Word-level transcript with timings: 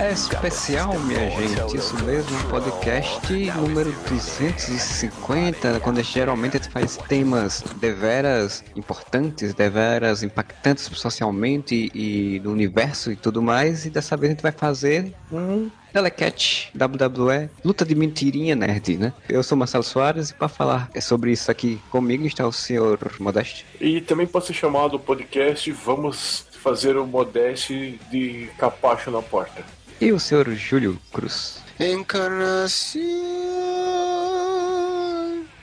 É 0.00 0.10
especial, 0.10 0.98
minha 0.98 1.30
gente. 1.30 1.76
Isso 1.76 1.94
mesmo, 2.04 2.36
podcast 2.50 3.32
número 3.52 3.92
250, 4.08 5.78
quando 5.78 6.02
geralmente 6.02 6.56
a 6.56 6.60
gente 6.60 6.72
faz 6.72 6.96
temas 6.96 7.62
deveras 7.76 8.64
importantes, 8.74 9.54
deveras 9.54 10.24
impactantes 10.24 10.90
socialmente 10.92 11.92
e 11.94 12.40
no 12.42 12.50
universo 12.50 13.12
e 13.12 13.16
tudo 13.16 13.40
mais. 13.40 13.86
E 13.86 13.90
dessa 13.90 14.16
vez 14.16 14.30
a 14.30 14.34
gente 14.34 14.42
vai 14.42 14.50
fazer 14.50 15.14
um 15.30 15.70
Telecat 15.92 16.72
WWE, 16.74 17.48
luta 17.64 17.84
de 17.84 17.94
mentirinha 17.94 18.56
nerd, 18.56 18.98
né? 18.98 19.12
Eu 19.28 19.44
sou 19.44 19.56
Marcelo 19.56 19.84
Soares 19.84 20.30
e 20.30 20.34
para 20.34 20.48
falar 20.48 20.90
sobre 21.00 21.30
isso 21.30 21.52
aqui 21.52 21.80
comigo 21.88 22.26
está 22.26 22.44
o 22.44 22.52
senhor 22.52 22.98
Modeste. 23.20 23.64
E 23.80 24.00
também 24.00 24.26
pode 24.26 24.46
ser 24.46 24.54
chamado 24.54 24.98
podcast 24.98 25.70
Vamos 25.70 26.44
fazer 26.66 26.96
o 26.96 27.06
Modeste 27.06 28.00
de 28.10 28.50
capacho 28.58 29.08
na 29.08 29.22
porta. 29.22 29.62
E 30.00 30.10
o 30.10 30.18
senhor 30.18 30.50
Júlio 30.50 30.98
Cruz. 31.12 31.62
Encarnação. 31.78 33.00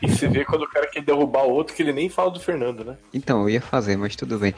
E 0.02 0.08
você 0.08 0.30
vê 0.30 0.46
quando 0.46 0.62
o 0.62 0.70
cara 0.70 0.88
quer 0.88 1.04
derrubar 1.04 1.44
o 1.44 1.52
outro 1.52 1.76
que 1.76 1.84
ele 1.84 1.92
nem 1.92 2.08
fala 2.08 2.32
do 2.32 2.40
Fernando, 2.40 2.86
né? 2.86 2.96
Então, 3.14 3.42
eu 3.42 3.50
ia 3.50 3.60
fazer, 3.60 3.98
mas 3.98 4.16
tudo 4.16 4.40
bem. 4.40 4.54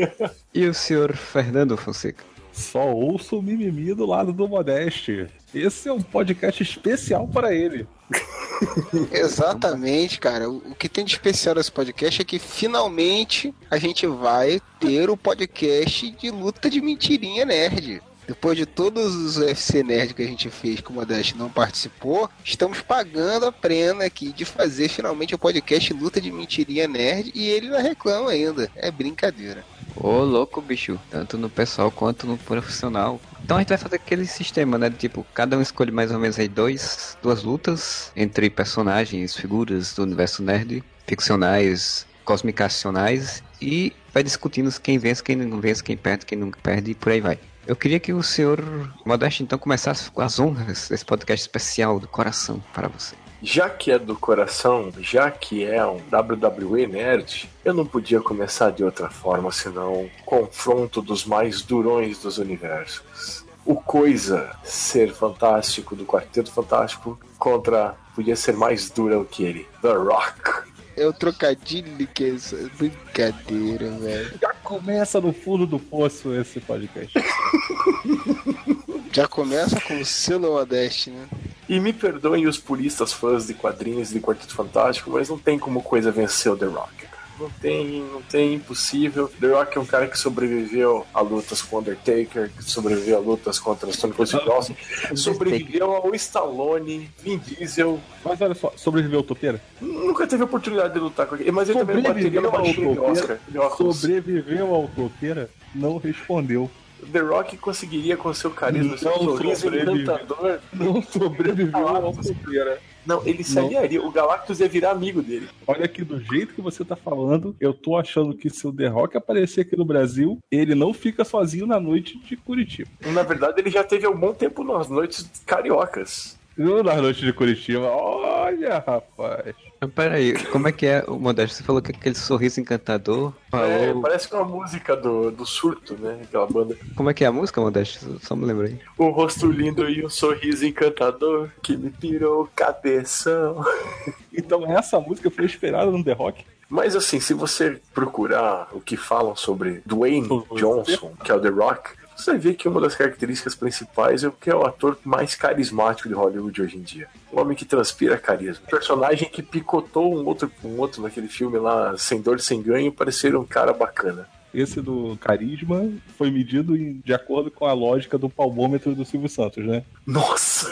e 0.54 0.66
o 0.66 0.72
senhor 0.72 1.14
Fernando 1.14 1.76
Fonseca? 1.76 2.24
Só 2.60 2.92
ouço 2.92 3.38
o 3.38 3.42
mimimi 3.42 3.94
do 3.94 4.04
lado 4.04 4.32
do 4.32 4.46
Modeste. 4.46 5.26
Esse 5.54 5.88
é 5.88 5.92
um 5.92 6.02
podcast 6.02 6.62
especial 6.62 7.26
para 7.26 7.54
ele. 7.54 7.86
Exatamente, 9.10 10.20
cara. 10.20 10.48
O 10.48 10.74
que 10.74 10.88
tem 10.88 11.04
de 11.04 11.12
especial 11.12 11.54
nesse 11.54 11.72
podcast 11.72 12.20
é 12.20 12.24
que 12.24 12.38
finalmente 12.38 13.54
a 13.70 13.78
gente 13.78 14.06
vai 14.06 14.60
ter 14.78 15.08
o 15.08 15.16
podcast 15.16 16.10
de 16.10 16.30
luta 16.30 16.68
de 16.68 16.80
mentirinha 16.82 17.46
nerd. 17.46 18.02
Depois 18.26 18.56
de 18.56 18.64
todos 18.64 19.16
os 19.16 19.38
UFC 19.38 19.82
Nerd 19.82 20.14
que 20.14 20.22
a 20.22 20.26
gente 20.26 20.48
fez 20.50 20.80
que 20.80 20.90
o 20.90 20.92
Modeste 20.92 21.36
não 21.36 21.50
participou, 21.50 22.30
estamos 22.44 22.80
pagando 22.80 23.46
a 23.46 23.50
pena 23.50 24.04
aqui 24.04 24.32
de 24.32 24.44
fazer 24.44 24.88
finalmente 24.88 25.34
o 25.34 25.38
podcast 25.38 25.92
Luta 25.92 26.20
de 26.20 26.30
Mentirinha 26.30 26.86
Nerd 26.86 27.32
e 27.34 27.48
ele 27.48 27.68
não 27.68 27.82
reclama 27.82 28.30
ainda. 28.30 28.70
É 28.76 28.88
brincadeira. 28.88 29.64
Ô, 29.94 30.22
louco, 30.22 30.60
bicho. 30.60 30.98
Tanto 31.10 31.36
no 31.36 31.50
pessoal 31.50 31.90
quanto 31.90 32.26
no 32.26 32.38
profissional. 32.38 33.20
Então 33.44 33.56
a 33.56 33.60
gente 33.60 33.70
vai 33.70 33.78
fazer 33.78 33.96
aquele 33.96 34.26
sistema, 34.26 34.78
né? 34.78 34.90
Tipo, 34.90 35.26
cada 35.34 35.58
um 35.58 35.62
escolhe 35.62 35.90
mais 35.90 36.10
ou 36.12 36.18
menos 36.18 36.38
aí 36.38 36.48
dois, 36.48 37.16
duas 37.22 37.42
lutas 37.42 38.12
entre 38.14 38.48
personagens, 38.48 39.36
figuras 39.36 39.94
do 39.94 40.02
universo 40.02 40.42
nerd, 40.42 40.82
ficcionais, 41.06 42.06
cosmicacionais, 42.24 43.42
e 43.60 43.92
vai 44.14 44.22
discutindo 44.22 44.70
quem 44.80 44.98
vence, 44.98 45.22
quem 45.22 45.36
não 45.36 45.60
vence, 45.60 45.82
quem 45.82 45.96
perde, 45.96 46.24
quem 46.24 46.38
não 46.38 46.50
perde, 46.50 46.92
e 46.92 46.94
por 46.94 47.10
aí 47.10 47.20
vai. 47.20 47.38
Eu 47.66 47.76
queria 47.76 48.00
que 48.00 48.12
o 48.12 48.22
senhor 48.22 48.60
Modeste 49.04 49.42
então 49.42 49.58
começasse 49.58 50.10
com 50.10 50.22
as 50.22 50.38
honras 50.38 50.88
desse 50.88 51.04
podcast 51.04 51.42
especial 51.42 52.00
do 52.00 52.08
coração 52.08 52.62
para 52.72 52.88
você. 52.88 53.19
Já 53.42 53.70
que 53.70 53.90
é 53.90 53.98
do 53.98 54.14
coração, 54.14 54.92
já 55.00 55.30
que 55.30 55.64
é 55.64 55.84
um 55.84 55.96
WWE 56.12 56.86
Nerd, 56.86 57.48
eu 57.64 57.72
não 57.72 57.86
podia 57.86 58.20
começar 58.20 58.70
de 58.70 58.84
outra 58.84 59.08
forma 59.08 59.50
senão 59.50 60.02
um 60.02 60.10
confronto 60.26 61.00
dos 61.00 61.24
mais 61.24 61.62
durões 61.62 62.18
dos 62.18 62.36
universos. 62.36 63.44
O 63.64 63.74
Coisa 63.74 64.50
ser 64.62 65.12
fantástico 65.14 65.96
do 65.96 66.04
Quarteto 66.04 66.52
Fantástico 66.52 67.18
contra 67.38 67.94
podia 68.14 68.36
ser 68.36 68.54
mais 68.54 68.90
dura 68.90 69.24
que 69.24 69.44
ele, 69.44 69.66
The 69.80 69.92
Rock. 69.92 70.70
É 70.96 71.06
o 71.06 71.12
trocadilho 71.12 72.06
que 72.08 72.24
é 72.24 72.34
essa 72.34 72.56
brincadeira, 72.76 73.90
velho. 73.92 74.38
Já 74.40 74.52
começa 74.62 75.20
no 75.20 75.32
fundo 75.32 75.66
do 75.66 75.78
poço 75.78 76.34
esse 76.34 76.60
podcast. 76.60 77.14
Já 79.12 79.26
começa 79.26 79.80
com 79.80 79.98
o 79.98 80.04
selo 80.04 80.52
Modeste, 80.52 81.10
né? 81.10 81.26
E 81.70 81.78
me 81.78 81.92
perdoem 81.92 82.48
os 82.48 82.58
puristas 82.58 83.12
fãs 83.12 83.46
de 83.46 83.54
quadrinhos 83.54 84.10
de 84.10 84.18
Quarteto 84.18 84.56
Fantástico, 84.56 85.08
mas 85.08 85.28
não 85.28 85.38
tem 85.38 85.56
como 85.56 85.80
coisa 85.80 86.10
vencer 86.10 86.50
o 86.50 86.56
The 86.56 86.66
Rock. 86.66 87.06
Não 87.38 87.48
tem, 87.48 88.02
não 88.12 88.20
tem, 88.22 88.54
impossível. 88.54 89.30
The 89.40 89.46
Rock 89.46 89.78
é 89.78 89.80
um 89.80 89.86
cara 89.86 90.08
que 90.08 90.18
sobreviveu 90.18 91.06
a 91.14 91.20
lutas 91.20 91.62
com 91.62 91.76
o 91.76 91.78
Undertaker, 91.78 92.50
que 92.50 92.64
sobreviveu 92.64 93.18
a 93.18 93.20
lutas 93.20 93.60
contra 93.60 93.88
o 93.88 93.92
Stone 93.92 94.12
Cold 94.12 94.28
Steve 94.28 94.50
Austin, 94.50 94.76
sobreviveu 95.14 95.94
ao 95.94 96.12
Stallone, 96.16 97.08
Vin 97.22 97.38
Diesel. 97.38 98.00
Mas 98.24 98.40
olha 98.40 98.54
só, 98.56 98.72
sobreviveu 98.74 99.20
o 99.20 99.22
Topeira? 99.22 99.62
Nunca 99.80 100.26
teve 100.26 100.42
oportunidade 100.42 100.92
de 100.92 100.98
lutar 100.98 101.28
com 101.28 101.36
ele, 101.36 101.52
mas 101.52 101.68
ele 101.68 101.78
também 101.78 102.02
bateria 102.02 102.40
no 102.40 102.50
machine 102.50 102.94
de 102.94 102.98
Oscar. 102.98 103.38
Sobreviveu 103.76 104.74
ao 104.74 104.88
Topeira? 104.88 105.48
Não 105.72 105.98
respondeu. 105.98 106.68
The 107.12 107.20
Rock 107.20 107.56
conseguiria 107.56 108.16
com 108.16 108.32
seu 108.34 108.50
carisma, 108.50 108.96
seu 108.96 109.10
Não 109.10 109.18
sorriso 109.18 109.60
sobrevive. 109.62 110.02
encantador. 110.02 110.58
Não 110.72 111.02
sobreviveu 111.02 111.88
ao 111.88 112.12
Topeira. 112.12 112.78
Não, 113.06 113.26
ele 113.26 113.42
se 113.42 113.54
Não. 113.56 113.66
aliaria. 113.66 114.02
O 114.02 114.10
Galactus 114.10 114.60
ia 114.60 114.68
virar 114.68 114.90
amigo 114.90 115.22
dele. 115.22 115.48
Olha 115.66 115.84
aqui, 115.86 116.04
do 116.04 116.20
jeito 116.20 116.52
que 116.54 116.60
você 116.60 116.84
tá 116.84 116.94
falando, 116.94 117.56
eu 117.58 117.72
tô 117.72 117.96
achando 117.96 118.34
que 118.36 118.50
se 118.50 118.66
o 118.66 118.72
The 118.72 118.88
Rock 118.88 119.16
aparecer 119.16 119.62
aqui 119.62 119.76
no 119.76 119.84
Brasil, 119.84 120.38
ele 120.50 120.74
não 120.74 120.92
fica 120.92 121.24
sozinho 121.24 121.66
na 121.66 121.80
noite 121.80 122.18
de 122.18 122.36
Curitiba. 122.36 122.90
Na 123.06 123.22
verdade, 123.22 123.60
ele 123.60 123.70
já 123.70 123.82
teve 123.82 124.06
um 124.06 124.16
bom 124.16 124.34
tempo 124.34 124.62
nas 124.62 124.88
noites 124.88 125.30
cariocas. 125.46 126.38
Não 126.60 126.82
na 126.82 126.94
noite 126.96 127.24
de 127.24 127.32
Curitiba. 127.32 127.86
Olha, 127.86 128.84
rapaz. 128.86 129.54
Mas 129.80 129.90
peraí, 129.92 130.34
como 130.48 130.68
é 130.68 130.72
que 130.72 130.84
é 130.84 131.02
o 131.08 131.18
Modesto? 131.18 131.56
Você 131.56 131.62
falou 131.62 131.80
que 131.80 131.90
aquele 131.90 132.14
sorriso 132.14 132.60
encantador. 132.60 133.32
É, 133.50 133.86
Falou. 133.86 134.02
parece 134.02 134.28
com 134.28 134.36
a 134.36 134.44
música 134.44 134.94
do, 134.94 135.30
do 135.30 135.46
surto, 135.46 135.96
né? 135.98 136.20
Aquela 136.22 136.46
banda. 136.46 136.76
Como 136.94 137.08
é 137.08 137.14
que 137.14 137.24
é 137.24 137.28
a 137.28 137.32
música, 137.32 137.62
Modesto? 137.62 138.20
Só 138.20 138.36
me 138.36 138.44
lembrei. 138.44 138.78
Um 138.98 139.08
rosto 139.08 139.46
lindo 139.46 139.88
e 139.88 140.04
um 140.04 140.10
sorriso 140.10 140.66
encantador 140.66 141.48
que 141.62 141.74
me 141.78 141.88
pirou 141.88 142.42
o 142.42 142.46
cabeção. 142.46 143.64
Então 144.32 144.64
essa 144.64 144.98
música 145.00 145.28
foi 145.28 145.44
esperada 145.44 145.90
no 145.90 146.04
The 146.04 146.12
Rock? 146.12 146.46
Mas 146.68 146.94
assim, 146.94 147.18
se 147.18 147.34
você 147.34 147.80
procurar 147.92 148.68
o 148.72 148.80
que 148.80 148.96
falam 148.96 149.34
sobre 149.34 149.82
Dwayne 149.84 150.28
Johnson, 150.54 151.12
que 151.22 151.32
é 151.32 151.34
o 151.34 151.40
The 151.40 151.48
Rock, 151.48 151.90
você 152.20 152.36
ver 152.36 152.54
que 152.54 152.68
uma 152.68 152.80
das 152.80 152.94
características 152.94 153.54
principais 153.54 154.24
é 154.24 154.32
que 154.40 154.50
é 154.50 154.54
o 154.54 154.64
ator 154.64 154.98
mais 155.04 155.34
carismático 155.34 156.08
de 156.08 156.14
Hollywood 156.14 156.62
hoje 156.62 156.76
em 156.76 156.82
dia. 156.82 157.08
Um 157.32 157.40
homem 157.40 157.56
que 157.56 157.64
transpira 157.64 158.18
carisma. 158.18 158.62
Um 158.66 158.70
personagem 158.70 159.28
que 159.28 159.42
picotou 159.42 160.14
um 160.14 160.26
outro, 160.26 160.50
um 160.64 160.78
outro 160.78 161.02
naquele 161.02 161.28
filme 161.28 161.58
lá, 161.58 161.96
Sem 161.96 162.20
Dor, 162.20 162.40
Sem 162.40 162.62
Ganho, 162.62 162.92
parecer 162.92 163.34
um 163.36 163.44
cara 163.44 163.72
bacana. 163.72 164.28
Esse 164.52 164.80
do 164.80 165.16
carisma 165.20 165.88
foi 166.18 166.30
medido 166.30 166.76
de 166.76 167.14
acordo 167.14 167.50
com 167.50 167.66
a 167.66 167.72
lógica 167.72 168.18
do 168.18 168.28
palmômetro 168.28 168.94
do 168.94 169.04
Silvio 169.04 169.28
Santos, 169.28 169.64
né? 169.64 169.84
Nossa! 170.04 170.68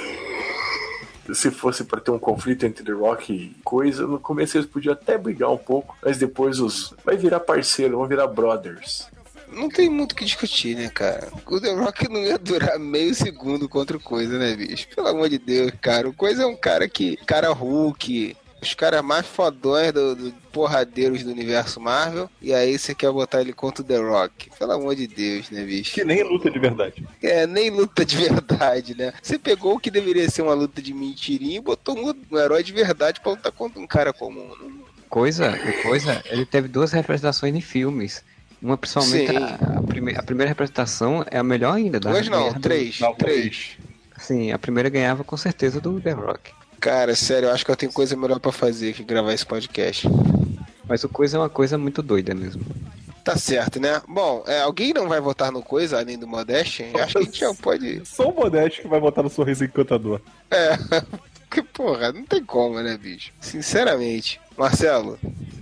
Se 1.32 1.50
fosse 1.50 1.84
para 1.84 2.00
ter 2.00 2.10
um 2.10 2.18
conflito 2.18 2.64
entre 2.64 2.82
The 2.82 2.92
Rock 2.92 3.32
e 3.32 3.54
coisa, 3.62 4.06
no 4.06 4.18
começo 4.18 4.56
eles 4.56 4.66
podiam 4.66 4.94
até 4.94 5.18
brigar 5.18 5.50
um 5.50 5.58
pouco, 5.58 5.94
mas 6.02 6.16
depois 6.16 6.58
os. 6.58 6.94
Vai 7.04 7.16
virar 7.16 7.40
parceiro, 7.40 7.98
vão 7.98 8.08
virar 8.08 8.26
brothers. 8.26 9.10
Não 9.52 9.68
tem 9.68 9.88
muito 9.88 10.12
o 10.12 10.14
que 10.14 10.24
discutir, 10.24 10.76
né, 10.76 10.88
cara? 10.88 11.28
O 11.46 11.60
The 11.60 11.72
Rock 11.72 12.08
não 12.08 12.22
ia 12.22 12.38
durar 12.38 12.78
meio 12.78 13.14
segundo 13.14 13.68
contra 13.68 13.96
o 13.96 14.00
Coisa, 14.00 14.38
né, 14.38 14.54
bicho? 14.54 14.88
Pelo 14.94 15.08
amor 15.08 15.28
de 15.28 15.38
Deus, 15.38 15.72
cara. 15.80 16.08
O 16.08 16.12
Coisa 16.12 16.42
é 16.42 16.46
um 16.46 16.56
cara 16.56 16.88
que. 16.88 17.16
Cara 17.26 17.50
Hulk. 17.50 18.36
Os 18.60 18.74
caras 18.74 19.02
mais 19.02 19.24
fodões 19.24 19.92
do, 19.92 20.16
do 20.16 20.32
porradeiros 20.52 21.22
do 21.22 21.30
universo 21.30 21.80
Marvel. 21.80 22.28
E 22.42 22.52
aí 22.52 22.76
você 22.76 22.92
quer 22.92 23.12
botar 23.12 23.40
ele 23.40 23.52
contra 23.52 23.82
o 23.82 23.86
The 23.86 23.98
Rock. 23.98 24.50
Pelo 24.58 24.72
amor 24.72 24.96
de 24.96 25.06
Deus, 25.06 25.48
né, 25.50 25.62
bicho? 25.62 25.94
Que 25.94 26.04
nem 26.04 26.24
luta 26.24 26.50
de 26.50 26.58
verdade. 26.58 27.06
É, 27.22 27.46
nem 27.46 27.70
luta 27.70 28.04
de 28.04 28.16
verdade, 28.16 28.96
né? 28.96 29.12
Você 29.22 29.38
pegou 29.38 29.76
o 29.76 29.78
que 29.78 29.92
deveria 29.92 30.28
ser 30.28 30.42
uma 30.42 30.54
luta 30.54 30.82
de 30.82 30.92
mentirinha 30.92 31.58
e 31.58 31.62
botou 31.62 31.96
um, 31.96 32.12
um 32.32 32.38
herói 32.38 32.64
de 32.64 32.72
verdade 32.72 33.20
pra 33.20 33.30
lutar 33.30 33.52
contra 33.52 33.80
um 33.80 33.86
cara 33.86 34.12
comum. 34.12 34.50
Coisa, 35.08 35.52
o 35.52 35.82
coisa, 35.82 36.22
ele 36.26 36.44
teve 36.44 36.66
duas 36.66 36.90
representações 36.90 37.54
em 37.54 37.60
filmes. 37.60 38.24
Uma, 38.60 38.76
principalmente, 38.76 39.36
a, 39.36 39.78
a 39.78 39.82
prime- 39.82 40.14
a 40.16 40.22
primeira 40.22 40.48
representação 40.48 41.24
é 41.30 41.38
a 41.38 41.42
melhor 41.44 41.74
ainda. 41.76 42.00
Da 42.00 42.10
Duas 42.10 42.28
não, 42.28 42.52
três. 42.54 42.98
Não, 43.00 43.14
três. 43.14 43.76
Sim, 44.18 44.50
a 44.52 44.58
primeira 44.58 44.88
ganhava 44.88 45.22
com 45.22 45.36
certeza 45.36 45.80
do 45.80 46.00
The 46.00 46.10
Rock. 46.12 46.50
Cara, 46.80 47.14
sério, 47.14 47.48
eu 47.48 47.52
acho 47.52 47.64
que 47.64 47.70
eu 47.70 47.76
tenho 47.76 47.92
coisa 47.92 48.16
melhor 48.16 48.40
pra 48.40 48.52
fazer 48.52 48.92
que 48.94 49.02
gravar 49.04 49.32
esse 49.32 49.46
podcast. 49.46 50.08
Mas 50.88 51.04
o 51.04 51.08
coisa 51.08 51.36
é 51.36 51.40
uma 51.40 51.48
coisa 51.50 51.76
muito 51.78 52.02
doida 52.02 52.34
mesmo. 52.34 52.62
Tá 53.24 53.36
certo, 53.36 53.78
né? 53.78 54.00
Bom, 54.08 54.42
é, 54.46 54.60
alguém 54.62 54.92
não 54.94 55.06
vai 55.06 55.20
votar 55.20 55.52
no 55.52 55.62
coisa 55.62 55.98
além 55.98 56.18
do 56.18 56.26
Modeste? 56.26 56.84
Acho 56.94 57.12
que 57.12 57.18
a 57.18 57.22
gente 57.22 57.38
já 57.40 57.52
pode. 57.54 58.00
Só 58.06 58.28
o 58.30 58.34
Modeste 58.34 58.82
que 58.82 58.88
vai 58.88 58.98
votar 58.98 59.22
no 59.22 59.28
sorriso 59.30 59.64
encantador. 59.64 60.20
É. 60.50 60.76
Porque, 61.48 61.62
porra, 61.62 62.12
não 62.12 62.24
tem 62.24 62.44
como, 62.44 62.80
né, 62.80 62.96
bicho? 62.96 63.32
Sinceramente. 63.40 64.40
Marcelo, 64.56 65.18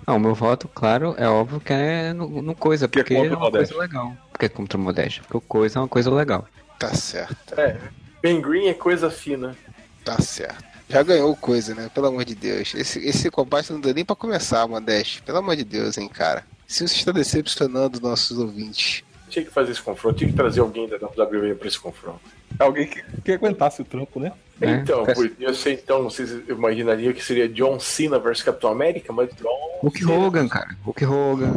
Não, 0.07 0.17
o 0.17 0.21
meu 0.21 0.35
voto, 0.35 0.69
claro, 0.69 1.15
é 1.19 1.29
óbvio 1.29 1.59
que 1.61 1.73
é 1.73 2.13
no, 2.13 2.41
no 2.41 2.55
coisa, 2.55 2.85
é 2.85 2.89
porque 2.89 3.15
contra 3.15 3.33
é 3.35 3.37
uma 3.37 3.41
Modeste. 3.47 3.75
coisa 3.75 3.89
legal. 3.89 4.17
Porque 4.31 4.47
é 4.47 4.49
contra 4.49 4.79
o 4.79 4.81
Modeste, 4.81 5.21
porque 5.23 5.37
o 5.37 5.41
coisa 5.41 5.79
é 5.79 5.83
uma 5.83 5.89
coisa 5.89 6.11
legal. 6.15 6.47
tá 6.79 6.95
certo, 6.95 7.59
É. 7.59 7.77
Ben 8.23 8.41
Green 8.41 8.69
é 8.69 8.75
coisa 8.75 9.11
fina. 9.11 9.57
tá 10.05 10.21
certo. 10.21 10.65
Já 10.89 11.03
ganhou 11.03 11.35
coisa, 11.35 11.75
né? 11.75 11.91
Pelo 11.93 12.07
amor 12.07 12.25
de 12.25 12.35
Deus. 12.37 12.73
Esse, 12.75 13.01
esse 13.01 13.29
combate 13.29 13.73
não 13.73 13.81
deu 13.81 13.93
nem 13.93 14.05
pra 14.05 14.15
começar, 14.15 14.67
Modeste. 14.69 15.21
Pelo 15.23 15.39
amor 15.39 15.57
de 15.57 15.65
Deus, 15.65 15.99
hein, 15.99 16.09
cara. 16.09 16.45
Se 16.67 16.87
você 16.87 16.95
está 16.95 17.11
decepcionando 17.11 18.01
nossos 18.01 18.39
ouvintes. 18.39 19.03
Tinha 19.29 19.45
que 19.45 19.51
fazer 19.51 19.73
esse 19.73 19.83
confronto, 19.83 20.19
tinha 20.19 20.31
que 20.31 20.37
trazer 20.37 20.61
alguém 20.61 20.89
da 20.89 20.97
WWE 20.97 21.57
pra 21.57 21.67
esse 21.67 21.79
confronto. 21.81 22.21
Alguém 22.59 22.87
que, 22.87 23.03
que 23.23 23.33
aguentasse 23.33 23.83
o 23.83 23.85
trampo, 23.85 24.19
né? 24.21 24.33
É, 24.61 24.71
Então, 24.71 25.05
peço- 25.05 25.29
podia 25.29 25.53
ser 25.53 25.73
então, 25.73 26.05
vocês 26.05 26.31
imaginariam 26.49 27.13
que 27.13 27.23
seria 27.23 27.47
John 27.49 27.79
Cena 27.79 28.19
versus 28.19 28.43
Capitão 28.45 28.71
América, 28.71 29.13
mas 29.13 29.29
John 29.35 29.79
Hulk 29.83 29.99
Cena- 29.99 30.13
Hogan, 30.19 30.49
cara. 30.49 30.77
Hulk 30.85 31.05
Hogan. 31.05 31.53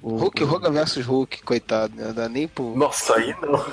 O- 0.00 0.16
Hulk 0.16 0.44
Hogan 0.44 0.70
versus 0.70 1.04
Hulk, 1.04 1.42
coitado, 1.42 1.94
né? 1.96 2.04
Não 2.06 2.14
dá 2.14 2.28
nem 2.28 2.46
pro. 2.46 2.76
Nossa, 2.76 3.16
aí 3.16 3.34
não. 3.42 3.58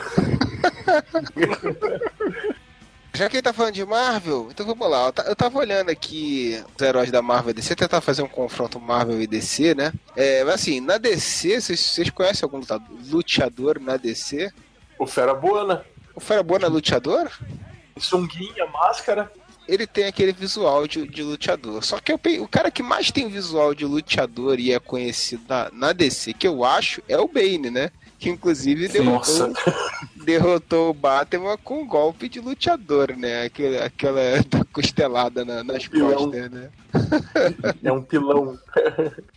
Já 3.13 3.29
que 3.29 3.37
ele 3.37 3.43
tá 3.43 3.53
falando 3.53 3.73
de 3.75 3.85
Marvel, 3.85 4.49
então 4.51 4.65
vamos 4.65 4.89
lá. 4.89 5.05
Eu 5.05 5.13
ta- 5.13 5.23
Eu 5.23 5.35
tava 5.37 5.57
olhando 5.59 5.89
aqui 5.89 6.61
os 6.75 6.81
heróis 6.81 7.09
da 7.11 7.21
Marvel 7.21 7.51
e 7.51 7.53
DC, 7.53 7.73
tentar 7.75 8.01
fazer 8.01 8.21
um 8.21 8.27
confronto 8.27 8.77
Marvel 8.77 9.21
e 9.21 9.27
DC, 9.27 9.73
né? 9.73 9.93
É, 10.17 10.43
mas 10.43 10.55
assim, 10.55 10.81
na 10.81 10.97
DC, 10.97 11.61
vocês, 11.61 11.79
vocês 11.79 12.09
conhecem 12.09 12.43
algum 12.45 12.57
lutador, 12.57 12.87
luteador 13.09 13.79
na 13.79 13.95
DC? 13.95 14.51
O 14.99 15.07
Fera 15.07 15.33
Buana, 15.33 15.85
O 16.15 16.19
Fera 16.19 16.41
Bona 16.43 16.65
é 16.65 16.69
luteador? 16.69 17.29
sunguinha, 17.97 18.65
máscara. 18.67 19.31
Ele 19.67 19.87
tem 19.87 20.05
aquele 20.05 20.31
visual 20.31 20.85
de, 20.87 21.07
de 21.07 21.23
luteador. 21.23 21.83
Só 21.83 21.97
que 21.99 22.11
eu 22.11 22.19
o 22.41 22.47
cara 22.47 22.69
que 22.69 22.83
mais 22.83 23.09
tem 23.11 23.27
visual 23.29 23.73
de 23.73 23.83
luteador 23.85 24.59
e 24.59 24.71
é 24.71 24.79
conhecido 24.79 25.43
na, 25.47 25.69
na 25.71 25.93
DC, 25.93 26.33
que 26.33 26.47
eu 26.47 26.63
acho, 26.63 27.01
é 27.09 27.17
o 27.17 27.27
Bane, 27.27 27.71
né? 27.71 27.89
Que 28.19 28.29
inclusive 28.29 28.87
derrotou, 28.87 29.53
derrotou 30.23 30.89
o 30.89 30.93
Batman 30.93 31.57
com 31.57 31.81
um 31.81 31.87
golpe 31.87 32.29
de 32.29 32.39
luteador, 32.39 33.15
né? 33.17 33.45
Aquele, 33.45 33.77
aquela 33.79 34.21
costelada 34.71 35.43
na- 35.43 35.63
nas 35.63 35.87
Pilão. 35.87 36.13
costas, 36.31 36.51
né? 36.51 36.69
É 37.83 37.91
um 37.91 38.01
pilão. 38.01 38.57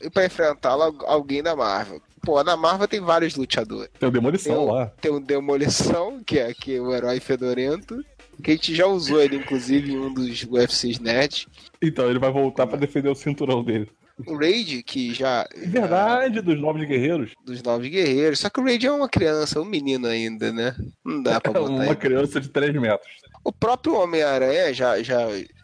E 0.01 0.09
pra 0.11 0.27
enfrentá-lo, 0.27 0.83
al- 0.83 1.07
alguém 1.07 1.43
da 1.43 1.57
Marvel. 1.57 2.01
Pô, 2.23 2.43
na 2.45 2.57
Marvel 2.57 2.89
tem 2.89 3.01
vários 3.01 3.35
luteadores. 3.37 3.91
Tem 3.99 4.09
o 4.09 4.13
Demolição 4.13 4.55
Tem 4.57 4.63
o- 4.65 4.73
lá. 4.73 4.87
Tem 5.01 5.11
o 5.13 5.21
Demolição, 5.21 6.23
que 6.25 6.39
é, 6.39 6.53
que 6.55 6.77
é 6.77 6.81
o 6.81 6.95
herói 6.95 7.21
fedorento. 7.21 8.03
Que 8.43 8.53
a 8.53 8.55
gente 8.55 8.73
já 8.75 8.87
usou 8.87 9.21
ele, 9.21 9.37
inclusive, 9.37 9.93
em 9.93 9.99
um 9.99 10.15
dos 10.15 10.45
UFCs 10.45 11.01
Net. 11.01 11.49
Então, 11.83 12.09
ele 12.09 12.21
vai 12.21 12.31
voltar 12.31 12.67
pra 12.69 12.79
defender 12.79 13.09
o 13.09 13.15
cinturão 13.15 13.65
dele. 13.65 13.91
O 14.27 14.37
Raid, 14.37 14.83
que 14.85 15.13
já. 15.13 15.45
É 15.55 15.67
verdade, 15.67 16.41
dos 16.41 16.61
Novos 16.61 16.85
Guerreiros. 16.87 17.33
Dos 17.45 17.63
Novos 17.63 17.89
Guerreiros. 17.89 18.39
Só 18.41 18.49
que 18.51 18.61
o 18.61 18.65
Raid 18.65 18.87
é 18.87 18.93
uma 18.93 19.09
criança, 19.09 19.61
um 19.61 19.65
menino 19.65 20.07
ainda, 20.07 20.53
né? 20.53 20.75
Não 21.05 21.23
dá 21.23 21.41
pra 21.41 21.51
É 21.53 21.55
botar 21.55 21.73
uma 21.73 21.87
ele. 21.87 21.97
criança 21.97 22.41
de 22.41 22.49
3 22.49 22.73
metros. 22.75 23.09
O 23.45 23.53
próprio 23.53 23.95
Homem-Aranha 23.97 24.73
já, 24.75 25.01
já, 25.03 25.19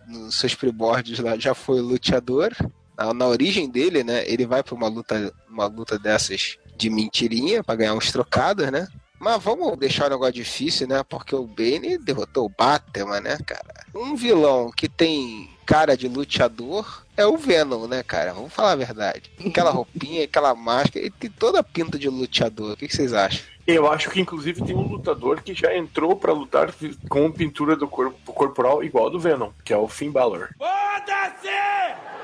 nos 0.09 0.37
seus 0.39 0.55
primórdios 0.55 1.19
lá, 1.21 1.37
já 1.37 1.55
foi 1.55 1.81
luteador. 1.81 2.51
Na, 2.97 3.13
na 3.13 3.27
origem 3.27 3.69
dele, 3.69 4.05
né? 4.05 4.25
Ele 4.27 4.47
vai 4.47 4.63
pra 4.63 4.75
uma 4.75 4.89
luta, 4.89 5.33
uma 5.49 5.67
luta 5.67 5.99
dessas 5.99 6.57
de 6.77 6.91
mentirinha 6.91 7.63
pra 7.63 7.77
ganhar 7.77 7.95
uns 7.95 8.11
trocados, 8.11 8.71
né? 8.71 8.89
Mas 9.19 9.43
vamos 9.43 9.79
deixar 9.79 10.07
o 10.07 10.11
negócio 10.11 10.35
difícil, 10.35 10.87
né? 10.87 11.03
Porque 11.03 11.35
o 11.35 11.47
Bane 11.47 11.97
derrotou 11.99 12.47
o 12.47 12.53
Batman, 12.57 13.21
né, 13.21 13.39
cara? 13.47 13.87
Um 13.95 14.15
vilão 14.17 14.71
que 14.71 14.89
tem 14.89 15.49
cara 15.65 15.97
de 15.97 16.09
luteador 16.09 17.05
é 17.17 17.25
o 17.25 17.37
Venom, 17.37 17.87
né, 17.87 18.03
cara? 18.03 18.35
Vamos 18.35 18.53
falar 18.53 18.73
a 18.73 18.77
verdade. 18.77 19.31
Aquela 19.45 19.71
roupinha, 19.73 20.25
aquela 20.25 20.55
máscara, 20.55 21.07
ele 21.07 21.15
tem 21.19 21.31
toda 21.31 21.61
a 21.61 21.65
pinta 21.65 21.99
de 21.99 22.09
luteador. 22.09 22.73
O 22.73 22.77
que, 22.77 22.89
vocês 22.89 23.13
acham? 23.13 23.43
Eu 23.67 23.91
acho 23.91 24.11
que 24.11 24.21
inclusive 24.21 24.63
tem 24.63 24.77
um 24.77 24.87
lutador 24.87 25.41
que 25.43 25.55
já 25.55 25.75
entrou 25.75 26.15
pra 26.17 26.35
lutar 26.35 26.75
com 27.09 27.33
pintura 27.33 27.75
do 27.75 27.89
corpo 27.89 28.33
corporal 28.33 28.85
igual 28.85 29.07
a 29.07 29.11
do 29.11 29.19
Venom, 29.19 29.53
que 29.65 29.73
é 29.73 29.77
o 29.77 29.89
Finn 29.89 30.11
Balor. 30.11 30.51
E 30.61 32.24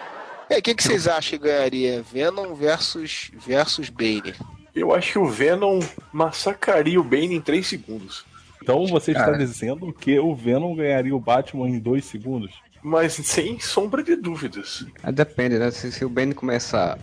aí, 0.54 0.60
o 0.60 0.62
que, 0.62 0.74
que 0.74 0.82
vocês 0.82 1.06
acham 1.06 1.38
que 1.38 1.46
ganharia? 1.46 2.02
Venom 2.02 2.54
versus, 2.54 3.30
versus 3.34 3.88
Bane. 3.88 4.34
Eu 4.74 4.94
acho 4.94 5.12
que 5.12 5.18
o 5.18 5.26
Venom 5.26 5.80
massacraria 6.12 7.00
o 7.00 7.04
Bane 7.04 7.34
em 7.34 7.40
3 7.40 7.66
segundos. 7.66 8.24
Então 8.62 8.86
você 8.86 9.12
está 9.12 9.24
Cara. 9.24 9.38
dizendo 9.38 9.92
que 9.92 10.18
o 10.18 10.34
Venom 10.34 10.74
ganharia 10.74 11.14
o 11.14 11.20
Batman 11.20 11.68
em 11.68 11.78
2 11.78 12.04
segundos? 12.04 12.52
Mas 12.82 13.12
sem 13.12 13.60
sombra 13.60 14.02
de 14.02 14.16
dúvidas. 14.16 14.86
Ah, 15.02 15.10
depende, 15.10 15.58
né? 15.58 15.70
Se, 15.70 15.92
se 15.92 16.04
o 16.04 16.08
Ben 16.08 16.32
começar. 16.32 16.98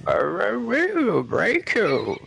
Break 1.27 1.77
you. 1.77 2.19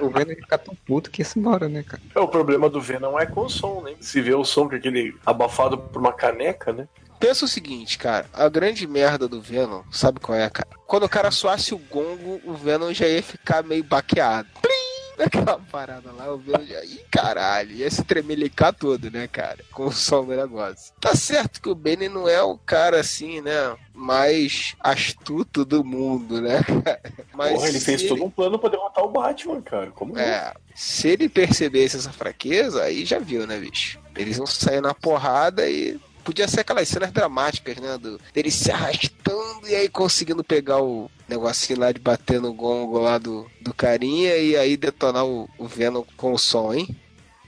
O 0.00 0.10
Ben 0.10 0.24
vai 0.24 0.36
ficar 0.36 0.58
tão 0.58 0.74
puto 0.86 1.10
que 1.10 1.20
ia 1.20 1.24
se 1.24 1.38
embora, 1.38 1.68
né, 1.68 1.82
cara? 1.82 2.00
É, 2.14 2.20
o 2.20 2.28
problema 2.28 2.68
do 2.68 2.80
Venom 2.80 3.18
é 3.18 3.26
com 3.26 3.42
o 3.42 3.48
som, 3.48 3.82
né? 3.82 3.94
Se 4.00 4.20
vê 4.20 4.34
o 4.34 4.44
som 4.44 4.68
com 4.68 4.76
aquele 4.76 5.16
abafado 5.26 5.76
por 5.76 6.00
uma 6.00 6.12
caneca, 6.12 6.72
né? 6.72 6.86
Pensa 7.22 7.44
o 7.44 7.48
seguinte, 7.48 7.98
cara, 7.98 8.26
a 8.32 8.48
grande 8.48 8.84
merda 8.84 9.28
do 9.28 9.40
Venom, 9.40 9.84
sabe 9.92 10.18
qual 10.18 10.36
é, 10.36 10.50
cara? 10.50 10.68
Quando 10.88 11.04
o 11.04 11.08
cara 11.08 11.30
soasse 11.30 11.72
o 11.72 11.78
gongo, 11.78 12.40
o 12.44 12.52
Venom 12.52 12.92
já 12.92 13.06
ia 13.06 13.22
ficar 13.22 13.62
meio 13.62 13.84
baqueado. 13.84 14.48
Plim! 14.60 14.72
Naquela 15.16 15.56
parada 15.58 16.10
lá, 16.10 16.32
o 16.32 16.38
Venom 16.38 16.64
já. 16.66 16.84
Ih, 16.84 17.04
caralho, 17.08 17.70
ia 17.70 17.88
se 17.88 18.02
tremelicar 18.02 18.74
todo, 18.74 19.08
né, 19.08 19.28
cara? 19.28 19.58
Com 19.70 19.86
o 19.86 19.92
som 19.92 20.24
do 20.24 20.34
negócio. 20.34 20.92
Tá 21.00 21.14
certo 21.14 21.62
que 21.62 21.68
o 21.68 21.76
Benny 21.76 22.08
não 22.08 22.28
é 22.28 22.42
o 22.42 22.58
cara 22.58 22.98
assim, 22.98 23.40
né? 23.40 23.76
Mais 23.94 24.74
astuto 24.80 25.64
do 25.64 25.84
mundo, 25.84 26.40
né? 26.40 26.60
Mas 27.32 27.52
Porra, 27.52 27.68
ele 27.68 27.78
fez 27.78 28.02
todo 28.02 28.24
um 28.24 28.30
plano 28.30 28.58
pra 28.58 28.68
derrotar 28.68 29.04
o 29.04 29.12
Batman, 29.12 29.62
cara. 29.62 29.92
Como 29.92 30.14
não? 30.14 30.20
É, 30.20 30.52
se 30.74 31.08
ele 31.08 31.28
percebesse 31.28 31.98
essa 31.98 32.12
fraqueza, 32.12 32.82
aí 32.82 33.04
já 33.04 33.20
viu, 33.20 33.46
né, 33.46 33.58
bicho? 33.58 34.00
Eles 34.16 34.38
vão 34.38 34.46
sair 34.46 34.80
na 34.80 34.92
porrada 34.92 35.68
e. 35.68 36.00
Podia 36.24 36.46
ser 36.46 36.60
aquelas 36.60 36.88
cenas 36.88 37.12
dramáticas, 37.12 37.76
né? 37.76 37.98
Do, 37.98 38.20
dele 38.32 38.50
se 38.50 38.70
arrastando 38.70 39.68
e 39.68 39.74
aí 39.74 39.88
conseguindo 39.88 40.44
pegar 40.44 40.80
o 40.82 41.10
negocinho 41.28 41.80
lá 41.80 41.90
de 41.90 41.98
bater 41.98 42.40
no 42.40 42.52
gongo 42.52 42.98
lá 42.98 43.18
do, 43.18 43.46
do 43.60 43.74
carinha 43.74 44.36
e 44.36 44.56
aí 44.56 44.76
detonar 44.76 45.24
o, 45.24 45.48
o 45.58 45.66
Venom 45.66 46.04
com 46.16 46.32
o 46.32 46.38
som, 46.38 46.72
hein? 46.72 46.88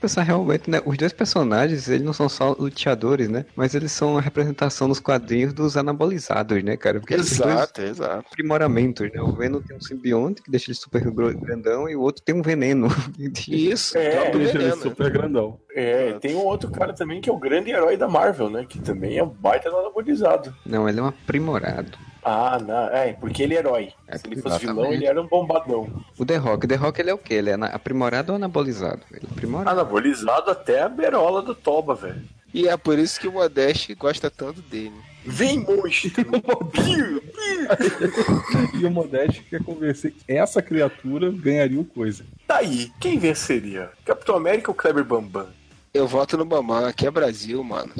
Pensar 0.04 0.23
realmente, 0.23 0.68
né? 0.68 0.82
Os 0.84 0.99
dois 0.99 1.14
personagens, 1.14 1.88
eles 1.88 2.04
não 2.04 2.12
são 2.12 2.28
só 2.28 2.54
luteadores, 2.58 3.26
né? 3.26 3.46
Mas 3.56 3.75
eles 3.75 3.90
são 3.90 4.18
a 4.18 4.20
representação 4.20 4.87
nos 4.87 5.00
quadrinhos 5.00 5.54
dos 5.54 5.78
anabolizados, 5.78 6.62
né, 6.62 6.76
cara? 6.76 7.00
Porque 7.00 7.14
Exato, 7.14 7.80
exato. 7.80 8.18
aprimoramentos, 8.18 9.11
né? 9.11 9.23
O 9.23 9.32
Venom 9.32 9.62
tem 9.62 9.75
um 9.75 9.80
simbionte 9.80 10.42
que 10.42 10.50
deixa 10.50 10.70
ele 10.70 10.76
super 10.76 11.11
grandão 11.11 11.88
e 11.88 11.96
o 11.96 12.02
outro 12.02 12.23
tem 12.23 12.34
um 12.34 12.42
veneno. 12.42 12.88
Isso, 13.49 13.96
É, 13.96 14.11
o 14.11 14.12
próprio 14.12 14.40
Deixa 14.40 14.58
ele 14.58 14.73
super 14.73 15.11
grandão. 15.11 15.58
É, 15.75 16.12
tem 16.18 16.34
um 16.34 16.44
outro 16.44 16.70
cara 16.70 16.92
também 16.92 17.23
que 17.23 17.30
é 17.30 17.32
o 17.32 17.38
grande 17.38 17.70
herói 17.70 17.96
da 17.96 18.06
Marvel, 18.06 18.50
né? 18.50 18.66
Que 18.68 18.78
também 18.82 19.16
é 19.16 19.25
um 19.25 19.30
baita 19.30 19.70
do 19.70 19.78
anabolizado. 19.78 20.54
Não, 20.66 20.87
ele 20.87 21.00
é 21.00 21.02
um 21.02 21.06
aprimorado. 21.06 21.96
Ah, 22.24 22.58
não. 22.58 22.88
É, 22.88 23.12
porque 23.12 23.42
ele 23.42 23.54
é 23.54 23.58
herói. 23.58 23.92
É, 24.08 24.16
Se 24.16 24.26
ele 24.26 24.40
fosse 24.40 24.60
vilão, 24.60 24.76
exatamente. 24.76 25.02
ele 25.02 25.06
era 25.06 25.20
um 25.20 25.26
bombadão. 25.26 25.90
O 26.18 26.24
The 26.24 26.36
Rock, 26.36 26.64
o 26.64 26.68
The 26.68 26.76
Rock 26.76 27.00
ele 27.00 27.10
é 27.10 27.14
o 27.14 27.18
quê? 27.18 27.34
Ele 27.34 27.50
é 27.50 27.54
aprimorado 27.54 28.32
ou 28.32 28.36
anabolizado? 28.36 29.02
Ele 29.10 29.26
é 29.28 29.30
aprimorado. 29.30 29.80
Anabolizado 29.80 30.50
até 30.50 30.82
a 30.82 30.88
berola 30.88 31.42
do 31.42 31.54
Toba, 31.54 31.94
velho. 31.94 32.22
E 32.52 32.68
é 32.68 32.76
por 32.76 32.98
isso 32.98 33.20
que 33.20 33.28
o 33.28 33.32
Modeste 33.32 33.94
gosta 33.94 34.30
tanto 34.30 34.62
dele. 34.62 34.92
Vem, 35.26 35.58
monstro! 35.60 36.12
E 38.78 38.84
o 38.84 38.90
Modeste 38.90 39.42
quer 39.48 39.62
convencer 39.62 40.12
que 40.12 40.32
essa 40.32 40.62
criatura 40.62 41.30
ganharia 41.30 41.80
o 41.80 41.84
coisa. 41.84 42.24
Tá 42.46 42.58
aí, 42.58 42.92
quem 43.00 43.18
venceria? 43.18 43.90
Capitão 44.04 44.36
América 44.36 44.70
ou 44.70 44.74
Kleber 44.74 45.04
Bambam? 45.04 45.46
Eu 45.92 46.06
voto 46.06 46.36
no 46.36 46.44
Bambam, 46.44 46.84
aqui 46.86 47.06
é 47.06 47.10
Brasil, 47.10 47.62
mano. 47.62 47.92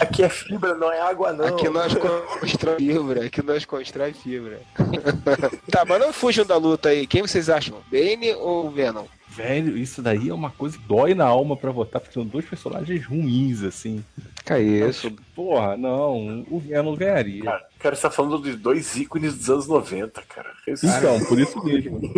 Aqui 0.00 0.22
é 0.22 0.28
fibra, 0.28 0.74
não 0.74 0.90
é 0.90 1.00
água, 1.00 1.32
não. 1.32 1.46
Aqui 1.46 1.68
nós 1.68 1.94
constrói 2.40 2.76
fibra, 2.76 3.26
aqui 3.26 3.42
nós 3.42 3.64
constrói 3.64 4.12
fibra. 4.12 4.60
tá, 5.70 5.84
mas 5.84 6.00
não 6.00 6.12
fujam 6.12 6.44
da 6.44 6.56
luta 6.56 6.88
aí. 6.88 7.06
Quem 7.06 7.22
vocês 7.22 7.50
acham? 7.50 7.82
Bane 7.90 8.34
ou 8.34 8.70
Venom? 8.70 9.04
Velho, 9.28 9.78
isso 9.78 10.02
daí 10.02 10.28
é 10.28 10.34
uma 10.34 10.50
coisa 10.50 10.76
que 10.76 10.84
dói 10.84 11.14
na 11.14 11.24
alma 11.24 11.56
pra 11.56 11.70
votar, 11.70 12.00
porque 12.00 12.12
são 12.12 12.24
dois 12.24 12.44
personagens 12.44 13.06
ruins, 13.06 13.62
assim. 13.62 14.04
Que 14.44 14.58
isso? 14.58 15.10
Porra, 15.34 15.76
não, 15.76 16.44
o 16.50 16.58
Venom 16.58 16.94
ganharia. 16.94 17.44
Cara, 17.44 17.66
cara, 17.78 17.96
você 17.96 18.02
tá 18.02 18.10
falando 18.10 18.42
de 18.42 18.54
dois 18.54 18.94
ícones 18.96 19.34
dos 19.34 19.48
anos 19.48 19.66
90, 19.66 20.20
cara. 20.22 20.51
Então, 20.66 21.24
por 21.24 21.38
isso 21.40 21.62
mesmo. 21.64 22.00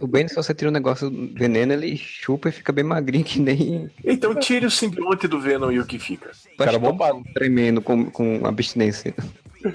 O 0.00 0.06
Ben, 0.06 0.28
se 0.28 0.34
você 0.34 0.52
tira 0.52 0.70
um 0.70 0.72
negócio 0.72 1.10
veneno, 1.34 1.72
ele 1.72 1.96
chupa 1.96 2.48
e 2.48 2.52
fica 2.52 2.72
bem 2.72 2.84
magrinho 2.84 3.24
que 3.24 3.40
nem. 3.40 3.90
Então 4.04 4.34
tire 4.34 4.66
o 4.66 4.70
simbionte 4.70 5.26
do 5.26 5.40
Venom 5.40 5.70
e 5.70 5.80
o 5.80 5.86
que 5.86 5.98
fica. 5.98 6.30
Cara 6.58 6.72
Bastão 6.72 6.80
bombado. 6.80 7.22
Tremendo 7.32 7.80
com, 7.80 8.10
com 8.10 8.46
abstinência. 8.46 9.14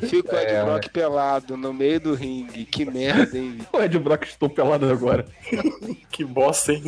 Fica 0.01 0.35
o 0.35 0.39
Ed 0.39 0.51
É, 0.51 0.63
Brock 0.63 0.89
pelado 0.89 1.57
no 1.57 1.73
meio 1.73 1.99
do 1.99 2.13
ringue. 2.13 2.65
Que 2.65 2.85
merda, 2.85 3.37
hein? 3.37 3.57
O 3.73 3.81
Ed 3.81 3.97
Brock 3.97 4.23
estou 4.23 4.49
pelado 4.49 4.89
agora. 4.89 5.25
Que 6.11 6.23
bosta, 6.23 6.73
hein? 6.73 6.83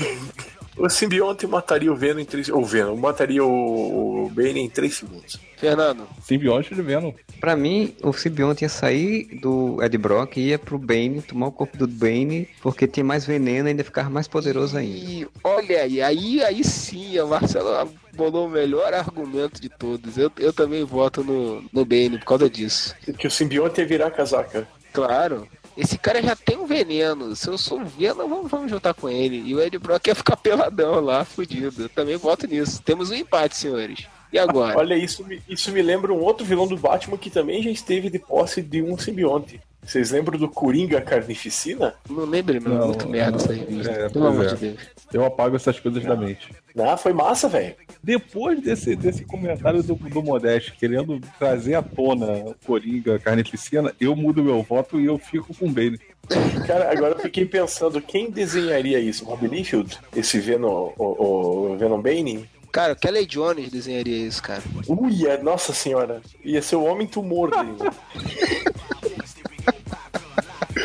O 0.77 0.89
simbionte 0.89 1.45
mataria 1.45 1.91
o 1.91 1.95
Venom 1.95 2.19
em 2.19 2.25
3 2.25 2.49
O 2.49 2.63
Venom 2.63 2.95
mataria 2.95 3.43
o, 3.43 4.29
Bane 4.31 4.61
em 4.61 4.69
3 4.69 4.93
segundos. 4.93 5.39
Fernando, 5.57 6.07
Simbionte 6.23 6.73
de 6.73 6.81
Venom. 6.81 7.13
Pra 7.39 7.55
mim, 7.55 7.95
o 8.01 8.11
simbionte 8.13 8.63
ia 8.63 8.69
sair 8.69 9.25
do 9.39 9.81
Ed 9.83 9.95
Brock 9.95 10.37
e 10.37 10.47
ia 10.47 10.57
pro 10.57 10.79
Bane, 10.79 11.21
tomar 11.21 11.47
o 11.47 11.51
corpo 11.51 11.77
do 11.77 11.87
Bane, 11.87 12.49
porque 12.61 12.87
tinha 12.87 13.03
mais 13.03 13.25
veneno 13.25 13.67
e 13.67 13.69
ainda 13.69 13.83
ficava 13.83 14.09
mais 14.09 14.27
poderoso 14.27 14.77
ainda. 14.77 14.97
E 14.97 15.27
olha 15.43 15.83
aí, 15.83 16.01
aí, 16.01 16.43
aí 16.43 16.63
sim, 16.63 17.17
a 17.19 17.25
Marcelo 17.25 17.91
bolou 18.15 18.47
o 18.47 18.49
melhor 18.49 18.91
argumento 18.93 19.61
de 19.61 19.69
todos. 19.69 20.17
Eu, 20.17 20.31
eu 20.39 20.51
também 20.51 20.83
voto 20.83 21.23
no, 21.23 21.63
no 21.71 21.85
Bane 21.85 22.17
por 22.17 22.25
causa 22.25 22.49
disso. 22.49 22.95
Que 23.17 23.27
o 23.27 23.31
simbionte 23.31 23.81
ia 23.81 23.87
virar 23.87 24.09
casaca. 24.09 24.67
Claro. 24.91 25.47
Esse 25.77 25.97
cara 25.97 26.21
já 26.21 26.35
tem 26.35 26.57
um 26.57 26.65
veneno. 26.65 27.35
Se 27.35 27.47
eu 27.47 27.57
sou 27.57 27.83
Venom, 27.83 28.27
vamos, 28.27 28.51
vamos 28.51 28.69
juntar 28.69 28.93
com 28.93 29.09
ele. 29.09 29.41
E 29.45 29.55
o 29.55 29.61
Ed 29.61 29.77
Brock 29.77 30.07
ia 30.07 30.15
ficar 30.15 30.35
peladão 30.37 30.99
lá, 30.99 31.23
fudido. 31.23 31.83
Eu 31.83 31.89
também 31.89 32.17
voto 32.17 32.47
nisso. 32.47 32.81
Temos 32.81 33.09
um 33.09 33.15
empate, 33.15 33.55
senhores. 33.55 34.07
E 34.31 34.39
agora? 34.39 34.77
Olha, 34.79 34.95
isso 34.95 35.23
me, 35.25 35.41
isso 35.47 35.71
me 35.71 35.81
lembra 35.81 36.13
um 36.13 36.21
outro 36.21 36.45
vilão 36.45 36.67
do 36.67 36.77
Batman 36.77 37.17
que 37.17 37.29
também 37.29 37.61
já 37.61 37.69
esteve 37.69 38.09
de 38.09 38.19
posse 38.19 38.61
de 38.61 38.81
um 38.81 38.97
simbionte. 38.97 39.61
Vocês 39.83 40.11
lembram 40.11 40.37
do 40.37 40.47
Coringa 40.47 41.01
Carnificina? 41.01 41.95
Não 42.09 42.25
lembro, 42.25 42.61
não. 42.61 42.77
Não, 42.77 42.87
Muito 42.87 43.09
merda 43.09 43.31
não. 43.31 43.37
essa 43.37 43.53
revista. 43.53 43.91
É, 43.91 44.09
Pelo 44.09 44.27
amor 44.27 44.45
é. 44.45 44.49
de 44.49 44.55
Deus. 44.55 44.79
Eu 45.11 45.25
apago 45.25 45.55
essas 45.55 45.79
coisas 45.79 46.03
da 46.03 46.15
mente. 46.15 46.53
Ah, 46.77 46.95
foi 46.95 47.11
massa, 47.13 47.49
velho. 47.49 47.75
Depois 48.01 48.61
desse, 48.61 48.95
desse 48.95 49.25
comentário 49.25 49.83
do, 49.83 49.95
do 49.95 50.23
Modeste 50.23 50.73
querendo 50.73 51.19
trazer 51.37 51.75
à 51.75 51.81
tona 51.81 52.31
o 52.31 52.55
Coringa 52.65 53.19
Carnificina, 53.19 53.93
eu 53.99 54.15
mudo 54.15 54.43
meu 54.43 54.61
voto 54.63 54.99
e 54.99 55.05
eu 55.05 55.17
fico 55.17 55.53
com 55.53 55.65
o 55.65 55.71
Bane. 55.71 55.99
Cara, 56.65 56.91
agora 56.91 57.15
eu 57.15 57.19
fiquei 57.19 57.45
pensando, 57.45 58.01
quem 58.01 58.29
desenharia 58.29 58.99
isso? 58.99 59.25
Rob 59.25 59.47
Liefeld? 59.47 59.99
Esse 60.15 60.39
Venom, 60.39 60.93
o, 60.97 61.73
o 61.73 61.77
Venom 61.77 62.01
Bane? 62.01 62.47
Cara, 62.71 62.93
o 62.93 62.95
Kelly 62.95 63.25
Jones 63.25 63.69
desenharia 63.69 64.27
isso, 64.27 64.41
cara. 64.41 64.63
Uia, 64.87 65.37
nossa 65.43 65.73
senhora. 65.73 66.21
Ia 66.43 66.61
ser 66.61 66.77
o 66.77 66.83
Homem 66.85 67.05
Tumor 67.05 67.51
dele. 67.51 67.91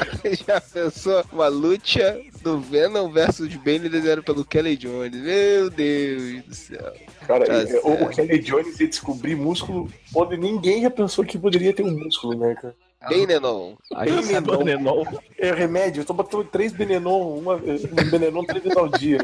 Já 0.47 0.61
pensou 0.61 1.25
uma 1.33 1.49
luta 1.49 2.21
do 2.43 2.61
Venom 2.61 3.11
versus 3.11 3.55
Bane 3.57 3.89
desenhado 3.89 4.23
pelo 4.23 4.45
Kelly 4.45 4.77
Jones? 4.77 5.15
Meu 5.15 5.71
Deus 5.71 6.45
do 6.45 6.55
céu. 6.55 6.93
Cara, 7.27 7.47
Tá 7.47 7.63
e- 7.63 7.77
o, 7.79 8.05
o 8.05 8.09
Kelly 8.09 8.39
Jones 8.41 8.79
ia 8.81 8.89
descobrir 8.89 9.35
músculo 9.35 9.91
onde 10.15 10.37
ninguém 10.37 10.83
já 10.83 10.91
pensou 10.91 11.25
que 11.25 11.39
poderia 11.39 11.73
ter 11.73 11.83
um 11.83 11.91
músculo, 11.97 12.39
né, 12.39 12.55
cara? 12.55 12.75
Benenon. 13.09 13.75
Aí 13.95 14.11
Benenon. 14.11 15.05
É 15.39 15.53
remédio, 15.53 16.01
eu 16.01 16.05
tô 16.05 16.13
botando 16.15 16.45
três 16.47 16.73
Benenon, 16.73 17.39
uma, 17.39 17.55
um 17.55 18.11
Benenon 18.11 18.45
três 18.45 18.63
vezes 18.65 18.77
ao 18.77 18.89
dia. 18.89 19.19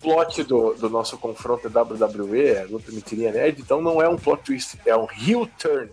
plot 0.00 0.42
do, 0.44 0.74
do 0.74 0.90
nosso 0.90 1.16
confronto 1.18 1.68
da 1.68 1.82
WWE, 1.82 2.58
a 2.58 2.64
luta 2.64 2.92
mentirinha 2.92 3.32
nerd, 3.32 3.60
então 3.60 3.80
não 3.80 4.02
é 4.02 4.08
um 4.08 4.16
plot 4.16 4.42
twist, 4.44 4.78
é 4.84 4.96
um 4.96 5.06
heel 5.10 5.48
turn. 5.58 5.90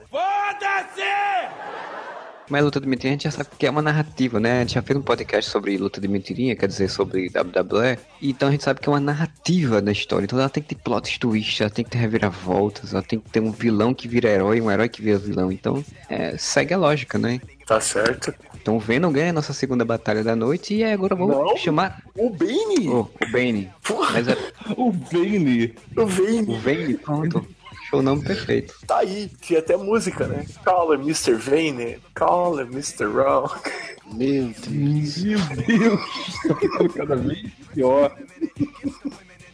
Mas 2.50 2.64
luta 2.64 2.80
de 2.80 2.88
mentirinha 2.88 3.12
a 3.12 3.16
gente 3.16 3.24
já 3.24 3.32
sabe 3.32 3.50
que 3.58 3.66
é 3.66 3.70
uma 3.70 3.82
narrativa, 3.82 4.40
né? 4.40 4.58
A 4.58 4.60
gente 4.62 4.74
já 4.74 4.82
fez 4.82 4.98
um 5.00 5.02
podcast 5.02 5.50
sobre 5.50 5.78
luta 5.78 6.00
de 6.02 6.08
mentirinha, 6.08 6.56
quer 6.56 6.68
dizer, 6.68 6.90
sobre 6.90 7.28
WWE. 7.30 7.98
Então 8.22 8.50
a 8.50 8.52
gente 8.52 8.64
sabe 8.64 8.80
que 8.80 8.90
é 8.90 8.92
uma 8.92 9.00
narrativa 9.00 9.82
da 9.82 9.92
história. 9.92 10.26
Então 10.26 10.38
ela 10.40 10.50
tem 10.50 10.62
que 10.62 10.76
ter 10.76 10.82
plot 10.82 11.20
twist, 11.20 11.62
ela 11.64 11.70
tem 11.70 11.86
que 11.86 11.92
ter 11.92 11.98
reviravoltas, 12.00 12.94
ela 12.94 13.02
tem 13.02 13.20
que 13.20 13.30
ter 13.30 13.40
um 13.40 13.52
vilão 13.52 13.94
que 13.94 14.08
vira 14.08 14.30
herói, 14.30 14.60
um 14.62 14.70
herói 14.70 14.90
que 14.90 15.02
vira 15.02 15.18
vilão. 15.18 15.52
Então 15.52 15.84
é, 16.10 16.38
segue 16.38 16.74
a 16.74 16.78
lógica, 16.78 17.18
né? 17.18 17.40
Tá 17.66 17.80
certo. 17.80 18.34
Então 18.62 18.76
o 18.76 18.80
Venom 18.80 19.12
ganha 19.12 19.30
a 19.30 19.34
nossa 19.34 19.54
segunda 19.54 19.86
batalha 19.86 20.24
da 20.24 20.36
noite 20.36 20.76
e 20.76 20.84
agora 20.84 21.16
vamos 21.16 21.36
Não. 21.36 21.58
chamar 21.58 22.02
O 22.16 22.30
Bane! 22.30 22.88
o, 22.90 23.00
o 23.02 23.32
Bane. 23.32 23.70
Porra, 23.84 24.12
Mas 24.14 24.28
é, 24.28 24.38
O 24.78 24.92
Bane. 24.92 25.74
o 25.96 26.02
o 26.02 26.06
Bane 26.06 26.58
Bane, 26.60 26.94
pronto. 26.98 27.48
Show 27.94 28.00
o 28.00 28.04
nome 28.04 28.24
perfeito. 28.24 28.74
tá 28.88 28.98
aí, 28.98 29.30
tinha 29.40 29.60
até 29.60 29.78
música, 29.78 30.26
né? 30.26 30.48
Call 30.66 30.96
him 30.96 31.02
Mr. 31.02 31.36
Vane, 31.36 32.00
call 32.16 32.60
him 32.60 32.72
Mr. 32.72 33.06
Rock. 33.06 33.72
Meu 34.12 34.52
Deus. 34.68 35.18
Meu 35.18 35.40
Deus. 35.68 36.94
Cada 36.96 37.16
vez 37.16 37.52
pior. 37.72 38.18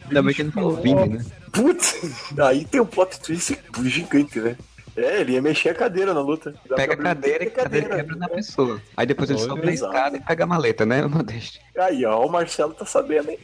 Ainda 0.06 0.22
bem 0.22 0.34
que 0.34 0.40
ele 0.40 0.46
não 0.48 0.54
falou 0.54 0.76
Vini, 0.76 1.08
né? 1.10 1.24
Putz, 1.52 2.32
aí 2.38 2.64
tem 2.64 2.80
um 2.80 2.86
plot 2.86 3.20
twist 3.20 3.58
gigante, 3.84 4.40
né? 4.40 4.56
É, 4.96 5.20
ele 5.20 5.32
ia 5.32 5.42
mexer 5.42 5.68
a 5.68 5.74
cadeira 5.74 6.14
na 6.14 6.20
luta. 6.20 6.54
Pega 6.74 6.94
a 6.94 6.96
cadeira 6.96 7.44
e 7.44 7.46
a 7.46 7.50
pega 7.50 7.62
cadeira 7.62 7.96
quebra 7.96 8.16
na 8.16 8.28
pessoa. 8.28 8.80
Aí 8.96 9.06
depois 9.06 9.28
ele 9.28 9.38
Olha, 9.38 9.48
sobe 9.48 9.70
escada 9.70 10.16
e 10.16 10.20
pega 10.20 10.44
a 10.44 10.46
maleta, 10.46 10.86
né, 10.86 11.04
Modeste? 11.06 11.60
Aí, 11.78 12.06
ó, 12.06 12.24
o 12.24 12.30
Marcelo 12.30 12.72
tá 12.72 12.86
sabendo, 12.86 13.30
hein? 13.30 13.38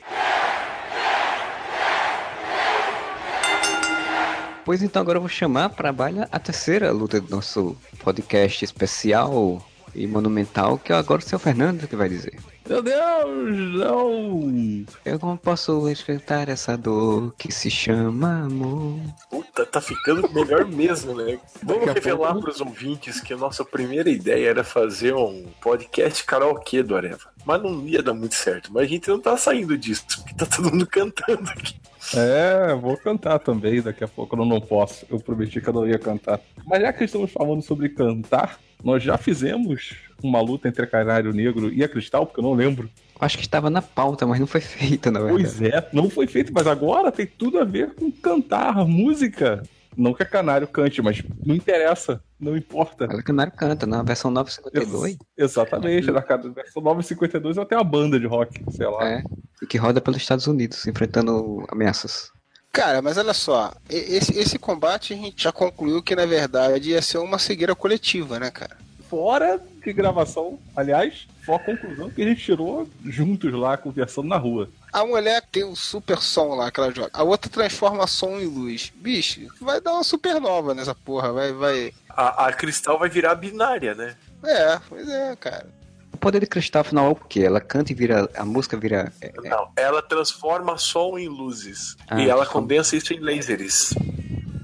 Pois 4.66 4.82
então 4.82 5.00
agora 5.00 5.16
eu 5.16 5.23
vou 5.23 5.28
chamar 5.30 5.70
para 5.70 5.92
baila 5.92 6.28
a 6.30 6.38
terceira 6.38 6.90
luta 6.90 7.20
do 7.20 7.30
nosso 7.35 7.75
podcast 8.02 8.64
especial 8.64 9.64
e 9.94 10.06
monumental, 10.08 10.76
que 10.76 10.92
é 10.92 10.96
agora 10.96 11.20
o 11.20 11.25
seu 11.25 11.38
Fernando 11.38 11.87
que 11.88 11.94
vai 11.96 12.08
dizer. 12.08 12.37
Meu 12.68 12.82
Deus, 12.82 13.75
não. 13.76 14.85
Eu 15.04 15.18
não 15.23 15.37
posso 15.37 15.88
enfrentar 15.88 16.49
essa 16.49 16.76
dor 16.76 17.32
que 17.38 17.52
se 17.52 17.70
chama 17.70 18.42
amor. 18.44 18.99
Puta, 19.30 19.64
tá 19.64 19.80
ficando 19.80 20.28
melhor 20.32 20.66
mesmo, 20.66 21.14
né? 21.14 21.38
Vamos 21.62 21.87
revelar 21.87 22.32
pouco- 22.32 22.42
pros 22.49 22.61
ouvintes 22.61 23.20
que 23.20 23.32
a 23.32 23.37
nossa 23.37 23.64
primeira 23.64 24.11
ideia 24.11 24.50
era 24.50 24.64
fazer 24.64 25.14
um 25.14 25.46
podcast 25.62 26.25
karaokê 26.25 26.82
do 26.82 26.96
Areva. 26.96 27.30
Mas 27.46 27.62
não 27.62 27.87
ia 27.87 28.02
dar 28.02 28.14
muito 28.14 28.35
certo. 28.35 28.73
Mas 28.73 28.82
a 28.82 28.88
gente 28.88 29.08
não 29.08 29.20
tá 29.20 29.37
saindo 29.37 29.78
disso, 29.78 30.04
porque 30.16 30.35
tá 30.35 30.44
todo 30.44 30.73
mundo 30.73 30.87
cantando 30.88 31.49
aqui. 31.50 31.76
É, 32.14 32.75
vou 32.75 32.96
cantar 32.96 33.38
também, 33.38 33.80
daqui 33.82 34.04
a 34.04 34.08
pouco 34.08 34.36
eu 34.36 34.44
não 34.44 34.60
posso. 34.60 35.06
Eu 35.10 35.18
prometi 35.18 35.60
que 35.60 35.68
eu 35.68 35.72
não 35.72 35.88
ia 35.88 35.98
cantar. 35.98 36.40
Mas 36.66 36.82
já 36.82 36.92
que 36.92 37.04
estamos 37.04 37.32
falando 37.32 37.62
sobre 37.62 37.88
cantar, 37.88 38.58
nós 38.82 39.02
já 39.02 39.16
fizemos 39.16 39.94
uma 40.22 40.40
luta 40.40 40.68
entre 40.68 40.84
a 40.84 40.86
Canário 40.86 41.32
Negro 41.32 41.72
e 41.72 41.82
a 41.82 41.88
Cristal, 41.88 42.26
porque 42.26 42.40
eu 42.40 42.44
não 42.44 42.54
lembro. 42.54 42.88
Acho 43.18 43.38
que 43.38 43.44
estava 43.44 43.70
na 43.70 43.80
pauta, 43.80 44.26
mas 44.26 44.38
não 44.38 44.46
foi 44.46 44.60
feita, 44.60 45.10
na 45.10 45.20
verdade. 45.20 45.42
Pois 45.42 45.62
é, 45.62 45.88
não 45.92 46.10
foi 46.10 46.26
feito, 46.26 46.52
mas 46.52 46.66
agora 46.66 47.10
tem 47.10 47.26
tudo 47.26 47.58
a 47.58 47.64
ver 47.64 47.94
com 47.94 48.10
cantar, 48.10 48.86
música. 48.86 49.62
Não 49.97 50.12
que 50.12 50.23
a 50.23 50.26
Canário 50.26 50.69
cante, 50.69 51.00
mas 51.00 51.23
não 51.45 51.55
interessa, 51.55 52.21
não 52.38 52.57
importa. 52.57 53.05
Ela 53.05 53.23
Canário 53.23 53.53
canta, 53.53 53.87
na 53.87 54.03
versão 54.03 54.31
952. 54.31 55.12
Ex- 55.12 55.19
Exatamente, 55.37 56.11
na 56.11 56.21
versão 56.21 56.83
952 56.83 57.57
até 57.59 57.76
uma 57.76 57.85
banda 57.85 58.21
de 58.21 58.26
rock, 58.26 58.62
sei 58.71 58.87
lá. 58.87 59.09
É. 59.09 59.23
E 59.62 59.67
que 59.67 59.79
roda 59.79 60.00
pelos 60.00 60.21
Estados 60.21 60.47
Unidos, 60.47 60.87
enfrentando 60.87 61.65
ameaças. 61.71 62.31
Cara, 62.73 63.00
mas 63.00 63.17
olha 63.17 63.33
só, 63.33 63.73
esse, 63.88 64.38
esse 64.38 64.59
combate 64.59 65.15
a 65.15 65.17
gente 65.17 65.43
já 65.45 65.50
concluiu 65.50 66.03
que 66.03 66.15
na 66.15 66.26
verdade 66.26 66.91
ia 66.91 67.00
ser 67.00 67.17
uma 67.17 67.38
cegueira 67.38 67.75
coletiva, 67.75 68.38
né, 68.38 68.50
cara? 68.50 68.76
Fora 69.09 69.59
de 69.83 69.93
gravação, 69.95 70.59
aliás, 70.76 71.26
foi 71.47 71.55
a 71.55 71.59
conclusão 71.61 72.11
que 72.11 72.21
a 72.21 72.26
gente 72.26 72.43
tirou 72.45 72.88
juntos 73.05 73.53
lá, 73.53 73.76
conversando 73.76 74.26
na 74.29 74.37
rua. 74.37 74.69
A 74.93 75.05
mulher 75.07 75.43
tem 75.53 75.65
um 75.65 75.76
super 75.76 76.19
som 76.19 76.55
lá 76.57 76.71
que 76.71 76.81
ela 76.81 76.93
joga. 76.93 77.11
A 77.12 77.23
outra 77.23 77.49
transforma 77.50 78.07
som 78.07 78.38
em 78.41 78.47
luz. 78.47 78.93
Bicho, 78.97 79.41
vai 79.61 79.81
dar 79.81 79.93
uma 79.93 80.03
supernova 80.05 80.75
nessa 80.75 80.95
porra. 80.95 81.33
Vai, 81.33 81.53
vai. 81.53 81.93
A, 82.11 82.49
a 82.49 82.53
Cristal 82.53 82.99
vai 82.99 83.09
virar 83.09 83.35
binária, 83.37 83.95
né? 83.95 84.17
É, 84.45 84.79
pois 84.88 85.09
é, 85.09 85.37
cara. 85.37 85.67
O 86.12 86.17
poder 86.19 86.41
de 86.41 86.47
cristal 86.47 86.81
afinal 86.81 87.07
é 87.07 87.11
o 87.11 87.15
quê? 87.15 87.41
Ela 87.43 87.61
canta 87.61 87.93
e 87.93 87.95
vira. 87.95 88.29
A 88.35 88.45
música 88.45 88.76
vira. 88.76 89.12
é, 89.21 89.26
é, 89.45 89.49
Não, 89.50 89.69
ela 89.76 90.00
transforma 90.03 90.76
som 90.79 91.19
em 91.19 91.29
luzes. 91.29 91.95
Ah, 92.09 92.21
e 92.21 92.29
ela 92.29 92.45
som. 92.47 92.53
condensa 92.53 92.97
isso 92.97 93.12
em 93.12 93.21
lasers. 93.21 93.93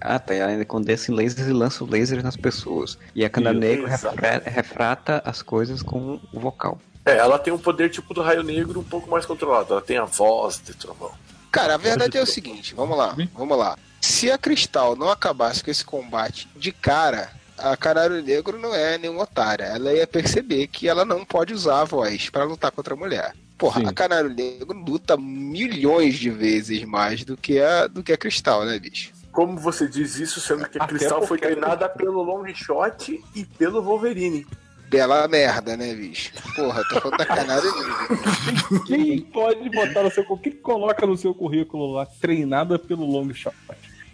Ah, 0.05 0.19
tá. 0.19 0.35
Ela 0.35 0.51
ainda 0.53 0.65
condensa 0.65 1.11
em 1.11 1.15
lasers 1.15 1.49
e 1.49 1.53
lança 1.53 1.85
o 1.85 1.87
laser 1.91 2.23
nas 2.23 2.37
pessoas. 2.37 2.99
E 3.15 3.25
a 3.25 3.29
exato. 3.29 4.17
refra- 4.17 4.43
refrata 4.45 5.23
as 5.25 5.43
coisas 5.43 5.83
com 5.83 6.21
o 6.33 6.41
vocal. 6.41 6.81
É, 7.05 7.17
ela 7.17 7.39
tem 7.39 7.53
um 7.53 7.59
poder 7.59 7.91
tipo 7.91 8.15
do 8.15 8.23
raio 8.23 8.43
negro 8.43 8.79
um 8.81 8.85
pouco 8.85 9.11
mais 9.11 9.27
controlado. 9.27 9.73
Ela 9.73 9.83
tem 9.83 9.97
a 9.99 10.05
voz 10.05 10.61
de 10.65 10.75
trovão. 10.75 11.11
Cara, 11.51 11.75
a 11.75 11.79
verdade 11.79 12.17
é 12.17 12.23
o 12.23 12.27
seguinte, 12.27 12.75
vamos 12.75 12.97
lá, 12.97 13.15
vamos 13.35 13.59
lá. 13.59 13.77
Se 14.01 14.31
a 14.31 14.39
Cristal 14.39 14.97
não 14.97 15.11
acabasse 15.11 15.63
com 15.63 15.71
esse 15.71 15.85
combate 15.85 16.49
de 16.57 16.73
cara, 16.73 17.31
a 17.59 17.77
Canário 17.77 18.23
Negro 18.23 18.59
não 18.59 18.75
é 18.75 18.97
nenhuma 18.97 19.25
otária. 19.25 19.65
Ela 19.65 19.93
ia 19.93 20.07
perceber 20.07 20.67
que 20.69 20.89
ela 20.89 21.05
não 21.05 21.25
pode 21.25 21.53
usar 21.53 21.83
a 21.83 21.85
voz 21.85 22.31
pra 22.31 22.45
lutar 22.45 22.71
contra 22.73 22.95
a 22.95 22.97
mulher. 22.97 23.35
Porra, 23.59 23.81
Sim. 23.83 23.87
a 23.87 23.93
Canário 23.93 24.31
Negro 24.31 24.77
luta 24.77 25.17
milhões 25.17 26.19
de 26.19 26.31
vezes 26.31 26.83
mais 26.85 27.23
do 27.25 27.37
que 27.37 27.61
a, 27.61 27.87
do 27.87 28.03
que 28.03 28.13
a 28.13 28.17
Cristal, 28.17 28.65
né, 28.65 28.79
bicho? 28.79 29.13
Como 29.33 29.59
você 29.59 29.89
diz 29.89 30.17
isso, 30.17 30.41
sendo 30.41 30.69
que 30.69 30.79
a 30.79 30.85
Até 30.85 30.95
Cristal 30.95 31.27
foi 31.27 31.39
treinada 31.39 31.89
pelo 31.89 32.23
Long 32.23 32.47
Shot 32.55 33.19
e 33.35 33.45
pelo 33.45 33.83
Wolverine. 33.83 34.47
Bela 34.91 35.27
merda, 35.27 35.75
né, 35.75 35.95
bicho? 35.95 36.33
Porra, 36.55 36.83
tô 36.91 37.01
falando 37.01 37.19
Negro. 37.19 38.85
Quem 38.87 39.23
pode 39.23 39.71
botar 39.71 40.03
no 40.03 40.11
seu. 40.11 40.25
Quem 40.37 40.53
coloca 40.53 41.07
no 41.07 41.17
seu 41.17 41.35
currículo 41.35 41.95
lá, 41.95 42.05
treinada 42.05 42.79
pelo 42.79 43.07
long 43.07 43.33
shot? 43.33 43.57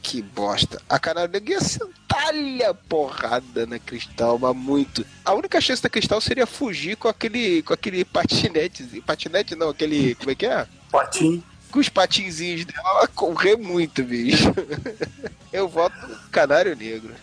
que 0.00 0.22
bosta. 0.22 0.80
A 0.88 0.98
Negro 1.28 1.50
ia 1.50 1.60
sentar-lhe 1.60 2.64
a 2.64 2.72
porrada 2.72 3.66
na 3.66 3.78
Cristal, 3.78 4.38
mas 4.38 4.56
muito. 4.56 5.04
A 5.24 5.34
única 5.34 5.60
chance 5.60 5.82
da 5.82 5.88
Cristal 5.88 6.20
seria 6.20 6.46
fugir 6.46 6.96
com 6.96 7.08
aquele, 7.08 7.62
com 7.62 7.74
aquele 7.74 8.04
patinete. 8.04 9.02
Patinete 9.02 9.54
não, 9.54 9.70
aquele. 9.70 10.14
Como 10.14 10.30
é 10.30 10.34
que 10.34 10.46
é? 10.46 10.66
Patim. 10.90 11.42
Com 11.70 11.78
os 11.80 11.88
patinzinhos 11.88 12.64
dela, 12.64 12.88
ela 12.88 13.08
correr 13.08 13.56
muito, 13.56 14.02
bicho. 14.02 14.52
Eu 15.52 15.68
voto 15.68 15.94
Canário 16.30 16.76
Negro. 16.76 17.14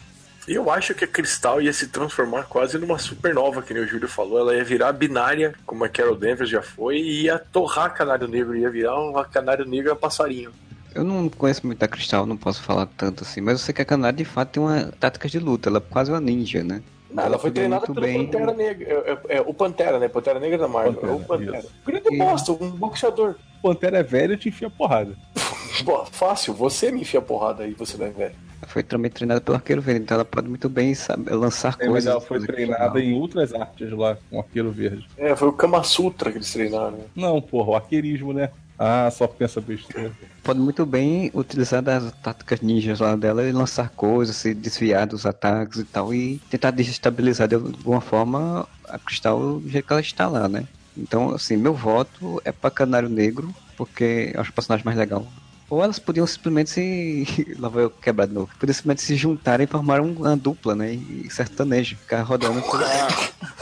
Eu 0.47 0.69
acho 0.69 0.93
que 0.93 1.03
a 1.03 1.07
Cristal 1.07 1.59
ia 1.59 1.73
se 1.73 1.87
transformar 1.87 2.43
quase 2.43 2.77
numa 2.77 2.99
supernova, 2.99 3.63
que 3.63 3.73
nem 3.73 3.83
o 3.83 3.87
Júlio 3.87 4.07
falou. 4.07 4.39
Ela 4.39 4.55
ia 4.55 4.63
virar 4.63 4.91
binária, 4.91 5.55
como 5.65 5.83
a 5.83 5.89
Carol 5.89 6.15
Danvers 6.15 6.49
já 6.49 6.61
foi, 6.61 6.97
e 6.97 7.23
ia 7.23 7.39
torrar 7.39 7.93
Canário 7.95 8.27
Negro, 8.27 8.55
ia 8.55 8.69
virar 8.69 8.99
um 8.99 9.13
Canário 9.23 9.65
Negro 9.65 9.91
a 9.91 9.95
passarinho. 9.95 10.51
Eu 10.93 11.03
não 11.03 11.27
conheço 11.29 11.65
muito 11.65 11.81
a 11.83 11.87
Cristal, 11.87 12.25
não 12.25 12.37
posso 12.37 12.61
falar 12.61 12.85
tanto 12.85 13.23
assim, 13.23 13.41
mas 13.41 13.59
eu 13.59 13.65
sei 13.65 13.73
que 13.73 13.81
a 13.81 13.85
Canário 13.85 14.17
de 14.17 14.25
fato 14.25 14.51
tem 14.51 14.63
uma 14.63 14.93
tática 14.99 15.27
de 15.27 15.39
luta, 15.39 15.67
ela 15.67 15.79
é 15.79 15.81
quase 15.81 16.11
uma 16.11 16.21
ninja, 16.21 16.63
né? 16.63 16.81
Ela 17.23 17.37
foi 17.39 17.49
podia 17.51 17.63
treinada 17.63 17.85
pelo 17.85 18.01
bem. 18.01 18.25
Pantera 18.25 18.53
Negra. 18.53 18.87
É, 18.89 19.11
é- 19.33 19.37
é 19.37 19.41
o 19.41 19.53
Pantera, 19.53 19.99
né? 19.99 20.07
Pantera 20.07 20.39
Negra 20.39 20.57
da 20.57 20.67
Marvel. 20.67 20.93
Pantera, 20.93 21.11
é 21.11 21.15
o 21.15 21.19
Pantera. 21.19 21.59
isso. 21.59 21.71
Grande 21.85 22.13
E- 22.13 22.17
bosta, 22.17 22.51
um 22.51 22.69
boxeador. 22.71 23.35
Pantera 23.61 23.97
é 23.99 24.03
velho 24.03 24.33
e 24.33 24.37
te 24.37 24.49
enfia 24.49 24.69
porrada. 24.69 25.15
Boa, 25.83 26.05
fácil, 26.05 26.53
você 26.53 26.91
me 26.91 27.01
enfia 27.01 27.21
porrada 27.21 27.63
aí, 27.63 27.73
você 27.73 27.97
não 27.97 28.05
é 28.05 28.09
velho. 28.09 28.35
Ela 28.61 28.71
foi 28.71 28.81
também 28.83 29.11
treinada 29.11 29.41
pelo 29.41 29.57
Arqueiro 29.57 29.81
Verde, 29.81 30.01
então 30.03 30.15
ela 30.15 30.23
pode 30.25 30.47
muito 30.47 30.69
bem 30.69 30.95
saber, 30.95 31.33
lançar 31.35 31.75
É, 31.79 31.83
mas 31.83 31.87
coisas. 31.89 32.11
ela 32.11 32.21
foi 32.21 32.39
treinada 32.39 32.99
em 33.01 33.13
outras 33.19 33.53
artes 33.53 33.91
lá, 33.91 34.17
com 34.29 34.39
arqueiro 34.39 34.71
verde. 34.71 35.05
É, 35.17 35.35
foi 35.35 35.49
o 35.49 35.53
Kama 35.53 35.83
Sutra 35.83 36.31
que 36.31 36.37
eles 36.37 36.51
treinaram. 36.53 36.91
né? 36.97 37.03
Não, 37.15 37.41
porra, 37.41 37.71
o 37.71 37.75
arqueirismo, 37.75 38.31
né? 38.33 38.49
Ah, 38.77 39.09
só 39.11 39.27
pensa 39.27 39.61
besteira. 39.61 40.11
Pode 40.43 40.59
muito 40.59 40.85
bem 40.85 41.31
utilizar 41.33 41.81
das 41.81 42.11
táticas 42.21 42.61
ninjas 42.61 42.99
lá 42.99 43.15
dela 43.15 43.43
e 43.43 43.51
lançar 43.51 43.89
coisas, 43.89 44.35
se 44.35 44.53
desviar 44.53 45.07
dos 45.07 45.25
ataques 45.25 45.79
e 45.79 45.85
tal, 45.85 46.13
e 46.13 46.39
tentar 46.49 46.71
desestabilizar 46.71 47.47
de 47.47 47.55
alguma 47.55 48.01
forma 48.01 48.67
a 48.89 48.99
Cristal 48.99 49.59
do 49.59 49.69
jeito 49.69 49.85
que 49.87 49.93
ela 49.93 50.01
está 50.01 50.27
lá, 50.27 50.47
né? 50.47 50.67
Então, 50.95 51.31
assim, 51.31 51.57
meu 51.57 51.73
voto 51.73 52.41
é 52.45 52.51
pra 52.51 52.69
Canário 52.69 53.09
Negro, 53.09 53.53
porque 53.77 54.31
eu 54.33 54.41
acho 54.41 54.51
o 54.51 54.53
personagem 54.53 54.85
mais 54.85 54.97
legal. 54.97 55.25
Ou 55.67 55.83
elas 55.83 55.97
podiam 55.97 56.27
simplesmente 56.27 56.69
se. 56.69 57.25
Lá 57.57 57.67
vou 57.69 57.81
eu 57.81 57.89
quebrar 57.89 58.27
de 58.27 58.33
novo. 58.35 58.49
Podiam 58.59 58.73
simplesmente 58.73 59.01
se 59.01 59.15
juntarem 59.15 59.63
e 59.63 59.67
formar 59.67 59.99
um- 59.99 60.13
uma 60.13 60.37
dupla, 60.37 60.75
né? 60.75 60.93
E 60.93 61.27
sertanejo, 61.31 61.97
ficar 61.97 62.21
rodando 62.21 62.61
pelo. 62.61 62.83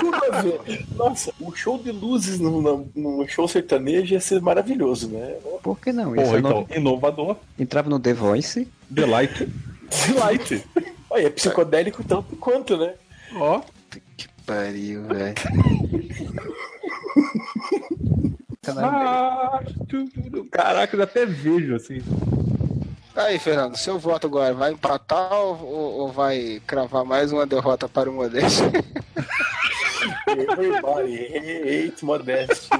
Tudo 0.00 0.16
a 0.32 0.40
ver. 0.42 0.86
Nossa, 0.96 1.32
o 1.40 1.54
show 1.54 1.78
de 1.78 1.92
luzes 1.92 2.38
no, 2.40 2.60
no- 2.60 2.88
no 2.94 3.28
show 3.28 3.46
sertanejo 3.46 4.14
ia 4.14 4.20
ser 4.20 4.40
maravilhoso, 4.40 5.08
né? 5.08 5.36
Por 5.62 5.78
que 5.78 5.92
não? 5.92 6.14
Porra, 6.14 6.36
é 6.36 6.38
então, 6.38 6.66
inovador, 6.74 7.36
Entrava 7.58 7.88
no 7.88 7.98
The 8.00 8.12
Voice, 8.14 8.68
delight. 8.90 9.48
Delight. 10.08 10.64
Olha, 11.10 11.26
é 11.26 11.30
psicodélico 11.30 12.02
tanto 12.04 12.34
quanto, 12.36 12.76
né? 12.76 12.94
Ó, 13.36 13.60
Que 14.16 14.26
pariu, 14.46 15.02
velho. 15.04 15.34
Ah, 18.78 19.60
tudo. 19.88 20.44
Caraca, 20.50 20.96
eu 20.96 21.02
até 21.02 21.26
vejo 21.26 21.74
assim. 21.74 21.98
Aí, 23.14 23.38
Fernando, 23.38 23.76
seu 23.76 23.98
voto 23.98 24.26
agora 24.26 24.54
vai 24.54 24.72
empatar 24.72 25.32
ou, 25.32 25.62
ou 25.64 26.12
vai 26.12 26.62
cravar 26.66 27.04
mais 27.04 27.30
uma 27.30 27.46
derrota 27.46 27.88
para 27.88 28.08
o 28.08 28.12
Modeste? 28.12 28.62
Everybody 30.26 31.26
hate 31.86 32.04
modesty. 32.04 32.70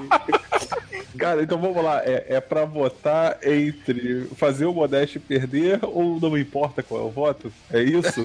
Cara, 1.19 1.43
então 1.43 1.61
vamos 1.61 1.85
lá. 1.85 2.03
É, 2.03 2.37
é 2.37 2.41
pra 2.41 2.65
votar 2.65 3.39
entre 3.43 4.27
fazer 4.37 4.65
o 4.65 4.73
Modeste 4.73 5.19
perder 5.19 5.81
ou 5.83 6.19
não 6.19 6.37
importa 6.39 6.83
qual 6.83 7.03
é 7.03 7.05
o 7.05 7.11
voto? 7.11 7.53
É 7.71 7.83
isso? 7.83 8.23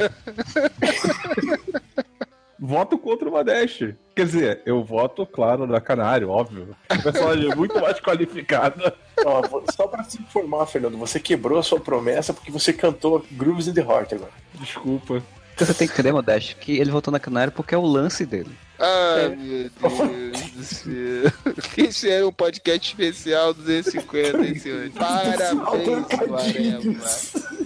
voto 2.58 2.98
contra 2.98 3.28
o 3.28 3.32
Modeste. 3.32 3.96
Quer 4.16 4.26
dizer, 4.26 4.62
eu 4.66 4.84
voto, 4.84 5.26
claro, 5.26 5.68
na 5.68 5.82
Canário, 5.82 6.30
óbvio. 6.30 6.76
O 6.90 7.04
personagem 7.04 7.52
é 7.52 7.56
muito 7.56 7.80
mais 7.80 8.00
qualificado. 8.00 8.94
Ó, 9.26 9.42
só 9.76 9.88
pra 9.88 10.04
se 10.04 10.22
informar, 10.22 10.66
Fernando, 10.66 10.98
você 10.98 11.20
quebrou 11.20 11.60
a 11.60 11.64
sua 11.64 11.80
promessa 11.80 12.34
porque 12.34 12.52
você 12.52 12.72
cantou 12.72 13.26
Grooves 13.32 13.68
in 13.68 13.74
the 13.74 13.82
Heart 13.82 14.14
agora. 14.14 14.32
Desculpa. 14.54 15.24
Você 15.58 15.74
tem 15.74 15.88
que 15.88 15.94
entender, 15.94 16.12
Modeste, 16.12 16.56
que 16.56 16.78
ele 16.78 16.92
voltou 16.92 17.12
na 17.12 17.20
Canário 17.20 17.52
porque 17.52 17.74
é 17.74 17.78
o 17.78 17.86
lance 17.86 18.26
dele. 18.26 18.52
Ai, 18.78 19.36
meu 19.36 19.70
Deus 19.70 20.52
do 20.52 20.64
céu. 20.64 21.32
Esse 21.78 22.10
era 22.12 22.28
um 22.28 22.32
podcast 22.32 22.90
especial 22.90 23.56
250, 23.56 24.60
senhores. 24.60 24.94
Parabéns, 24.94 26.08
Areva. 26.32 27.58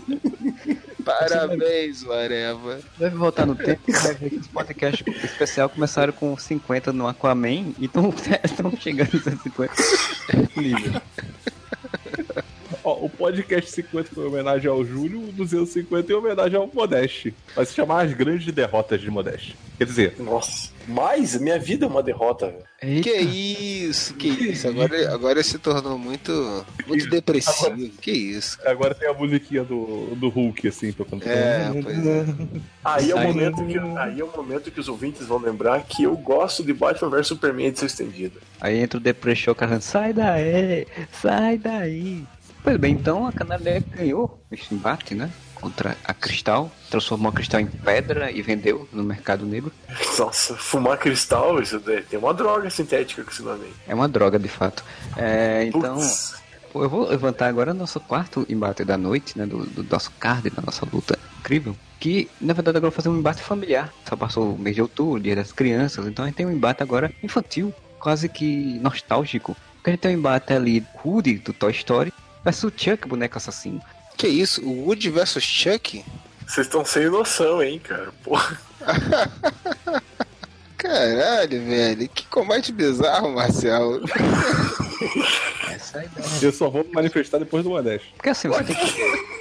Parabéns, 1.04 2.08
Areva. 2.10 2.80
Deve 2.98 3.16
voltar 3.16 3.46
no 3.46 3.56
tempo 3.56 3.82
e 3.88 3.92
vai 3.92 4.14
ver 4.14 4.30
que 4.30 4.38
os 4.38 4.48
podcasts 4.48 5.24
especial 5.24 5.70
começaram 5.70 6.14
com 6.14 6.38
50 6.38 6.94
no 6.94 7.08
Aquaman 7.08 7.74
e 7.80 7.86
estão 7.86 8.14
chegando 8.80 9.16
em 9.16 9.22
150 9.22 9.74
nível. 10.58 11.02
Ó, 12.92 13.06
o 13.06 13.10
podcast 13.10 13.72
50 13.72 14.10
foi 14.14 14.26
em 14.26 14.28
homenagem 14.28 14.70
ao 14.70 14.84
Júlio, 14.84 15.30
o 15.30 15.32
250 15.32 16.12
em 16.12 16.16
homenagem 16.16 16.58
ao 16.58 16.70
Modeste. 16.74 17.34
Vai 17.56 17.66
se 17.66 17.74
chamar 17.74 18.06
As 18.06 18.14
Grandes 18.14 18.54
Derrotas 18.54 19.00
de 19.00 19.10
Modeste. 19.10 19.56
Quer 19.78 19.86
dizer, 19.86 20.16
Nossa, 20.20 20.70
mas 20.88 21.40
minha 21.40 21.58
vida 21.58 21.86
é 21.86 21.88
uma 21.88 22.04
derrota, 22.04 22.48
velho. 22.48 23.02
Que 23.02 23.12
isso, 23.12 24.14
que 24.16 24.28
isso. 24.28 24.68
Agora, 24.68 25.14
agora 25.14 25.44
se 25.44 25.58
tornou 25.58 25.98
muito, 25.98 26.66
muito 26.86 27.10
depressivo. 27.10 27.90
Que 28.02 28.12
isso. 28.12 28.60
agora 28.66 28.94
tem 28.94 29.08
a 29.08 29.14
musiquinha 29.14 29.64
do, 29.64 30.16
do 30.16 30.30
Hulk, 30.30 30.68
assim, 30.68 30.92
tocando. 30.92 31.24
É, 31.26 31.70
pois 31.82 32.06
é. 32.06 32.26
Aí 32.84 33.12
é, 33.12 33.16
o 33.16 33.20
momento 33.20 33.66
que, 33.66 33.78
aí 33.98 34.20
é 34.20 34.24
o 34.24 34.36
momento 34.36 34.70
que 34.70 34.80
os 34.80 34.90
ouvintes 34.90 35.26
vão 35.28 35.40
lembrar 35.40 35.84
que 35.84 36.04
eu 36.04 36.16
gosto 36.18 36.64
de 36.64 36.74
Batman 36.74 37.10
vs 37.10 37.28
Superman 37.28 37.68
edição 37.68 37.88
estendida. 37.88 38.40
Aí 38.60 38.80
entra 38.80 38.98
o 38.98 39.02
Depressão 39.02 39.54
carrando, 39.54 39.84
sai 39.84 40.12
daí, 40.12 40.88
sai 41.12 41.58
daí. 41.58 42.26
Pois 42.64 42.78
bem, 42.78 42.94
então 42.94 43.28
a 43.28 43.58
Negro 43.58 43.90
ganhou 43.96 44.44
esse 44.52 44.74
embate, 44.74 45.16
né? 45.16 45.32
Contra 45.56 45.98
a 46.04 46.14
Cristal, 46.14 46.72
transformou 46.90 47.30
a 47.30 47.34
Cristal 47.34 47.60
em 47.60 47.66
pedra 47.66 48.32
e 48.32 48.42
vendeu 48.42 48.88
no 48.92 49.04
mercado 49.04 49.46
negro. 49.46 49.72
Nossa, 50.18 50.56
fumar 50.56 50.98
cristal, 50.98 51.62
isso 51.62 51.80
daí, 51.80 52.04
tem 52.04 52.20
uma 52.20 52.34
droga 52.34 52.70
sintética 52.70 53.24
com 53.24 53.32
esse 53.32 53.42
nome 53.42 53.66
aí. 53.66 53.74
É 53.88 53.96
uma 53.96 54.08
droga, 54.08 54.38
de 54.38 54.48
fato. 54.48 54.84
É, 55.18 55.66
então, 55.66 55.98
eu 56.76 56.90
vou 56.90 57.08
levantar 57.08 57.48
agora 57.48 57.74
nosso 57.74 58.00
quarto 58.00 58.46
embate 58.48 58.84
da 58.84 58.98
noite, 58.98 59.38
né? 59.38 59.46
Do, 59.46 59.66
do 59.66 59.84
nosso 59.84 60.12
card, 60.20 60.50
da 60.50 60.62
nossa 60.62 60.86
luta 60.92 61.18
incrível. 61.40 61.76
Que, 62.00 62.30
na 62.40 62.54
verdade, 62.54 62.78
agora 62.78 62.92
fazer 62.92 63.10
um 63.10 63.18
embate 63.18 63.42
familiar. 63.42 63.92
Só 64.08 64.16
passou 64.16 64.54
o 64.54 64.58
mês 64.58 64.76
de 64.76 64.82
outubro, 64.82 65.20
dia 65.20 65.36
das 65.36 65.52
crianças. 65.52 66.08
Então 66.08 66.26
a 66.26 66.28
gente 66.28 66.38
tem 66.38 66.46
um 66.46 66.52
embate 66.52 66.82
agora 66.82 67.12
infantil, 67.24 67.74
quase 68.00 68.30
que 68.30 68.80
nostálgico. 68.80 69.56
Porque 69.76 69.90
a 69.90 69.94
gente 69.94 70.02
tem 70.02 70.16
um 70.16 70.20
embate 70.20 70.54
ali, 70.54 70.86
Woody, 71.04 71.40
do 71.40 71.54
Toy 71.54 71.72
Story, 71.72 72.14
versus 72.44 72.64
o 72.64 72.74
Chuck, 72.76 73.08
boneco 73.08 73.38
assassino. 73.38 73.82
Que 74.18 74.28
isso? 74.28 74.64
O 74.64 74.86
Woody 74.86 75.10
versus 75.10 75.44
Chuck? 75.44 76.04
Vocês 76.48 76.68
estão 76.68 76.84
sem 76.84 77.10
noção, 77.10 77.64
hein, 77.64 77.80
cara. 77.80 78.12
Porra. 78.24 78.60
Caralho, 80.78 81.66
velho. 81.66 82.10
Que 82.10 82.26
combate 82.26 82.72
bizarro, 82.72 83.34
Marcel. 83.34 84.02
Essa 85.72 86.00
é. 86.00 86.10
Eu 86.42 86.52
só 86.52 86.70
vou 86.70 86.84
me 86.84 86.92
manifestar 86.92 87.38
depois 87.38 87.64
do 87.64 87.70
Modeste. 87.70 88.12
Porque 88.16 88.30
assim, 88.30 88.48
você 88.48 88.64
tem 88.64 88.76
que... 88.76 89.32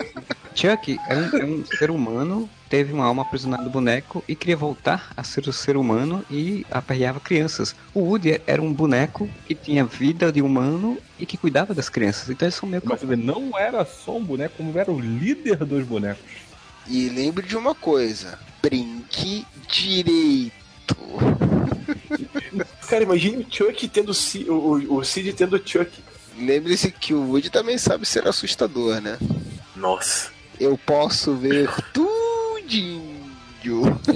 Chuck 0.55 0.99
é 1.09 1.17
um, 1.17 1.39
é 1.39 1.45
um 1.45 1.65
ser 1.65 1.91
humano, 1.91 2.49
teve 2.71 2.93
uma 2.93 3.05
alma 3.05 3.23
aprisionada 3.23 3.65
do 3.65 3.69
boneco 3.69 4.25
e 4.29 4.37
queria 4.37 4.57
voltar 4.57 5.13
a 5.17 5.25
ser 5.25 5.49
o 5.49 5.53
ser 5.53 5.77
humano 5.77 6.25
e 6.31 6.65
aperreava 6.71 7.19
crianças. 7.19 7.75
O 7.93 8.01
Woody 8.01 8.41
era 8.47 8.63
um 8.63 8.73
boneco 8.73 9.29
que 9.45 9.57
tinha 9.57 9.85
vida 9.85 10.31
de 10.31 10.41
humano 10.41 10.97
e 11.19 11.27
que 11.27 11.37
cuidava 11.37 11.75
das 11.75 11.89
crianças. 11.89 12.31
Então 12.31 12.47
eles 12.47 12.55
são 12.55 12.69
meio 12.69 12.81
que... 12.81 12.89
Mas 12.89 13.03
ele 13.03 13.17
não 13.17 13.59
era 13.59 13.85
só 13.85 14.17
um 14.17 14.25
boneco, 14.25 14.55
como 14.57 14.79
era 14.79 14.91
o 14.91 15.01
líder 15.01 15.57
dos 15.57 15.85
bonecos. 15.85 16.25
E 16.87 17.09
lembre 17.09 17.45
de 17.45 17.57
uma 17.57 17.75
coisa: 17.75 18.39
brinque 18.63 19.45
direito. 19.69 20.53
Cara, 22.89 23.03
imagine 23.03 23.45
o 23.45 23.47
Chuck 23.51 23.89
tendo 23.89 24.13
o, 24.13 24.53
o, 24.53 24.95
o, 24.95 24.97
o 24.99 25.05
Cid 25.05 25.33
tendo 25.33 25.57
o 25.57 25.63
Chuck. 25.65 25.91
Lembre-se 26.39 26.91
que 26.93 27.13
o 27.13 27.31
Woody 27.31 27.51
também 27.51 27.77
sabe 27.77 28.07
ser 28.07 28.27
assustador, 28.27 29.01
né? 29.01 29.19
Nossa. 29.77 30.31
Eu 30.59 30.79
posso 30.79 31.35
ver 31.35 31.69
tudinho. 32.71 33.21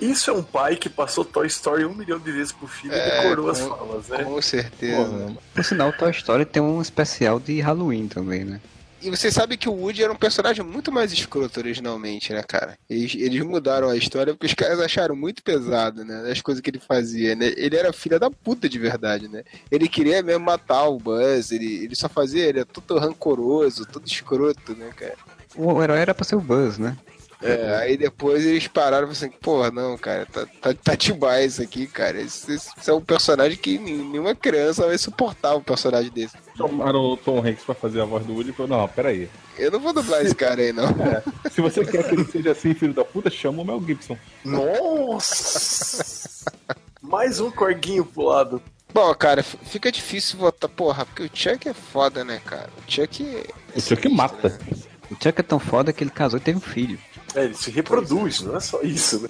Isso 0.00 0.30
é 0.30 0.32
um 0.32 0.42
pai 0.42 0.76
que 0.76 0.88
passou 0.88 1.24
Toy 1.24 1.46
Story 1.48 1.84
um 1.84 1.94
milhão 1.94 2.18
de 2.18 2.30
vezes 2.30 2.52
pro 2.52 2.68
filho 2.68 2.94
É, 2.94 3.18
e 3.18 3.22
decorou 3.22 3.50
as 3.50 3.60
com- 3.60 3.68
falas, 3.76 4.08
né? 4.08 4.22
Com 4.24 4.40
certeza. 4.42 5.36
Por 5.54 5.64
sinal, 5.64 5.92
Toy 5.92 6.10
Story 6.12 6.44
tem 6.44 6.62
um 6.62 6.80
especial 6.80 7.40
de 7.40 7.60
Halloween 7.60 8.06
também, 8.06 8.44
né? 8.44 8.60
E 9.00 9.10
você 9.10 9.30
sabe 9.30 9.56
que 9.56 9.68
o 9.68 9.72
Woody 9.72 10.02
era 10.02 10.12
um 10.12 10.16
personagem 10.16 10.64
muito 10.64 10.90
mais 10.90 11.12
escroto 11.12 11.60
originalmente, 11.60 12.32
né, 12.32 12.42
cara? 12.42 12.78
Eles, 12.88 13.14
eles 13.14 13.42
mudaram 13.42 13.88
a 13.88 13.96
história 13.96 14.32
porque 14.32 14.46
os 14.46 14.54
caras 14.54 14.80
acharam 14.80 15.14
muito 15.14 15.42
pesado, 15.42 16.04
né? 16.04 16.30
As 16.30 16.40
coisas 16.40 16.62
que 16.62 16.70
ele 16.70 16.80
fazia, 16.80 17.34
né? 17.34 17.52
Ele 17.56 17.76
era 17.76 17.92
filha 17.92 18.18
da 18.18 18.30
puta 18.30 18.68
de 18.68 18.78
verdade, 18.78 19.28
né? 19.28 19.44
Ele 19.70 19.88
queria 19.88 20.22
mesmo 20.22 20.44
matar 20.44 20.88
o 20.88 20.98
Buzz, 20.98 21.52
ele, 21.52 21.84
ele 21.84 21.94
só 21.94 22.08
fazia, 22.08 22.46
ele 22.46 22.60
é 22.60 22.64
todo 22.64 22.98
rancoroso, 22.98 23.86
todo 23.86 24.06
escroto, 24.06 24.74
né, 24.74 24.90
cara? 24.96 25.16
O 25.54 25.82
herói 25.82 25.98
era 25.98 26.14
pra 26.14 26.24
ser 26.24 26.36
o 26.36 26.40
Buzz, 26.40 26.78
né? 26.78 26.96
É, 27.42 27.76
aí 27.76 27.96
depois 27.96 28.44
eles 28.44 28.66
pararam 28.66 28.86
e 28.96 29.06
falaram 29.06 29.12
assim, 29.12 29.28
porra, 29.28 29.70
não, 29.70 29.96
cara, 29.98 30.26
tá, 30.26 30.46
tá, 30.60 30.74
tá 30.74 30.94
demais 30.94 31.54
isso 31.54 31.62
aqui, 31.62 31.86
cara. 31.86 32.20
Esse, 32.20 32.54
esse 32.54 32.90
é 32.90 32.94
um 32.94 33.00
personagem 33.00 33.58
que 33.58 33.78
nenhuma 33.78 34.34
criança 34.34 34.86
vai 34.86 34.96
suportar 34.96 35.54
um 35.54 35.62
personagem 35.62 36.10
desse. 36.10 36.36
Chamaram 36.56 37.00
o 37.00 37.16
Tom 37.16 37.38
Hanks 37.38 37.64
pra 37.64 37.74
fazer 37.74 38.00
a 38.00 38.04
voz 38.04 38.24
do 38.24 38.32
Woody 38.32 38.50
e 38.50 38.52
falou, 38.52 38.78
não, 38.78 38.88
peraí. 38.88 39.28
Eu 39.58 39.70
não 39.70 39.80
vou 39.80 39.92
dublar 39.92 40.24
esse 40.24 40.34
cara 40.34 40.62
aí, 40.62 40.72
não. 40.72 40.88
É, 40.88 41.50
se 41.50 41.60
você 41.60 41.84
quer 41.84 42.08
que 42.08 42.14
ele 42.14 42.24
seja 42.24 42.52
assim, 42.52 42.74
filho 42.74 42.94
da 42.94 43.04
puta, 43.04 43.30
chama 43.30 43.62
o 43.62 43.64
Mel 43.64 43.82
Gibson. 43.84 44.16
Nossa! 44.44 46.50
Mais 47.02 47.38
um 47.38 47.50
corguinho 47.50 48.04
pro 48.04 48.22
lado. 48.24 48.62
Bom, 48.92 49.14
cara, 49.14 49.42
fica 49.42 49.92
difícil 49.92 50.38
votar, 50.38 50.70
porra, 50.70 51.04
porque 51.04 51.22
o 51.22 51.30
Chuck 51.32 51.68
é 51.68 51.74
foda, 51.74 52.24
né, 52.24 52.40
cara? 52.44 52.68
O 52.78 52.90
Chuck. 52.90 53.22
é 53.24 53.78
O 53.78 53.80
Chuck 53.80 54.08
mata. 54.08 54.48
né? 54.48 54.76
O 55.10 55.14
Chuck 55.14 55.38
é 55.40 55.42
tão 55.42 55.58
foda 55.58 55.92
que 55.92 56.02
ele 56.02 56.10
casou 56.10 56.38
e 56.38 56.42
teve 56.42 56.58
um 56.58 56.60
filho. 56.60 56.98
É, 57.34 57.44
ele 57.44 57.54
se 57.54 57.70
reproduz, 57.70 58.40
não 58.40 58.56
é 58.56 58.60
só 58.60 58.80
isso, 58.82 59.20
né? 59.20 59.28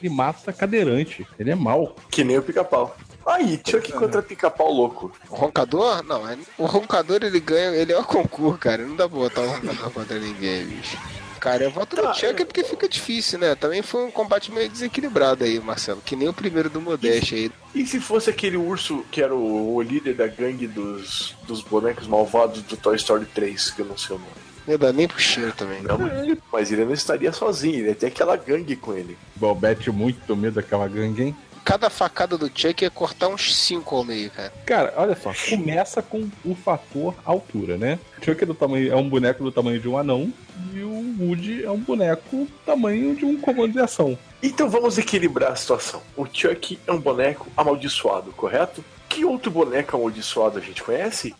Ele 0.00 0.08
mata 0.14 0.52
cadeirante. 0.52 1.26
Ele 1.38 1.50
é 1.50 1.54
mau. 1.54 1.96
Que 2.10 2.22
nem 2.22 2.38
o 2.38 2.42
pica-pau. 2.42 2.96
Aí, 3.26 3.60
Chuck 3.66 3.92
contra 3.92 4.22
pica-pau 4.22 4.72
louco. 4.72 5.12
O 5.28 5.34
roncador? 5.34 6.02
Não, 6.04 6.26
é- 6.28 6.38
o 6.56 6.66
roncador 6.66 7.18
ele 7.22 7.40
ganha, 7.40 7.72
ele 7.76 7.92
é 7.92 7.98
o 7.98 8.04
concurso, 8.04 8.58
cara. 8.58 8.86
Não 8.86 8.96
dá 8.96 9.08
pra 9.08 9.18
botar 9.18 9.40
o 9.42 9.48
roncador 9.48 9.90
contra 9.90 10.18
ninguém, 10.18 10.64
bicho. 10.66 10.96
Cara, 11.40 11.64
eu 11.64 11.70
voto 11.70 11.94
no 11.94 12.02
Tá, 12.02 12.14
Chuck 12.14 12.44
porque 12.44 12.64
fica 12.64 12.88
difícil, 12.88 13.38
né? 13.38 13.54
Também 13.54 13.80
foi 13.82 14.04
um 14.04 14.10
combate 14.10 14.50
meio 14.50 14.68
desequilibrado 14.68 15.44
aí, 15.44 15.60
Marcelo. 15.60 16.00
Que 16.04 16.16
nem 16.16 16.28
o 16.28 16.32
primeiro 16.32 16.68
do 16.70 16.80
Modeste 16.80 17.34
aí. 17.34 17.52
E 17.74 17.86
se 17.86 18.00
fosse 18.00 18.28
aquele 18.30 18.56
urso 18.56 19.04
que 19.10 19.22
era 19.22 19.34
o, 19.34 19.74
o 19.76 19.82
líder 19.82 20.14
da 20.14 20.26
gangue 20.26 20.66
dos, 20.66 21.36
dos 21.46 21.60
bonecos 21.60 22.06
malvados 22.08 22.62
do 22.62 22.76
Toy 22.76 22.96
Story 22.96 23.26
3, 23.26 23.70
que 23.70 23.82
eu 23.82 23.86
não 23.86 23.96
sei 23.96 24.16
o 24.16 24.18
nome. 24.18 24.47
Não 24.68 24.76
dá 24.78 24.92
nem 24.92 25.08
pro 25.08 25.18
cheiro 25.18 25.52
também. 25.56 25.82
Não, 25.82 25.98
mas- 25.98 26.38
mas 26.52 26.70
ele 26.72 26.84
não 26.84 26.92
estaria 26.92 27.32
sozinho, 27.32 27.76
ele 27.78 27.88
ia 27.88 27.94
ter 27.94 28.06
aquela 28.06 28.36
gangue 28.36 28.76
com 28.76 28.92
ele. 28.92 29.16
Bobete 29.34 29.90
muito 29.90 30.36
medo 30.36 30.54
daquela 30.56 30.86
gangue, 30.86 31.22
hein? 31.22 31.36
Cada 31.64 31.90
facada 31.90 32.38
do 32.38 32.46
Chuck 32.54 32.82
ia 32.82 32.90
cortar 32.90 33.28
uns 33.28 33.54
5 33.54 33.94
ao 33.96 34.02
meio, 34.04 34.30
cara. 34.30 34.52
Cara, 34.64 34.94
olha 34.96 35.14
só, 35.14 35.32
começa 35.50 36.00
com 36.00 36.26
o 36.42 36.54
fator 36.54 37.14
altura, 37.26 37.76
né? 37.76 37.98
O 38.20 38.24
Chuck 38.24 38.42
é, 38.42 38.46
do 38.46 38.54
tamanho, 38.54 38.90
é 38.90 38.96
um 38.96 39.06
boneco 39.08 39.42
do 39.44 39.52
tamanho 39.52 39.78
de 39.78 39.86
um 39.86 39.98
anão 39.98 40.32
e 40.72 40.80
o 40.80 41.14
Woody 41.20 41.64
é 41.64 41.70
um 41.70 41.78
boneco 41.78 42.36
do 42.36 42.46
tamanho 42.64 43.14
de 43.14 43.26
um 43.26 43.38
comando 43.38 43.72
de 43.72 43.80
ação. 43.80 44.16
Então 44.42 44.68
vamos 44.70 44.96
equilibrar 44.96 45.52
a 45.52 45.56
situação. 45.56 46.00
O 46.16 46.24
Chuck 46.32 46.78
é 46.86 46.92
um 46.92 47.00
boneco 47.00 47.46
amaldiçoado, 47.54 48.30
correto? 48.32 48.82
Que 49.06 49.24
outro 49.24 49.50
boneco 49.50 49.94
amaldiçoado 49.96 50.58
a 50.58 50.60
gente 50.62 50.82
conhece? 50.82 51.34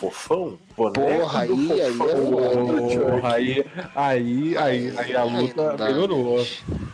Fofão? 0.00 0.58
Boneco 0.76 1.00
Porra, 1.18 1.46
do 1.46 1.52
aí- 1.52 1.82
aí 1.82 1.92
fofão. 1.92 2.16
é-. 2.16 3.10
Porra, 3.10 3.34
aí, 3.34 3.66
aí, 3.94 4.56
aí, 4.56 4.94
aí 4.96 5.16
a 5.16 5.24
luta 5.24 5.62
não 5.62 5.76
dá, 5.76 5.84
melhorou. 5.86 6.46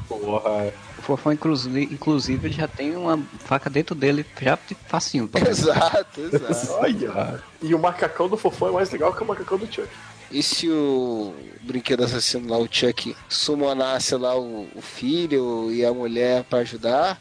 Porra. 0.08 0.72
O 0.98 1.02
Fofão, 1.02 1.32
inclusive, 1.32 2.46
ele 2.48 2.54
já 2.54 2.66
tem 2.66 2.96
uma 2.96 3.16
faca 3.44 3.70
dentro 3.70 3.94
dele, 3.94 4.26
já 4.42 4.58
de 4.68 4.74
facinho. 4.88 5.28
pra- 5.28 5.48
Exato, 5.48 6.20
exato. 6.20 6.72
Olha! 6.72 7.40
E 7.62 7.72
o 7.74 7.78
macacão 7.78 8.28
do 8.28 8.36
fofão 8.36 8.68
é 8.68 8.72
mais 8.72 8.90
legal 8.90 9.12
que 9.14 9.22
o 9.22 9.26
macacão 9.26 9.56
do 9.56 9.66
Chuck. 9.72 9.88
E 10.32 10.42
se 10.42 10.68
o 10.68 11.32
brinquedo 11.62 12.02
assassino 12.02 12.50
lá, 12.50 12.58
o 12.58 12.66
Chuck, 12.68 13.16
summonasse 13.28 14.16
lá 14.16 14.36
o, 14.36 14.66
o 14.74 14.82
filho 14.82 15.70
e 15.70 15.84
a 15.84 15.92
mulher 15.94 16.42
pra 16.42 16.58
ajudar? 16.58 17.20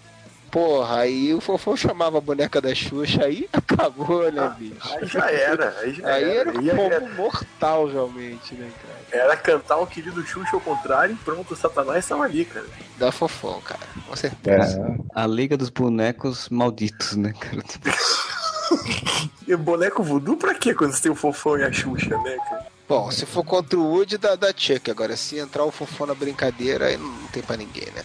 Porra, 0.55 0.99
aí 0.99 1.33
o 1.33 1.41
fofão 1.41 1.75
chamava 1.75 2.17
a 2.17 2.21
boneca 2.21 2.61
da 2.61 2.73
Xuxa, 2.73 3.25
aí 3.25 3.45
acabou, 3.51 4.31
né, 4.31 4.55
bicho? 4.57 4.75
Aí 4.89 5.05
já 5.05 5.29
era, 5.29 5.77
aí 5.81 5.93
já 5.95 6.07
Aí 6.07 6.23
era. 6.23 6.49
era 6.51 6.53
um 6.53 6.59
Aí 6.61 6.69
era, 6.69 6.99
combo 7.01 7.13
mortal, 7.15 7.87
realmente, 7.87 8.55
né, 8.55 8.71
cara? 8.81 9.21
era 9.23 9.35
cantar 9.35 9.75
o 9.79 9.85
querido 9.85 10.25
Xuxa 10.25 10.55
ao 10.55 10.61
contrário 10.61 11.11
e 11.13 11.17
pronto, 11.17 11.53
o 11.53 11.57
Satanás 11.57 12.07
tava 12.07 12.23
ali, 12.23 12.45
cara. 12.45 12.65
Da 12.97 13.11
fofão, 13.11 13.59
cara, 13.59 13.81
com 14.07 14.15
certeza. 14.15 14.79
É. 14.79 14.95
A 15.13 15.27
Liga 15.27 15.57
dos 15.57 15.69
Bonecos 15.69 16.47
Malditos, 16.47 17.17
né, 17.17 17.33
cara? 17.37 17.61
E 19.47 19.55
boneco 19.57 20.01
voodoo 20.01 20.37
pra 20.37 20.55
quê 20.55 20.73
quando 20.73 20.93
você 20.93 21.03
tem 21.03 21.11
o 21.11 21.15
fofão 21.15 21.57
e 21.59 21.63
a 21.63 21.71
Xuxa, 21.71 22.17
né, 22.17 22.37
cara? 22.49 22.65
Bom, 22.87 23.11
se 23.11 23.25
for 23.25 23.43
contra 23.43 23.77
o 23.77 23.83
Woody, 23.91 24.17
dá, 24.17 24.35
dá 24.35 24.53
Chuck. 24.55 24.89
Agora, 24.89 25.15
se 25.17 25.37
entrar 25.37 25.63
o 25.65 25.71
fofão 25.71 26.07
na 26.07 26.15
brincadeira, 26.15 26.87
aí 26.87 26.97
não 26.97 27.27
tem 27.27 27.43
pra 27.43 27.57
ninguém, 27.57 27.87
né? 27.95 28.01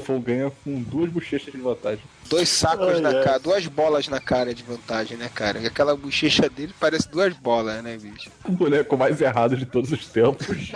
Fofão 0.00 0.20
ganha 0.20 0.50
com 0.64 0.80
duas 0.82 1.10
bochechas 1.10 1.52
de 1.52 1.58
vantagem. 1.60 2.02
Dois 2.28 2.48
sacos 2.48 2.88
Ai, 2.88 3.00
na 3.00 3.10
ai. 3.10 3.22
cara, 3.22 3.38
duas 3.38 3.66
bolas 3.66 4.08
na 4.08 4.20
cara 4.20 4.54
de 4.54 4.62
vantagem, 4.62 5.16
né, 5.16 5.30
cara? 5.32 5.58
E 5.60 5.66
aquela 5.66 5.96
bochecha 5.96 6.48
dele 6.48 6.74
parece 6.80 7.08
duas 7.08 7.32
bolas, 7.34 7.82
né, 7.82 7.96
bicho? 7.96 8.30
O 8.44 8.52
boneco 8.52 8.96
mais 8.96 9.20
errado 9.20 9.56
de 9.56 9.66
todos 9.66 9.92
os 9.92 10.06
tempos. 10.06 10.72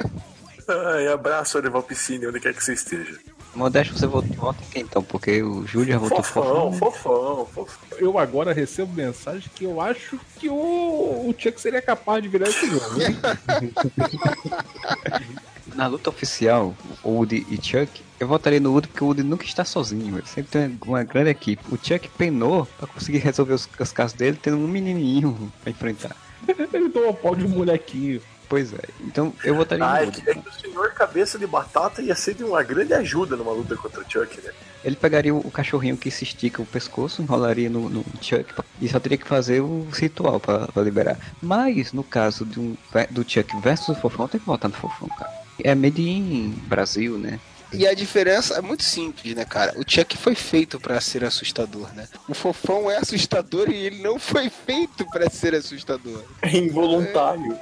Ai, 0.68 1.08
abraço, 1.08 1.56
Orival 1.58 1.82
Piscine, 1.82 2.26
onde 2.26 2.40
quer 2.40 2.54
que 2.54 2.62
você 2.62 2.74
esteja. 2.74 3.18
Modesto, 3.54 3.98
você 3.98 4.06
vota 4.06 4.28
em 4.28 4.70
quem 4.70 4.82
então? 4.82 5.02
Porque 5.02 5.42
o 5.42 5.66
Júlio 5.66 5.94
já 5.94 5.98
votou 5.98 6.22
Fofão, 6.22 6.72
Fofão. 6.74 6.92
fofão, 6.92 7.46
fofão. 7.46 7.98
Eu 7.98 8.18
agora 8.18 8.52
recebo 8.52 8.92
mensagem 8.92 9.50
que 9.54 9.64
eu 9.64 9.80
acho 9.80 10.20
que 10.38 10.48
o, 10.48 10.54
o 10.54 11.34
Chuck 11.36 11.60
seria 11.60 11.82
capaz 11.82 12.22
de 12.22 12.28
virar 12.28 12.48
esse 12.48 12.70
jogo. 12.70 12.84
Na 15.74 15.86
luta 15.86 16.10
oficial, 16.10 16.74
o 17.02 17.10
Woody 17.10 17.46
e 17.50 17.56
Chuck, 17.56 18.02
eu 18.20 18.26
votaria 18.28 18.60
no 18.60 18.72
Woody 18.72 18.88
porque 18.88 19.04
o 19.04 19.06
Woody 19.08 19.22
nunca 19.22 19.44
está 19.44 19.64
sozinho. 19.64 20.16
Ele 20.18 20.26
sempre 20.26 20.50
tem 20.50 20.78
uma 20.84 21.02
grande 21.04 21.30
equipe. 21.30 21.62
O 21.70 21.76
Chuck 21.76 22.08
penou 22.16 22.66
pra 22.78 22.86
conseguir 22.86 23.18
resolver 23.24 23.54
os, 23.54 23.68
os 23.78 23.92
casos 23.92 24.16
dele 24.16 24.38
tendo 24.40 24.56
um 24.58 24.68
menininho 24.68 25.52
pra 25.62 25.70
enfrentar. 25.70 26.16
Ele 26.72 26.88
toma 26.90 27.12
pau 27.12 27.34
de 27.34 27.44
um 27.44 27.48
molequinho. 27.48 28.20
Pois 28.48 28.72
é. 28.72 28.78
Então 29.02 29.32
eu 29.44 29.54
votaria 29.54 29.84
Ah, 29.84 29.90
no 29.90 29.96
é 29.96 30.04
Woody. 30.04 30.22
que, 30.22 30.30
é 30.30 30.34
que 30.34 30.48
o 30.48 30.52
senhor 30.52 30.92
cabeça 30.94 31.38
de 31.38 31.46
batata 31.46 32.00
ia 32.00 32.14
ser 32.14 32.34
de 32.34 32.42
uma 32.44 32.62
grande 32.62 32.94
ajuda 32.94 33.36
numa 33.36 33.52
luta 33.52 33.76
contra 33.76 34.00
o 34.00 34.04
Chuck, 34.10 34.40
né? 34.40 34.52
Ele 34.82 34.96
pegaria 34.96 35.34
o, 35.34 35.38
o 35.38 35.50
cachorrinho 35.50 35.96
que 35.98 36.10
se 36.10 36.24
estica 36.24 36.62
o 36.62 36.66
pescoço, 36.66 37.20
enrolaria 37.20 37.68
no, 37.68 37.90
no 37.90 38.04
Chuck 38.22 38.46
e 38.80 38.88
só 38.88 38.98
teria 38.98 39.18
que 39.18 39.26
fazer 39.28 39.60
o 39.60 39.86
ritual 39.92 40.40
pra, 40.40 40.66
pra 40.68 40.82
liberar. 40.82 41.18
Mas 41.42 41.92
no 41.92 42.02
caso 42.02 42.46
de 42.46 42.58
um, 42.58 42.74
do 43.10 43.22
Chuck 43.28 43.54
versus 43.60 43.88
o 43.88 43.94
Fofão, 44.00 44.26
tem 44.28 44.40
que 44.40 44.46
votar 44.46 44.70
no 44.70 44.76
Fofão, 44.76 45.08
cara. 45.08 45.30
É 45.62 45.74
made 45.74 46.00
in 46.08 46.50
Brasil, 46.68 47.18
né? 47.18 47.38
E 47.72 47.86
a 47.86 47.92
diferença 47.92 48.54
é 48.54 48.62
muito 48.62 48.82
simples, 48.82 49.34
né, 49.34 49.44
cara? 49.44 49.74
O 49.78 49.84
Chuck 49.86 50.16
foi 50.16 50.34
feito 50.34 50.80
pra 50.80 51.00
ser 51.00 51.22
assustador, 51.22 51.92
né? 51.94 52.08
O 52.26 52.34
fofão 52.34 52.90
é 52.90 52.96
assustador 52.96 53.68
e 53.68 53.74
ele 53.74 54.02
não 54.02 54.18
foi 54.18 54.48
feito 54.48 55.04
pra 55.10 55.28
ser 55.28 55.54
assustador. 55.54 56.24
É 56.40 56.56
involuntário. 56.56 57.58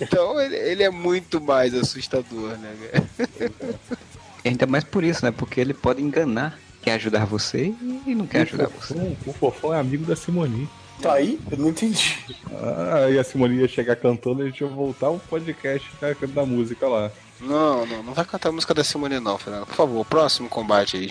Então 0.00 0.40
ele, 0.40 0.56
ele 0.56 0.82
é 0.82 0.90
muito 0.90 1.40
mais 1.40 1.74
assustador, 1.74 2.56
né, 2.58 2.74
cara? 2.92 3.30
Ainda 4.44 4.66
mais 4.66 4.84
por 4.84 5.04
isso, 5.04 5.24
né? 5.24 5.30
Porque 5.30 5.60
ele 5.60 5.74
pode 5.74 6.00
enganar, 6.00 6.58
quer 6.80 6.92
ajudar 6.92 7.26
você 7.26 7.74
e 8.06 8.14
não 8.14 8.26
quer 8.26 8.42
ajudar 8.42 8.68
o, 8.68 8.70
você. 8.70 8.94
fofão, 8.94 9.16
o 9.26 9.32
Fofão 9.32 9.74
é 9.74 9.80
amigo 9.80 10.04
da 10.04 10.16
Simone. 10.16 10.68
Tá 11.00 11.14
aí? 11.14 11.40
Eu 11.50 11.56
não 11.56 11.70
entendi. 11.70 12.18
Ah, 12.52 13.08
e 13.10 13.18
a 13.18 13.24
Simone 13.24 13.56
ia 13.56 13.68
chegar 13.68 13.96
cantando 13.96 14.42
e 14.42 14.42
a 14.42 14.46
gente 14.46 14.60
ia 14.60 14.66
voltar 14.68 15.08
o 15.08 15.18
podcast 15.18 15.88
da, 15.98 16.12
da 16.26 16.44
música 16.44 16.86
lá. 16.86 17.10
Não, 17.40 17.86
não, 17.86 18.02
não 18.02 18.12
vai 18.12 18.24
cantar 18.24 18.50
a 18.50 18.52
música 18.52 18.74
da 18.74 18.84
Simone 18.84 19.18
não, 19.18 19.38
Fernando. 19.38 19.64
Por 19.66 19.74
favor, 19.74 20.04
próximo 20.04 20.48
combate 20.48 20.98
aí. 20.98 21.10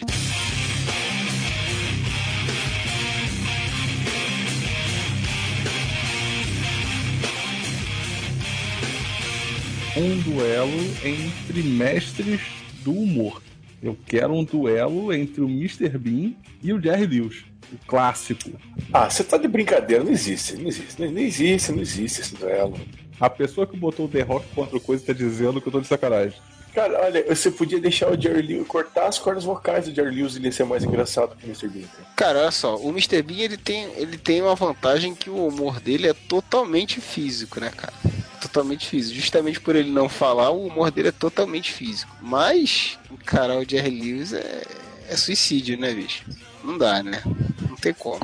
Um 9.98 10.20
duelo 10.20 10.80
entre 11.04 11.64
mestres 11.64 12.42
do 12.84 12.92
humor. 12.92 13.42
Eu 13.82 13.98
quero 14.06 14.34
um 14.34 14.44
duelo 14.44 15.12
entre 15.12 15.42
o 15.42 15.50
Mr. 15.50 15.98
Bean 15.98 16.34
e 16.62 16.72
o 16.72 16.82
Jerry 16.82 17.08
Lewis. 17.08 17.49
O 17.72 17.78
clássico. 17.88 18.52
Ah, 18.92 19.10
você 19.10 19.24
tá 19.24 19.38
de 19.38 19.48
brincadeira, 19.48 20.04
não 20.04 20.12
existe, 20.12 20.56
não 20.56 20.68
existe, 20.68 21.02
não, 21.02 21.20
existe, 21.20 21.72
não 21.72 21.82
existe 21.82 22.22
esse 22.22 22.36
duelo. 22.36 22.80
A 23.20 23.30
pessoa 23.30 23.68
que 23.68 23.78
botou 23.78 24.06
o 24.06 24.10
The 24.10 24.22
Rock 24.22 24.48
contra 24.56 24.78
o 24.78 24.82
coisa 24.82 25.06
tá 25.06 25.14
dizendo 25.14 25.62
que 25.62 25.68
eu 25.68 25.72
tô 25.72 25.82
de 25.82 25.88
sacanagem. 25.88 26.40
Cara, 26.74 27.02
olha, 27.04 27.26
você 27.28 27.50
podia 27.50 27.80
deixar 27.80 28.12
o 28.12 28.20
Jerry 28.20 28.42
Lewis, 28.42 28.68
cortar 28.68 29.08
as 29.08 29.18
cordas 29.18 29.44
vocais 29.44 29.86
do 29.86 29.94
Jerry 29.94 30.16
Lewis 30.16 30.36
e 30.36 30.38
ele 30.38 30.46
ia 30.46 30.52
ser 30.52 30.66
mais 30.66 30.84
engraçado 30.84 31.36
que 31.36 31.46
o 31.46 31.48
Mr. 31.48 31.68
Bean. 31.68 31.88
cara. 31.88 32.08
Cara, 32.16 32.40
olha 32.40 32.52
só, 32.52 32.78
o 32.78 32.90
Mr. 32.90 33.22
Bean 33.24 33.40
ele 33.40 33.58
tem, 33.58 33.92
ele 33.96 34.18
tem 34.18 34.42
uma 34.42 34.56
vantagem 34.56 35.16
que 35.16 35.30
o 35.30 35.48
humor 35.48 35.80
dele 35.80 36.08
é 36.08 36.14
totalmente 36.14 37.02
físico, 37.02 37.60
né, 37.60 37.72
cara? 37.76 37.94
Totalmente 38.40 38.88
físico. 38.88 39.16
Justamente 39.16 39.60
por 39.60 39.76
ele 39.76 39.92
não 39.92 40.08
falar, 40.08 40.52
o 40.52 40.68
humor 40.68 40.92
dele 40.92 41.10
é 41.10 41.12
totalmente 41.12 41.74
físico. 41.74 42.16
Mas 42.22 43.00
encarar 43.12 43.58
o 43.58 43.68
Jerry 43.68 43.90
Lewis 43.90 44.32
é, 44.32 44.64
é 45.10 45.18
suicídio, 45.18 45.78
né, 45.78 45.92
bicho? 45.92 46.24
Não 46.64 46.78
dá, 46.78 47.02
né? 47.02 47.24
Não 47.80 47.82
tem 47.82 47.94
como. 47.94 48.20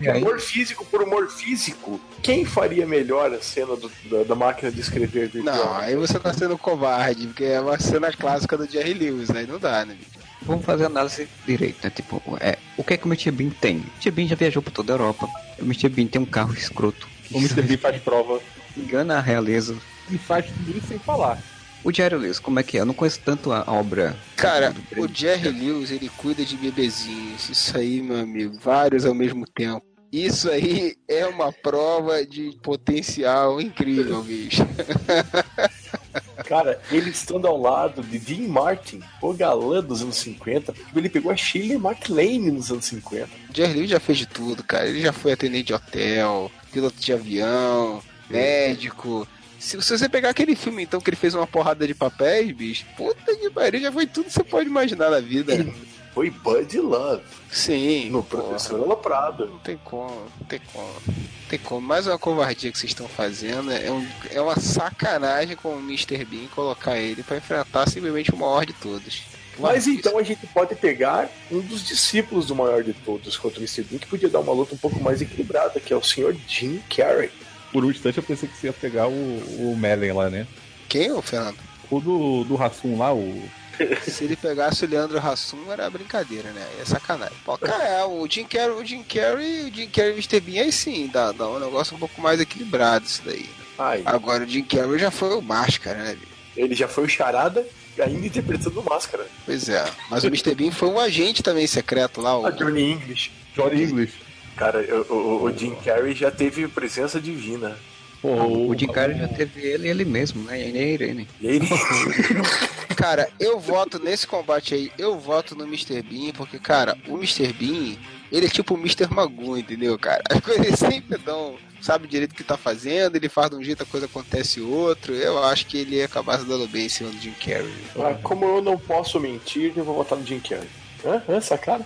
aí... 0.00 0.20
humor 0.20 0.40
físico 0.40 0.84
por 0.84 1.02
humor 1.02 1.30
físico, 1.30 2.00
quem 2.20 2.44
faria 2.44 2.84
melhor 2.84 3.32
a 3.32 3.40
cena 3.40 3.76
do, 3.76 3.90
da, 4.10 4.24
da, 4.24 4.34
máquina 4.34 4.72
de 4.72 4.80
escrever 4.80 5.28
do 5.28 5.42
Não, 5.42 5.74
aí 5.76 5.94
você 5.94 6.18
tá 6.18 6.32
sendo 6.32 6.58
covarde, 6.58 7.28
porque 7.28 7.44
é 7.44 7.60
uma 7.60 7.78
cena 7.78 8.12
clássica 8.12 8.58
do 8.58 8.66
Jerry 8.66 8.94
Lewis, 8.94 9.30
aí 9.30 9.46
não 9.46 9.58
dá, 9.58 9.84
né? 9.84 9.96
Vamos 10.42 10.64
fazer 10.64 10.86
análise 10.86 11.28
direita, 11.46 11.78
né? 11.84 11.92
Tipo, 11.94 12.20
é, 12.40 12.58
o 12.76 12.82
que 12.82 12.94
é 12.94 12.96
que 12.96 13.06
o 13.06 13.08
Mr. 13.08 13.30
Bean 13.30 13.50
tem? 13.50 13.76
O 13.76 13.82
Mr. 13.94 14.10
Bean 14.10 14.26
já 14.26 14.34
viajou 14.34 14.60
por 14.60 14.72
toda 14.72 14.92
a 14.92 14.94
Europa. 14.94 15.28
O 15.60 15.62
Mr. 15.64 15.88
Bean 15.88 16.06
tem 16.08 16.20
um 16.20 16.26
carro 16.26 16.52
escroto. 16.52 17.08
O 17.30 17.38
Mr. 17.38 17.62
Bean 17.62 17.78
faz 17.78 18.02
prova. 18.02 18.40
Engana 18.76 19.18
a 19.18 19.20
realeza. 19.20 19.76
E 20.10 20.18
faz 20.18 20.46
tudo 20.46 20.76
isso 20.76 20.88
sem 20.88 20.98
falar. 20.98 21.40
O 21.84 21.92
Jerry 21.92 22.16
Lewis, 22.16 22.38
como 22.38 22.60
é 22.60 22.62
que 22.62 22.76
é? 22.76 22.80
Eu 22.80 22.86
não 22.86 22.94
conheço 22.94 23.20
tanto 23.24 23.52
a 23.52 23.64
obra. 23.66 24.16
Cara, 24.36 24.74
o 24.96 25.08
Jerry 25.08 25.50
Lewis, 25.50 25.90
ele 25.90 26.08
cuida 26.08 26.44
de 26.44 26.56
bebezinhos. 26.56 27.48
Isso 27.48 27.76
aí, 27.76 28.00
meu 28.00 28.20
amigo, 28.20 28.56
vários 28.60 29.04
ao 29.04 29.14
mesmo 29.14 29.44
tempo. 29.46 29.84
Isso 30.12 30.50
aí 30.50 30.94
é 31.08 31.26
uma 31.26 31.50
prova 31.50 32.24
de 32.24 32.56
potencial 32.62 33.60
incrível, 33.60 34.22
bicho. 34.22 34.62
Cara, 36.44 36.78
ele 36.90 37.08
estando 37.08 37.46
ao 37.46 37.58
lado 37.58 38.02
de 38.02 38.18
Dean 38.18 38.46
Martin, 38.46 39.00
o 39.22 39.32
galã 39.32 39.82
dos 39.82 40.02
anos 40.02 40.16
50, 40.16 40.74
ele 40.94 41.08
pegou 41.08 41.32
a 41.32 41.36
Shirley 41.36 41.78
MacLaine 41.78 42.50
nos 42.50 42.70
anos 42.70 42.84
50. 42.84 43.28
Jerry 43.54 43.72
Lewis 43.72 43.90
já 43.90 43.98
fez 43.98 44.18
de 44.18 44.26
tudo, 44.26 44.62
cara. 44.62 44.86
Ele 44.86 45.00
já 45.00 45.12
foi 45.12 45.32
atendente 45.32 45.68
de 45.68 45.74
hotel, 45.74 46.50
piloto 46.70 47.00
de 47.00 47.12
avião, 47.12 48.02
médico, 48.28 49.26
se, 49.62 49.80
se, 49.80 49.96
você 49.96 50.08
pegar 50.08 50.30
aquele 50.30 50.56
filme, 50.56 50.82
então, 50.82 51.00
que 51.00 51.08
ele 51.08 51.16
fez 51.16 51.34
uma 51.34 51.46
porrada 51.46 51.86
de 51.86 51.94
papéis, 51.94 52.50
bicho, 52.50 52.84
puta 52.96 53.36
que 53.36 53.48
pariu, 53.48 53.80
já 53.80 53.92
foi 53.92 54.06
tudo 54.06 54.26
que 54.26 54.32
você 54.32 54.42
pode 54.42 54.68
imaginar 54.68 55.08
na 55.08 55.20
vida. 55.20 55.64
Foi 56.12 56.28
Bud 56.28 56.78
Love. 56.78 57.22
Sim. 57.50 58.10
No 58.10 58.22
Professor 58.22 58.80
Aloprado. 58.80 59.46
Não 59.46 59.58
tem 59.60 59.78
como, 59.82 60.26
não 60.38 60.46
tem 60.46 60.60
como. 60.72 60.92
Não 61.06 61.48
tem 61.48 61.58
como. 61.58 61.80
Mais 61.80 62.06
uma 62.06 62.18
covardia 62.18 62.70
que 62.70 62.78
vocês 62.78 62.90
estão 62.90 63.08
fazendo. 63.08 63.70
É, 63.72 63.90
um, 63.90 64.06
é 64.30 64.40
uma 64.40 64.58
sacanagem 64.58 65.56
com 65.56 65.70
o 65.70 65.78
Mr. 65.78 66.24
Bean 66.24 66.48
colocar 66.54 66.98
ele 66.98 67.22
para 67.22 67.38
enfrentar 67.38 67.88
simplesmente 67.88 68.30
o 68.30 68.36
maior 68.36 68.66
de 68.66 68.74
todos. 68.74 69.22
Mas 69.58 69.86
então 69.86 70.18
a 70.18 70.22
gente 70.22 70.46
pode 70.48 70.74
pegar 70.74 71.30
um 71.50 71.60
dos 71.60 71.86
discípulos 71.86 72.46
do 72.46 72.54
maior 72.54 72.82
de 72.82 72.92
todos 72.92 73.36
contra 73.36 73.58
o 73.58 73.62
Mr. 73.62 73.82
Bean, 73.82 73.98
que 73.98 74.06
podia 74.06 74.28
dar 74.28 74.40
uma 74.40 74.52
luta 74.52 74.74
um 74.74 74.78
pouco 74.78 75.00
mais 75.00 75.22
equilibrada, 75.22 75.80
que 75.80 75.92
é 75.92 75.96
o 75.96 76.02
Sr. 76.02 76.36
Jim 76.46 76.82
Carrey. 76.94 77.30
Por 77.72 77.84
um 77.84 77.90
instante 77.90 78.18
eu 78.18 78.22
pensei 78.22 78.48
que 78.48 78.56
você 78.56 78.66
ia 78.66 78.72
pegar 78.72 79.08
o, 79.08 79.12
o 79.12 79.76
Mellen 79.76 80.12
lá, 80.12 80.28
né? 80.28 80.46
Quem, 80.88 81.10
o 81.10 81.22
Fernando? 81.22 81.56
O 81.90 82.00
do, 82.00 82.44
do 82.44 82.54
Rassum 82.54 82.98
lá, 82.98 83.14
o. 83.14 83.42
Se 84.06 84.24
ele 84.24 84.36
pegasse 84.36 84.84
o 84.84 84.88
Leandro 84.88 85.18
Hassum, 85.18 85.72
era 85.72 85.88
brincadeira, 85.88 86.50
né? 86.50 86.66
É 86.80 86.84
sacanagem. 86.84 87.36
Pô, 87.44 87.56
cara, 87.56 87.82
é, 87.82 88.04
o 88.04 88.26
Jim 88.28 88.44
Carrey, 88.44 88.70
o 88.70 88.84
Jim 88.84 89.02
Carrey, 89.02 89.70
o 89.70 89.74
Jim 89.74 89.88
Carrey 89.88 90.10
e 90.10 90.12
o 90.12 90.16
Mr. 90.16 90.40
Bean, 90.40 90.62
aí 90.64 90.72
sim, 90.72 91.10
dá, 91.10 91.32
dá 91.32 91.48
um 91.48 91.58
negócio 91.58 91.96
um 91.96 91.98
pouco 91.98 92.20
mais 92.20 92.38
equilibrado 92.38 93.06
isso 93.06 93.22
daí. 93.24 93.48
Ai. 93.78 94.02
Agora 94.04 94.44
o 94.44 94.48
Jim 94.48 94.62
Carrey 94.62 94.98
já 94.98 95.10
foi 95.10 95.34
o 95.34 95.40
Máscara, 95.40 95.98
né? 96.04 96.18
Ele 96.54 96.74
já 96.74 96.86
foi 96.86 97.04
o 97.04 97.08
Charada 97.08 97.66
ainda 98.00 98.26
interpretando 98.26 98.80
o 98.80 98.84
Máscara. 98.84 99.26
Pois 99.44 99.68
é, 99.68 99.84
mas 100.10 100.24
o 100.24 100.28
Mr. 100.28 100.54
Bean 100.54 100.70
foi 100.70 100.88
um 100.88 100.98
agente 100.98 101.42
também 101.42 101.66
secreto 101.66 102.20
lá. 102.20 102.38
O... 102.38 102.46
A 102.46 102.50
Johnny 102.50 102.92
English. 102.92 103.30
Johnny 103.54 103.82
English. 103.82 104.14
Cara, 104.56 104.80
o, 105.08 105.14
o, 105.14 105.42
o 105.44 105.56
Jim 105.56 105.74
Carrey 105.76 106.14
já 106.14 106.30
teve 106.30 106.68
presença 106.68 107.20
divina. 107.20 107.76
Pô, 108.22 108.68
o 108.68 108.78
Jim 108.78 108.86
Carrey 108.86 109.18
já 109.18 109.26
teve 109.26 109.60
ele 109.60 109.88
ele 109.88 110.04
mesmo, 110.04 110.44
né? 110.44 110.56
E 110.60 110.78
a 110.78 110.82
Irene. 110.82 111.28
cara, 112.96 113.28
eu 113.40 113.58
voto 113.58 113.98
nesse 113.98 114.28
combate 114.28 114.74
aí, 114.74 114.92
eu 114.96 115.18
voto 115.18 115.56
no 115.56 115.64
Mr. 115.64 116.00
Bean, 116.02 116.32
porque, 116.32 116.56
cara, 116.60 116.96
o 117.08 117.16
Mr. 117.16 117.52
Bean, 117.52 117.96
ele 118.30 118.46
é 118.46 118.48
tipo 118.48 118.74
o 118.74 118.78
Mr. 118.78 119.12
Magoo, 119.12 119.58
entendeu, 119.58 119.98
cara? 119.98 120.22
As 120.30 120.38
coisas 120.38 120.78
sempre 120.78 121.18
dão, 121.18 121.56
sabe 121.80 122.06
direito 122.06 122.30
o 122.30 122.34
que 122.36 122.44
tá 122.44 122.56
fazendo, 122.56 123.16
ele 123.16 123.28
faz 123.28 123.50
de 123.50 123.56
um 123.56 123.62
jeito, 123.62 123.82
a 123.82 123.86
coisa 123.86 124.06
acontece 124.06 124.60
outro. 124.60 125.12
Eu 125.12 125.42
acho 125.42 125.66
que 125.66 125.78
ele 125.78 125.96
ia 125.96 126.04
acabar 126.04 126.38
se 126.38 126.46
dando 126.46 126.68
bem 126.68 126.86
em 126.86 126.88
cima 126.88 127.10
do 127.10 127.18
Jim 127.18 127.34
Carrey. 127.44 127.74
Ah, 127.98 128.16
como 128.22 128.44
eu 128.44 128.62
não 128.62 128.78
posso 128.78 129.18
mentir, 129.18 129.72
eu 129.74 129.84
vou 129.84 129.96
votar 129.96 130.16
no 130.16 130.24
Jim 130.24 130.38
Carrey. 130.38 130.68
Hã? 131.04 131.20
Hã? 131.28 131.36
Essa 131.38 131.58
cara? 131.58 131.84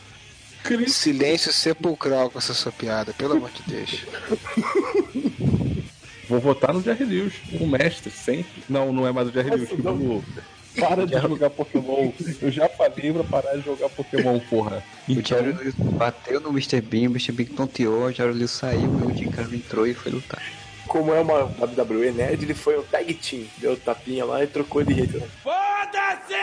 Silêncio 0.89 1.53
sepulcral 1.53 2.31
com 2.31 2.39
essa 2.39 2.55
sua 2.55 2.73
piada, 2.73 3.13
pelo 3.13 3.35
amor 3.35 3.51
de 3.51 3.63
Deus. 3.63 4.05
Vou 6.29 6.41
votar 6.41 6.75
no 6.75 6.83
Jerry 6.83 7.05
Lewis, 7.05 7.35
o 7.61 7.67
mestre, 7.67 8.11
sempre. 8.11 8.65
Não, 8.69 8.93
não 8.93 9.07
é 9.07 9.13
mais 9.13 9.29
o 9.29 9.33
Jerry 9.33 9.51
Lewis, 9.51 9.71
o 9.73 10.23
para 10.79 11.07
de 11.07 11.19
jogar 11.19 11.51
Pokémon. 11.51 12.13
Eu 12.41 12.51
já 12.51 12.69
falei 12.69 13.13
pra 13.13 13.25
parar 13.25 13.57
de 13.57 13.63
jogar 13.63 13.89
Pokémon, 13.89 14.39
porra. 14.41 14.85
Então... 15.09 15.39
O 15.39 15.43
Jerry 15.43 15.53
Lewis 15.57 15.75
bateu 15.75 16.41
no 16.41 16.51
Mr. 16.51 16.81
Bean, 16.81 17.09
o 17.09 17.13
Mr. 17.13 17.33
Bean 17.33 17.47
tonteou, 17.47 18.05
o 18.05 18.13
Jerry 18.13 18.33
Lewis 18.33 18.51
saiu, 18.51 18.91
o 18.91 19.15
Jim 19.15 19.31
Carrey 19.31 19.57
entrou 19.57 19.87
e 19.87 19.95
foi 19.95 20.13
lutar. 20.13 20.43
Como 20.87 21.13
é 21.13 21.21
uma 21.21 21.45
WWE 21.45 22.13
Nerd, 22.13 22.45
ele 22.45 22.55
foi 22.55 22.79
um 22.79 22.83
tag 22.83 23.13
team, 23.15 23.45
deu 23.59 23.77
tapinha 23.77 24.25
lá 24.25 24.45
e 24.45 24.47
trocou 24.47 24.85
de 24.85 24.95
jeito. 24.95 25.23
Foda-se! 25.43 26.35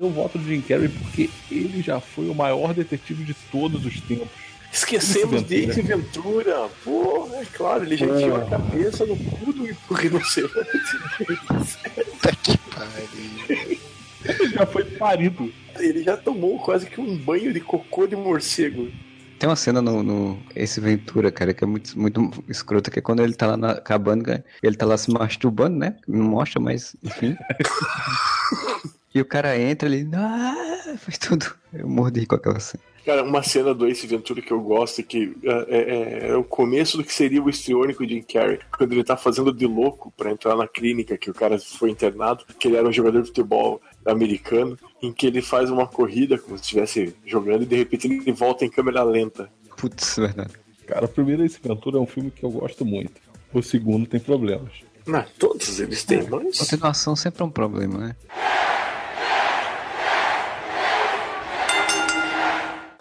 Eu 0.00 0.10
voto 0.10 0.38
no 0.38 0.44
Jim 0.44 0.60
Carrey 0.60 0.88
porque 0.88 1.30
ele 1.50 1.82
já 1.82 2.00
foi 2.00 2.28
o 2.28 2.34
maior 2.34 2.74
detetive 2.74 3.24
de 3.24 3.34
todos 3.50 3.84
os 3.86 4.00
tempos. 4.00 4.28
Esquecemos 4.72 5.44
de 5.44 5.66
Ace 5.66 5.82
Ventura. 5.82 6.68
Porra, 6.82 7.36
é 7.36 7.44
claro, 7.44 7.84
ele 7.84 7.96
já 7.96 8.06
tinha 8.16 8.36
a 8.36 8.44
cabeça 8.44 9.06
no 9.06 9.16
cu 9.16 9.52
do 9.52 9.94
rinoceronte. 9.94 10.80
Puta 11.16 12.36
que 12.42 12.58
pariu. 12.58 13.78
Ele 14.24 14.48
já 14.50 14.66
foi 14.66 14.84
parido. 14.84 15.52
Ele 15.78 16.02
já 16.02 16.16
tomou 16.16 16.58
quase 16.58 16.86
que 16.86 17.00
um 17.00 17.16
banho 17.16 17.52
de 17.52 17.60
cocô 17.60 18.06
de 18.06 18.16
morcego. 18.16 18.90
Tem 19.38 19.48
uma 19.48 19.56
cena 19.56 19.80
no, 19.80 20.02
no 20.02 20.42
Ace 20.56 20.80
Ventura, 20.80 21.30
cara, 21.30 21.54
que 21.54 21.62
é 21.62 21.66
muito, 21.66 21.98
muito 21.98 22.44
escrota, 22.48 22.90
que 22.90 22.98
é 22.98 23.02
quando 23.02 23.22
ele 23.22 23.34
tá 23.34 23.48
lá 23.48 23.56
na, 23.56 23.70
acabando, 23.72 24.42
ele 24.62 24.76
tá 24.76 24.86
lá 24.86 24.96
se 24.96 25.10
masturbando, 25.10 25.76
né? 25.76 25.96
Não 26.08 26.24
mostra, 26.24 26.60
mas 26.60 26.96
enfim. 27.02 27.36
e 29.14 29.20
o 29.20 29.24
cara 29.24 29.58
entra, 29.58 29.88
ele. 29.88 30.08
Ah, 30.14 30.96
faz 30.98 31.16
tudo. 31.18 31.46
Eu 31.72 31.88
mordi 31.88 32.26
com 32.26 32.34
aquela 32.34 32.58
cena. 32.58 32.82
Cara, 33.04 33.22
uma 33.22 33.42
cena 33.42 33.74
do 33.74 33.86
Ace 33.86 34.06
Ventura 34.06 34.40
que 34.40 34.50
eu 34.50 34.60
gosto, 34.60 35.02
que 35.02 35.36
é, 35.44 35.50
é, 35.50 35.78
é, 35.78 36.28
é 36.30 36.36
o 36.36 36.42
começo 36.42 36.96
do 36.96 37.04
que 37.04 37.12
seria 37.12 37.42
o 37.42 37.50
histriônico 37.50 38.06
Jim 38.08 38.22
Carrey, 38.22 38.58
quando 38.76 38.92
ele 38.92 39.04
tá 39.04 39.14
fazendo 39.14 39.52
de 39.52 39.66
louco 39.66 40.10
para 40.16 40.30
entrar 40.30 40.56
na 40.56 40.66
clínica, 40.66 41.18
que 41.18 41.30
o 41.30 41.34
cara 41.34 41.58
foi 41.58 41.90
internado, 41.90 42.44
que 42.58 42.66
ele 42.66 42.76
era 42.76 42.88
um 42.88 42.92
jogador 42.92 43.20
de 43.20 43.28
futebol 43.28 43.80
americano, 44.06 44.78
em 45.02 45.12
que 45.12 45.26
ele 45.26 45.42
faz 45.42 45.70
uma 45.70 45.86
corrida 45.86 46.38
como 46.38 46.56
se 46.56 46.62
estivesse 46.64 47.14
jogando 47.26 47.64
e 47.64 47.66
de 47.66 47.76
repente 47.76 48.06
ele 48.06 48.32
volta 48.32 48.64
em 48.64 48.70
câmera 48.70 49.02
lenta. 49.02 49.50
Putz, 49.76 50.16
verdade. 50.16 50.54
Cara, 50.86 51.04
o 51.04 51.08
primeiro 51.08 51.44
Ace 51.44 51.58
Ventura 51.62 51.98
é 51.98 52.00
um 52.00 52.06
filme 52.06 52.30
que 52.30 52.42
eu 52.42 52.50
gosto 52.50 52.86
muito. 52.86 53.20
O 53.52 53.62
segundo 53.62 54.06
tem 54.06 54.18
problemas. 54.18 54.72
Não, 55.06 55.22
todos 55.38 55.78
eles 55.78 56.04
têm, 56.04 56.26
mas. 56.28 56.58
Continuação 56.58 57.14
sempre 57.14 57.42
é 57.42 57.44
um 57.44 57.50
problema, 57.50 57.98
né? 57.98 58.16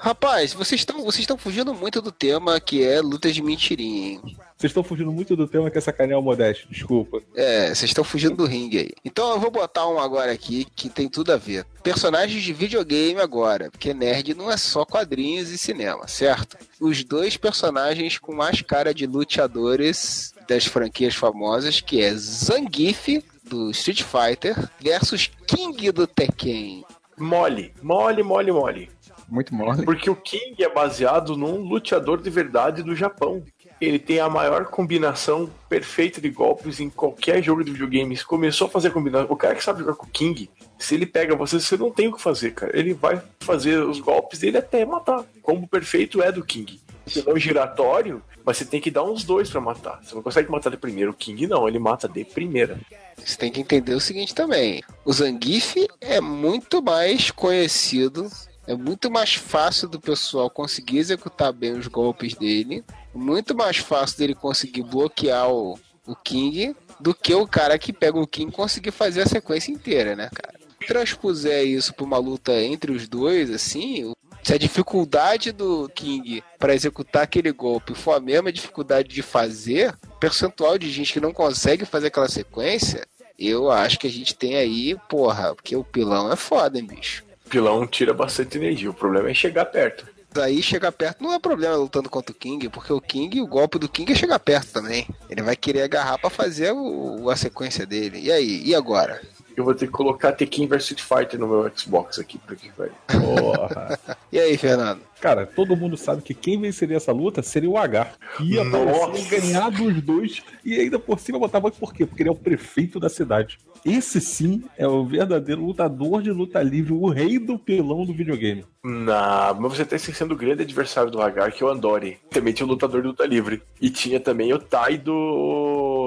Rapaz, 0.03 0.51
vocês 0.51 0.81
estão 0.81 0.97
vocês 1.01 1.19
estão 1.21 1.37
fugindo 1.37 1.73
muito 1.73 2.01
do 2.01 2.11
tema 2.11 2.59
que 2.59 2.83
é 2.83 2.99
luta 2.99 3.31
de 3.31 3.41
mentirinha, 3.41 4.09
hein? 4.09 4.21
Vocês 4.57 4.69
estão 4.69 4.83
fugindo 4.83 5.09
muito 5.13 5.33
do 5.33 5.47
tema 5.47 5.71
que 5.71 5.77
é 5.77 5.81
sacanear 5.81 6.19
o 6.19 6.21
Modesto, 6.21 6.67
desculpa. 6.69 7.21
É, 7.33 7.67
vocês 7.67 7.89
estão 7.89 8.03
fugindo 8.03 8.35
do 8.35 8.45
ringue 8.45 8.79
aí. 8.79 8.91
Então 9.05 9.31
eu 9.31 9.39
vou 9.39 9.49
botar 9.49 9.87
um 9.87 9.97
agora 9.97 10.33
aqui 10.33 10.67
que 10.75 10.89
tem 10.89 11.07
tudo 11.07 11.31
a 11.31 11.37
ver. 11.37 11.65
Personagens 11.81 12.43
de 12.43 12.51
videogame 12.51 13.21
agora, 13.21 13.71
porque 13.71 13.93
nerd 13.93 14.33
não 14.33 14.51
é 14.51 14.57
só 14.57 14.83
quadrinhos 14.83 15.51
e 15.51 15.57
cinema, 15.57 16.05
certo? 16.05 16.57
Os 16.81 17.01
dois 17.05 17.37
personagens 17.37 18.17
com 18.17 18.35
mais 18.35 18.61
cara 18.61 18.93
de 18.93 19.07
luteadores 19.07 20.33
das 20.49 20.65
franquias 20.65 21.15
famosas, 21.15 21.79
que 21.79 22.01
é 22.01 22.13
Zangief, 22.13 23.23
do 23.41 23.71
Street 23.71 24.03
Fighter, 24.03 24.69
versus 24.81 25.31
King 25.47 25.93
do 25.93 26.05
Tekken. 26.05 26.83
Mole, 27.17 27.73
mole, 27.81 28.21
mole, 28.21 28.51
mole. 28.51 28.89
Muito 29.27 29.53
mole. 29.53 29.83
Porque 29.83 30.09
o 30.09 30.15
King 30.15 30.63
é 30.63 30.69
baseado 30.69 31.35
num 31.35 31.57
luteador 31.57 32.21
de 32.21 32.29
verdade 32.29 32.83
do 32.83 32.95
Japão. 32.95 33.43
Ele 33.81 33.99
tem 33.99 34.19
a 34.19 34.29
maior 34.29 34.65
combinação 34.65 35.49
perfeita 35.67 36.21
de 36.21 36.29
golpes 36.29 36.79
em 36.79 36.89
qualquer 36.89 37.43
jogo 37.43 37.63
de 37.63 37.71
videogames. 37.71 38.23
Começou 38.23 38.67
a 38.67 38.69
fazer 38.69 38.91
combinação. 38.91 39.27
O 39.29 39.35
cara 39.35 39.55
que 39.55 39.63
sabe 39.63 39.79
jogar 39.79 39.95
com 39.95 40.05
o 40.05 40.09
King, 40.09 40.49
se 40.77 40.95
ele 40.95 41.05
pega 41.05 41.35
você, 41.35 41.59
você 41.59 41.75
não 41.75 41.91
tem 41.91 42.07
o 42.07 42.13
que 42.13 42.21
fazer, 42.21 42.51
cara. 42.51 42.77
Ele 42.77 42.93
vai 42.93 43.21
fazer 43.39 43.79
os 43.79 43.99
golpes 43.99 44.39
dele 44.39 44.57
até 44.57 44.85
matar. 44.85 45.25
Como 45.41 45.67
perfeito 45.67 46.21
é 46.21 46.31
do 46.31 46.45
King. 46.45 46.79
Se 47.05 47.25
não 47.27 47.37
giratório, 47.37 48.21
mas 48.45 48.57
você 48.57 48.65
tem 48.65 48.79
que 48.79 48.91
dar 48.91 49.03
uns 49.03 49.23
dois 49.23 49.49
para 49.49 49.59
matar. 49.59 49.99
Você 50.03 50.15
não 50.15 50.21
consegue 50.21 50.49
matar 50.49 50.69
de 50.69 50.77
primeiro. 50.77 51.11
O 51.11 51.15
King 51.15 51.47
não, 51.47 51.67
ele 51.67 51.79
mata 51.79 52.07
de 52.07 52.23
primeira. 52.23 52.79
Você 53.17 53.37
tem 53.37 53.51
que 53.51 53.59
entender 53.59 53.93
o 53.93 53.99
seguinte 53.99 54.33
também. 54.33 54.81
O 55.03 55.11
Zangief 55.11 55.75
é 55.99 56.21
muito 56.21 56.81
mais 56.81 57.31
conhecido 57.31 58.29
é 58.65 58.75
muito 58.75 59.11
mais 59.11 59.35
fácil 59.35 59.89
do 59.89 59.99
pessoal 59.99 60.49
conseguir 60.49 60.97
executar 60.97 61.51
bem 61.51 61.73
os 61.73 61.87
golpes 61.87 62.33
dele. 62.33 62.83
Muito 63.13 63.55
mais 63.55 63.77
fácil 63.77 64.17
dele 64.17 64.35
conseguir 64.35 64.83
bloquear 64.83 65.51
o, 65.51 65.77
o 66.07 66.15
King 66.15 66.75
do 66.99 67.13
que 67.13 67.33
o 67.33 67.47
cara 67.47 67.77
que 67.77 67.91
pega 67.91 68.19
o 68.19 68.27
King 68.27 68.51
conseguir 68.51 68.91
fazer 68.91 69.21
a 69.21 69.27
sequência 69.27 69.71
inteira, 69.71 70.15
né, 70.15 70.29
cara? 70.33 70.57
Se 70.81 70.87
transpuser 70.87 71.65
isso 71.65 71.93
pra 71.93 72.05
uma 72.05 72.17
luta 72.17 72.53
entre 72.61 72.91
os 72.91 73.07
dois, 73.07 73.49
assim, 73.49 74.13
Se 74.41 74.53
a 74.53 74.57
dificuldade 74.57 75.51
do 75.51 75.89
King 75.93 76.43
para 76.59 76.75
executar 76.75 77.23
aquele 77.23 77.51
golpe 77.51 77.93
for 77.93 78.13
a 78.13 78.19
mesma 78.19 78.51
dificuldade 78.51 79.09
de 79.09 79.21
fazer, 79.21 79.95
percentual 80.19 80.77
de 80.77 80.89
gente 80.89 81.13
que 81.13 81.21
não 81.21 81.31
consegue 81.31 81.85
fazer 81.85 82.07
aquela 82.07 82.27
sequência, 82.27 83.05
eu 83.37 83.71
acho 83.71 83.99
que 83.99 84.07
a 84.07 84.09
gente 84.09 84.35
tem 84.35 84.55
aí, 84.55 84.97
porra, 85.09 85.55
porque 85.55 85.75
o 85.75 85.83
pilão 85.83 86.31
é 86.31 86.35
foda, 86.35 86.77
hein, 86.77 86.85
bicho. 86.85 87.23
O 87.53 87.55
pilão 87.55 87.85
tira 87.85 88.15
bastante 88.15 88.57
energia, 88.57 88.89
o 88.89 88.93
problema 88.95 89.29
é 89.29 89.33
chegar 89.35 89.65
perto. 89.65 90.07
Aí 90.41 90.59
chegar 90.63 90.91
perto 90.91 91.21
não 91.21 91.31
é 91.31 91.37
problema 91.37 91.75
lutando 91.75 92.09
contra 92.09 92.31
o 92.31 92.35
King, 92.35 92.67
porque 92.67 92.91
o 92.91 92.99
King, 92.99 93.39
o 93.41 93.45
golpe 93.45 93.77
do 93.77 93.87
King 93.87 94.11
é 94.11 94.15
chegar 94.15 94.39
perto 94.39 94.73
também. 94.73 95.05
Ele 95.29 95.43
vai 95.43 95.55
querer 95.55 95.83
agarrar 95.83 96.17
para 96.17 96.31
fazer 96.31 96.71
o, 96.71 97.29
a 97.29 97.35
sequência 97.35 97.85
dele. 97.85 98.19
E 98.21 98.31
aí, 98.31 98.63
e 98.65 98.73
agora? 98.73 99.21
Eu 99.55 99.63
vou 99.63 99.75
ter 99.75 99.85
que 99.85 99.91
colocar 99.91 100.31
Tekken 100.31 100.65
vs 100.65 100.81
Street 100.81 101.03
Fighter 101.03 101.39
no 101.39 101.47
meu 101.47 101.71
Xbox 101.77 102.17
aqui, 102.17 102.39
porque 102.39 102.71
vai. 102.75 102.89
Porra. 103.05 103.99
E 104.31 104.39
aí, 104.39 104.57
Fernando? 104.57 105.01
Cara, 105.21 105.45
todo 105.45 105.77
mundo 105.77 105.95
sabe 105.95 106.23
que 106.23 106.33
quem 106.33 106.59
venceria 106.59 106.97
essa 106.97 107.11
luta 107.11 107.43
seria 107.43 107.69
o 107.69 107.77
H. 107.77 108.13
Ia 108.39 108.63
Nossa. 108.63 109.19
e 109.19 109.23
ganhar 109.25 109.69
dos 109.69 110.01
dois. 110.01 110.41
E 110.65 110.79
ainda 110.79 110.97
por 110.97 111.19
cima 111.19 111.37
botava 111.37 111.69
por 111.69 111.93
quê? 111.93 112.03
Porque 112.03 112.23
ele 112.23 112.29
é 112.29 112.31
o 112.31 112.35
prefeito 112.35 112.99
da 112.99 113.09
cidade. 113.09 113.59
Esse 113.85 114.21
sim 114.21 114.63
é 114.77 114.87
o 114.87 115.05
verdadeiro 115.05 115.65
lutador 115.65 116.21
de 116.21 116.31
luta 116.31 116.61
livre, 116.63 116.93
o 116.93 117.09
rei 117.09 117.37
do 117.37 117.59
pelão 117.59 118.05
do 118.05 118.13
videogame. 118.13 118.65
Não, 118.83 119.59
mas 119.59 119.77
você 119.77 119.85
tá 119.85 119.95
esquecendo 119.95 120.33
o 120.33 120.37
grande 120.37 120.63
adversário 120.63 121.11
do 121.11 121.21
Hagar, 121.21 121.51
que 121.51 121.63
é 121.63 121.65
o 121.65 121.69
Andori. 121.69 122.17
Também 122.29 122.53
tinha 122.53 122.65
o 122.65 122.69
lutador 122.69 123.01
de 123.01 123.07
luta 123.07 123.25
livre. 123.25 123.61
E 123.79 123.89
tinha 123.89 124.19
também 124.19 124.53
o 124.53 124.59
Tai 124.59 124.97
do 124.97 125.13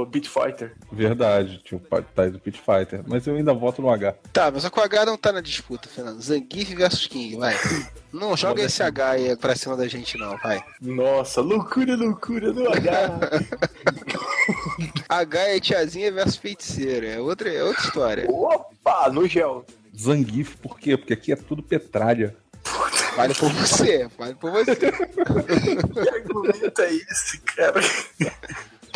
Beat 0.04 0.28
Fighter. 0.28 0.74
Verdade, 0.90 1.58
tinha 1.64 1.78
o 1.78 2.02
pai 2.04 2.30
do 2.30 2.38
Pit 2.38 2.60
Fighter. 2.60 3.02
Mas 3.06 3.26
eu 3.26 3.36
ainda 3.36 3.54
voto 3.54 3.80
no 3.80 3.88
H. 3.88 4.14
Tá, 4.32 4.50
mas 4.50 4.64
o 4.64 4.66
H 4.68 5.06
não 5.06 5.16
tá 5.16 5.32
na 5.32 5.40
disputa, 5.40 5.88
Fernando. 5.88 6.20
Zangief 6.20 6.74
versus 6.74 7.06
King, 7.06 7.36
vai. 7.36 7.54
Não 8.12 8.36
joga 8.36 8.62
esse 8.62 8.82
H 8.82 9.10
aí 9.10 9.36
pra 9.36 9.54
cima 9.54 9.76
da 9.76 9.86
gente, 9.86 10.18
não, 10.18 10.36
vai. 10.38 10.62
Nossa, 10.80 11.40
loucura, 11.40 11.96
loucura 11.96 12.52
do 12.52 12.68
H. 12.68 13.20
H 15.08 15.40
é 15.48 15.60
tiazinha 15.60 16.12
versus 16.12 16.36
feiticeira. 16.36 17.06
É 17.06 17.20
outra, 17.20 17.52
é 17.52 17.62
outra 17.62 17.84
história. 17.84 18.30
Opa, 18.30 19.08
no 19.10 19.26
gel. 19.26 19.64
Zangief, 19.98 20.56
por 20.56 20.78
quê? 20.78 20.96
Porque 20.96 21.12
aqui 21.12 21.32
é 21.32 21.36
tudo 21.36 21.62
petralha. 21.62 22.36
Vale 23.16 23.34
por 23.34 23.50
você, 23.50 24.08
vale 24.18 24.34
por 24.34 24.50
você. 24.50 24.76
Que 25.96 26.08
argumento 26.08 26.82
é 26.82 26.92
esse, 26.92 27.38
cara? 27.40 27.80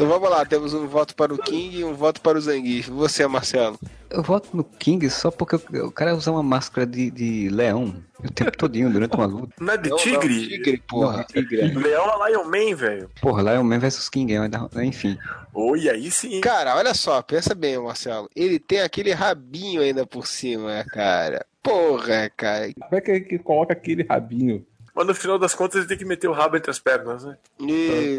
Então 0.01 0.09
vamos 0.09 0.31
lá, 0.31 0.47
temos 0.47 0.73
um 0.73 0.87
voto 0.87 1.15
para 1.15 1.35
o 1.35 1.37
King 1.37 1.81
e 1.81 1.85
um 1.85 1.93
voto 1.93 2.23
para 2.23 2.39
o 2.39 2.41
Zangief. 2.41 2.89
Você, 2.89 3.27
Marcelo? 3.27 3.79
Eu 4.09 4.23
voto 4.23 4.49
no 4.57 4.65
King 4.65 5.11
só 5.11 5.31
porque 5.31 5.57
o, 5.77 5.91
cara 5.93 6.15
usa 6.15 6.31
uma 6.31 6.43
máscara 6.43 6.87
de, 6.87 7.11
de 7.11 7.51
leão 7.51 7.95
o 8.19 8.33
tempo 8.33 8.57
todinho 8.57 8.91
durante 8.91 9.15
uma 9.15 9.27
luta. 9.27 9.53
Não 9.61 9.75
é 9.75 9.77
de 9.77 9.91
Não, 9.91 9.99
não, 9.99 10.03
tigre? 10.03 10.49
tigre, 10.49 10.83
porra. 10.89 11.23
Tigre. 11.25 11.75
Leão 11.75 12.07
é 12.25 12.31
Lion 12.31 12.45
Man, 12.45 12.75
velho. 12.75 13.11
Porra, 13.21 13.43
Lion 13.43 13.63
Man 13.63 13.79
versus 13.79 14.09
King, 14.09 14.35
ainda- 14.39 14.71
enfim. 14.83 15.19
Oi, 15.53 15.91
aí 15.91 16.11
sim. 16.11 16.41
Cara, 16.41 16.77
olha 16.77 16.95
só, 16.95 17.21
pensa 17.21 17.55
bem, 17.55 17.79
Marcelo. 17.79 18.27
Ele 18.35 18.59
tem 18.59 18.81
aquele 18.81 19.13
rabinho 19.13 19.83
ainda 19.83 20.07
por 20.07 20.27
cima, 20.27 20.83
cara. 20.89 21.45
Porra, 21.63 22.33
cara. 22.35 22.73
Como 22.73 22.97
é 22.97 23.01
que, 23.03 23.11
é 23.11 23.21
que 23.21 23.39
coloca 23.39 23.75
aquele 23.75 24.03
rabinho? 24.03 24.65
Mas 25.01 25.07
no 25.07 25.15
final 25.15 25.39
das 25.39 25.55
contas 25.55 25.77
ele 25.79 25.87
tem 25.87 25.97
que 25.97 26.05
meter 26.05 26.29
o 26.29 26.33
rabo 26.35 26.59
entre 26.59 26.71
as 26.71 26.79
pernas, 26.79 27.25
né? 27.25 27.35
E- 27.59 28.19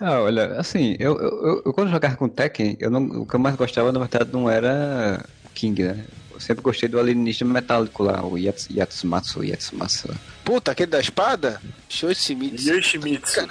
Ah, 0.00 0.20
olha, 0.20 0.60
assim, 0.60 0.94
eu, 1.00 1.18
eu, 1.18 1.62
eu- 1.66 1.72
quando 1.72 1.90
jogava 1.90 2.14
com 2.16 2.28
Tekken, 2.28 2.76
eu 2.78 2.88
não, 2.88 3.02
o 3.22 3.26
que 3.26 3.34
eu 3.34 3.40
mais 3.40 3.56
gostava, 3.56 3.90
na 3.90 3.98
verdade, 3.98 4.30
não 4.32 4.48
era 4.48 5.24
King, 5.56 5.82
né? 5.82 6.04
Eu 6.32 6.38
sempre 6.38 6.62
gostei 6.62 6.88
do 6.88 7.00
alienígena 7.00 7.52
metálico 7.52 8.04
lá, 8.04 8.24
o 8.24 8.38
Yats, 8.38 8.68
Yatsumatsu, 8.70 9.42
Yatsumatsu. 9.42 10.08
Puta, 10.44 10.70
aquele 10.70 10.90
da 10.92 11.00
espada? 11.00 11.60
Shoshimitsu. 11.88 12.68
Yoshimitsu. 12.74 13.34
Cara, 13.34 13.48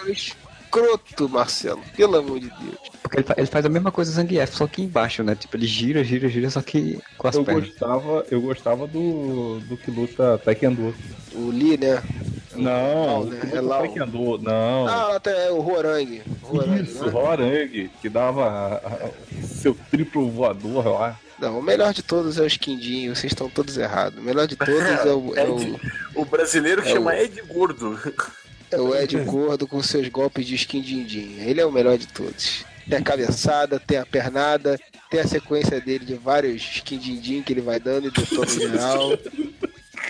escroto, 0.79 1.29
Marcelo. 1.29 1.81
Pelo 1.95 2.17
amor 2.17 2.39
de 2.39 2.49
Deus. 2.49 2.75
Porque 3.01 3.17
ele, 3.19 3.25
ele 3.37 3.47
faz 3.47 3.65
a 3.65 3.69
mesma 3.69 3.91
coisa 3.91 4.11
do 4.11 4.15
Zangief, 4.15 4.55
só 4.55 4.67
que 4.67 4.81
embaixo, 4.81 5.23
né? 5.23 5.35
Tipo, 5.35 5.55
ele 5.57 5.67
gira, 5.67 6.03
gira, 6.03 6.27
gira, 6.27 6.49
só 6.49 6.61
que 6.61 6.99
com 7.17 7.27
as 7.27 7.35
Eu 7.35 7.43
pernas. 7.43 7.69
gostava, 7.69 8.25
eu 8.31 8.41
gostava 8.41 8.87
do, 8.87 9.59
do 9.61 9.77
que 9.77 9.91
luta 9.91 10.39
Taekwondo. 10.43 10.93
O 11.33 11.49
Lee, 11.49 11.77
né? 11.77 12.01
Não, 12.55 12.71
Lau, 12.71 13.21
o 13.21 13.25
né? 13.25 13.39
É. 13.53 13.61
Taekwondo, 13.61 14.37
não. 14.39 14.87
Ah, 14.87 15.15
até 15.15 15.47
é 15.47 15.51
o. 15.51 15.65
Horangue, 15.65 16.21
Isso, 16.83 17.05
né? 17.05 17.89
Que 18.01 18.09
dava 18.09 18.45
a- 18.47 18.75
a- 18.77 19.09
seu 19.45 19.75
triplo 19.91 20.29
voador 20.29 20.85
lá. 20.87 21.19
Não, 21.37 21.59
o 21.59 21.61
melhor 21.61 21.93
de 21.93 22.01
todos 22.01 22.37
é 22.37 22.41
o 22.43 22.47
Skindinho, 22.47 23.13
vocês 23.13 23.33
estão 23.33 23.49
todos 23.49 23.77
errados. 23.77 24.17
O 24.17 24.21
melhor 24.21 24.47
de 24.47 24.55
todos 24.55 24.81
é 24.81 25.13
o, 25.13 25.33
é 25.35 25.43
o, 25.43 25.59
Ed, 25.59 25.81
o 26.15 26.23
brasileiro 26.25 26.81
É 26.81 26.85
chama 26.85 27.11
o- 27.11 27.13
Ed 27.13 27.41
Gordo. 27.41 27.99
É 28.75 28.81
o 28.81 28.95
Ed 28.95 29.17
Gordo 29.23 29.67
com 29.67 29.81
seus 29.81 30.07
golpes 30.09 30.45
de 30.45 30.55
Skindindim. 30.55 31.37
Ele 31.39 31.61
é 31.61 31.65
o 31.65 31.71
melhor 31.71 31.97
de 31.97 32.07
todos. 32.07 32.65
Tem 32.87 32.99
a 32.99 33.01
cabeçada, 33.01 33.79
tem 33.79 33.97
a 33.97 34.05
pernada, 34.05 34.79
tem 35.09 35.19
a 35.21 35.27
sequência 35.27 35.79
dele 35.79 36.05
de 36.05 36.15
vários 36.15 36.61
Skindindim 36.61 37.41
que 37.41 37.53
ele 37.53 37.61
vai 37.61 37.79
dando 37.79 38.07
e 38.07 38.11
detona 38.11 38.47
geral. 38.51 39.11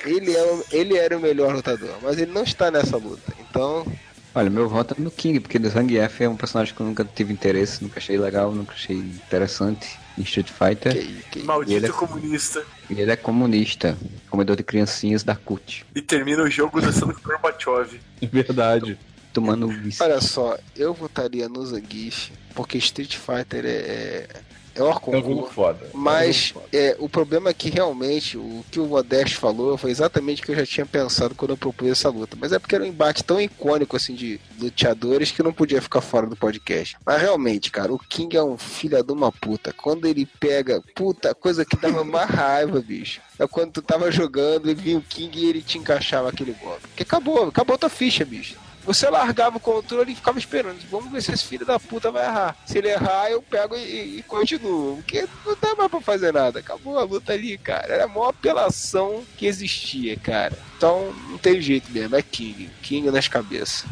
Ele, 0.04 0.36
é 0.36 0.60
ele 0.72 0.98
era 0.98 1.18
o 1.18 1.22
melhor 1.22 1.54
lutador, 1.54 1.96
mas 2.02 2.18
ele 2.18 2.32
não 2.32 2.44
está 2.44 2.70
nessa 2.72 2.98
luta. 2.98 3.34
Então, 3.40 3.86
Olha, 4.36 4.50
meu 4.50 4.68
voto 4.68 4.94
é 4.98 5.02
no 5.02 5.10
King, 5.10 5.40
porque 5.40 5.58
o 5.58 5.70
Zangief 5.70 6.22
é 6.22 6.28
um 6.28 6.36
personagem 6.36 6.76
que 6.76 6.82
eu 6.82 6.86
nunca 6.86 7.06
tive 7.06 7.32
interesse, 7.32 7.82
nunca 7.82 8.00
achei 8.00 8.18
legal, 8.18 8.52
nunca 8.52 8.74
achei 8.74 8.98
interessante 8.98 9.98
em 10.18 10.24
Street 10.24 10.50
Fighter. 10.50 10.92
que, 10.92 11.24
que... 11.40 11.44
Maldito 11.44 11.72
ele 11.78 11.86
é- 11.86 11.90
comunista. 11.90 12.66
E 12.90 13.00
ele 13.00 13.12
é 13.12 13.16
comunista, 13.16 13.98
comedor 14.30 14.58
de 14.58 14.64
criancinhas 14.64 15.24
da 15.24 15.38
CUT, 15.38 15.86
E 15.96 16.02
termina 16.02 16.44
o 16.44 16.50
jogo 16.50 16.82
dançando 16.82 17.14
com 17.14 17.22
Gorbachev. 17.22 17.98
Verdade. 18.30 19.00
tomando. 19.32 19.70
Olha 20.02 20.20
só, 20.20 20.58
eu 20.76 20.94
votaria 20.94 21.48
no 21.48 21.66
Zangief, 21.66 22.32
porque 22.54 22.78
Street 22.78 23.16
Fighter 23.16 23.64
é, 23.66 24.28
é, 24.76 24.84
o 24.84 24.90
É 24.90 25.18
um 25.18 25.24
jogo 25.24 25.50
foda. 25.52 25.90
Mas 25.94 26.54
É 26.54 26.58
um 26.58 26.62
foda. 26.62 26.78
é, 26.78 26.96
o 27.00 27.10
problema 27.10 27.50
é 27.50 27.54
que 27.54 27.70
realmente 27.70 28.38
o 28.38 28.64
que 28.70 28.80
o 28.80 28.86
Modesto 28.86 29.40
falou 29.40 29.78
foi 29.78 29.92
exatamente 29.92 30.42
o 30.42 30.46
que 30.46 30.52
eu 30.52 30.56
já 30.56 30.66
tinha 30.66 30.86
pensado 30.86 31.34
quando 31.36 31.52
eu 31.52 31.58
propus 31.58 31.90
essa 31.90 32.10
luta. 32.10 32.38
Mas 32.40 32.52
é 32.52 32.60
porque 32.60 32.76
era 32.76 32.84
um 32.84 32.88
embate 32.88 33.24
tão 33.24 33.40
icônico 33.40 33.96
assim 33.96 34.14
de 34.14 34.40
luteadores 34.60 35.32
que 35.32 35.44
não 35.44 35.54
podia 35.54 35.82
ficar 35.82 36.02
fora 36.02 36.28
do 36.28 36.36
podcast. 36.36 36.98
Mas 37.06 37.22
realmente, 37.22 37.72
cara, 37.72 37.94
o 37.94 38.00
King 38.00 38.36
é 38.36 38.44
um 38.44 38.58
filho 38.58 39.02
de 39.04 39.12
uma 39.12 39.32
puta. 39.32 39.74
Quando 39.74 40.06
ele 40.06 40.26
pega, 40.40 40.82
puta, 40.94 41.34
coisa 41.34 41.66
que 41.66 41.78
dava 41.78 42.04
mais 42.04 42.30
raiva, 42.30 42.82
bicho. 42.82 43.22
É 43.40 43.48
quando 43.48 43.72
tu 43.74 43.82
tava 43.82 44.12
jogando 44.12 44.70
e 44.70 44.74
vinha 44.74 44.98
o 44.98 45.02
King 45.02 45.38
e 45.40 45.50
ele 45.50 45.62
te 45.62 45.78
encaixava 45.78 46.30
aquele 46.30 46.54
golpe. 46.54 46.88
Porque 46.88 47.04
acabou, 47.04 47.48
acabou 47.48 47.78
tua 47.78 47.90
ficha, 47.90 48.24
bicho. 48.24 48.56
Você 48.86 49.10
largava 49.10 49.58
o 49.58 49.60
controle 49.60 50.12
e 50.12 50.16
ficava 50.16 50.38
esperando. 50.38 50.80
Vamos 50.92 51.12
ver 51.12 51.22
se 51.22 51.32
esse 51.32 51.46
filho 51.46 51.66
da 51.66 51.80
puta 51.80 52.12
vai 52.12 52.24
errar. 52.26 52.56
Se 52.68 52.78
ele 52.78 52.90
errar, 52.90 53.32
eu 53.32 53.42
pego 53.42 53.76
e, 53.76 54.20
e 54.20 54.24
continuo. 54.24 54.98
Porque 54.98 55.28
não 55.44 55.58
dá 55.60 55.74
mais 55.76 55.90
pra 55.90 56.00
fazer 56.02 56.32
nada. 56.32 56.60
Acabou 56.60 57.00
a 57.00 57.04
luta 57.04 57.34
ali, 57.34 57.58
cara. 57.58 57.92
Era 57.92 58.06
a 58.06 58.08
maior 58.08 58.30
apelação 58.30 59.24
que 59.38 59.48
existia, 59.48 60.16
cara. 60.18 60.58
Então 60.78 61.12
não 61.30 61.38
tem 61.38 61.60
jeito 61.60 61.92
mesmo. 61.92 62.16
É 62.16 62.22
King. 62.22 62.70
King 62.84 63.10
nas 63.10 63.28
cabeças. 63.28 63.86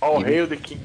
All 0.00 0.20
hail 0.20 0.48
the 0.48 0.56
King. 0.56 0.82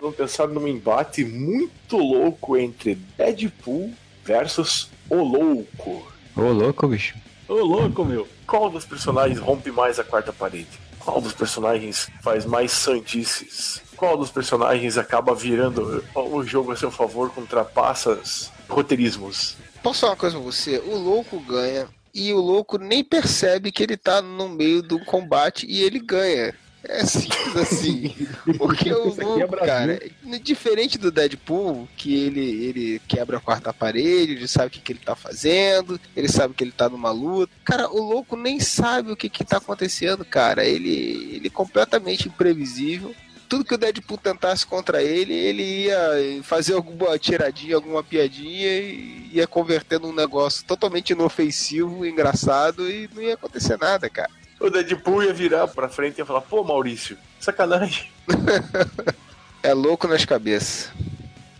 Vamos 0.00 0.16
pensar 0.16 0.48
num 0.48 0.66
embate 0.68 1.24
muito 1.24 1.96
louco 1.96 2.56
entre 2.56 2.96
Deadpool 3.16 3.94
versus 4.24 4.90
O 5.08 5.22
Louco. 5.22 6.12
Ô, 6.34 6.40
louco, 6.40 6.88
bicho. 6.88 7.14
Ô, 7.52 7.56
louco, 7.56 8.02
meu. 8.02 8.26
Qual 8.46 8.70
dos 8.70 8.86
personagens 8.86 9.38
rompe 9.38 9.70
mais 9.70 9.98
a 9.98 10.04
quarta 10.04 10.32
parede? 10.32 10.70
Qual 10.98 11.20
dos 11.20 11.34
personagens 11.34 12.08
faz 12.22 12.46
mais 12.46 12.72
sandices? 12.72 13.82
Qual 13.94 14.16
dos 14.16 14.30
personagens 14.30 14.96
acaba 14.96 15.34
virando 15.34 16.02
o 16.14 16.42
jogo 16.42 16.72
a 16.72 16.76
seu 16.76 16.90
favor 16.90 17.28
com 17.28 17.44
trapaças 17.44 18.50
roteirismos? 18.66 19.58
Posso 19.82 20.00
falar 20.00 20.12
uma 20.12 20.18
coisa 20.18 20.36
pra 20.36 20.44
você? 20.46 20.78
O 20.78 20.96
louco 20.96 21.38
ganha. 21.40 21.90
E 22.14 22.32
o 22.32 22.38
louco 22.38 22.78
nem 22.78 23.04
percebe 23.04 23.70
que 23.70 23.82
ele 23.82 23.98
tá 23.98 24.22
no 24.22 24.48
meio 24.48 24.82
do 24.82 24.98
combate 25.04 25.66
e 25.68 25.82
ele 25.82 26.00
ganha. 26.00 26.54
É 26.84 27.04
simples 27.06 27.56
assim. 27.56 28.14
Porque 28.58 28.90
o 28.92 29.14
é 29.18 29.24
louco, 29.24 29.46
Brasil. 29.48 29.66
cara, 29.66 30.00
diferente 30.42 30.98
do 30.98 31.10
Deadpool, 31.10 31.88
que 31.96 32.14
ele, 32.14 32.40
ele 32.40 33.02
quebra 33.06 33.36
a 33.36 33.40
quarta 33.40 33.72
parede, 33.72 34.32
ele 34.32 34.48
sabe 34.48 34.66
o 34.66 34.70
que, 34.70 34.80
que 34.80 34.92
ele 34.92 35.00
tá 35.04 35.14
fazendo, 35.14 36.00
ele 36.16 36.28
sabe 36.28 36.54
que 36.54 36.64
ele 36.64 36.72
tá 36.72 36.88
numa 36.88 37.10
luta. 37.10 37.52
Cara, 37.64 37.88
o 37.88 38.02
louco 38.02 38.36
nem 38.36 38.58
sabe 38.58 39.12
o 39.12 39.16
que, 39.16 39.28
que 39.28 39.44
tá 39.44 39.58
acontecendo, 39.58 40.24
cara. 40.24 40.64
Ele, 40.64 41.36
ele 41.36 41.46
é 41.46 41.50
completamente 41.50 42.28
imprevisível. 42.28 43.14
Tudo 43.48 43.66
que 43.66 43.74
o 43.74 43.78
Deadpool 43.78 44.16
tentasse 44.16 44.66
contra 44.66 45.02
ele, 45.02 45.34
ele 45.34 45.84
ia 45.84 46.42
fazer 46.42 46.72
alguma 46.72 47.18
tiradinha, 47.18 47.76
alguma 47.76 48.02
piadinha 48.02 48.78
e 48.78 49.28
ia 49.30 49.46
converter 49.46 50.00
num 50.00 50.12
negócio 50.12 50.64
totalmente 50.64 51.10
inofensivo, 51.10 52.06
engraçado 52.06 52.90
e 52.90 53.10
não 53.14 53.22
ia 53.22 53.34
acontecer 53.34 53.78
nada, 53.78 54.08
cara. 54.08 54.30
O 54.62 54.70
Deadpool 54.70 55.24
ia 55.24 55.32
virar 55.32 55.66
pra 55.68 55.88
frente 55.88 56.18
e 56.18 56.20
ia 56.20 56.26
falar: 56.26 56.40
Pô, 56.42 56.62
Maurício, 56.62 57.16
sacanagem. 57.40 58.10
É 59.64 59.72
louco 59.74 60.08
nas 60.08 60.24
cabeças. 60.24 60.90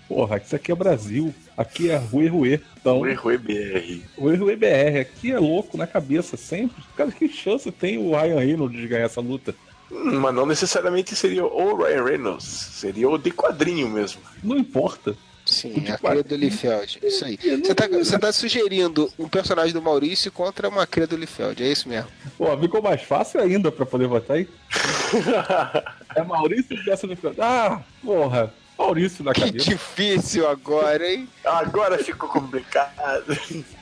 porra, 0.09 0.37
isso 0.45 0.57
aqui 0.57 0.73
é 0.73 0.75
Brasil. 0.75 1.33
Aqui 1.57 1.89
é 1.89 1.97
Rue 1.97 2.27
Rue. 2.27 2.61
Então, 2.81 2.99
Rui 2.99 3.15
Rui 3.15 3.39
BR. 3.39 4.03
Rue 4.19 4.37
Rue 4.37 4.57
BR. 4.57 5.01
Aqui 5.01 5.31
é 5.31 5.39
louco 5.39 5.77
na 5.77 5.87
cabeça 5.87 6.37
sempre. 6.37 6.83
Cara, 6.97 7.13
que 7.13 7.29
chance 7.29 7.71
tem 7.71 7.99
o 7.99 8.11
Ryan 8.11 8.41
Reynolds 8.41 8.81
de 8.81 8.89
ganhar 8.89 9.05
essa 9.05 9.21
luta? 9.21 9.55
Hum, 9.89 10.19
Mas 10.19 10.35
não 10.35 10.45
necessariamente 10.47 11.15
seria 11.15 11.45
o 11.45 11.77
Ryan 11.77 12.03
Reynolds, 12.05 12.45
seria 12.45 13.09
o 13.09 13.17
de 13.17 13.31
quadrinho 13.31 13.89
mesmo. 13.89 14.21
Não 14.43 14.59
importa. 14.59 15.15
Sim, 15.53 15.73
De 15.75 15.93
a 15.93 15.99
quadrinho. 15.99 16.25
cria 16.25 16.37
do 16.39 16.43
Liefeld. 16.43 16.99
Isso 17.03 17.25
aí. 17.25 17.37
Você 17.37 17.75
tá, 17.75 17.87
você 17.89 18.19
tá 18.19 18.33
sugerindo 18.33 19.13
um 19.19 19.29
personagem 19.29 19.73
do 19.73 19.81
Maurício 19.83 20.33
contra 20.33 20.69
uma 20.69 20.87
cria 20.87 21.07
do 21.07 21.17
Liefeld, 21.17 21.63
é 21.63 21.69
isso 21.71 21.89
mesmo? 21.89 22.09
Pô, 22.37 22.57
ficou 22.59 22.83
mais 22.83 23.03
fácil 23.03 23.41
ainda 23.41 23.71
pra 23.71 23.87
poder 23.87 24.07
votar 24.09 24.37
aí. 24.37 24.49
É 26.15 26.23
Maurício 26.23 26.77
dessa 26.85 27.07
no 27.07 27.17
final. 27.17 27.35
Ah, 27.39 27.81
porra. 28.05 28.53
Maurício 28.79 29.23
na 29.25 29.33
Que 29.33 29.43
cabeça. 29.43 29.65
difícil 29.71 30.49
agora, 30.49 31.09
hein? 31.11 31.29
Agora 31.45 31.97
ficou 32.03 32.29
complicado. 32.29 33.25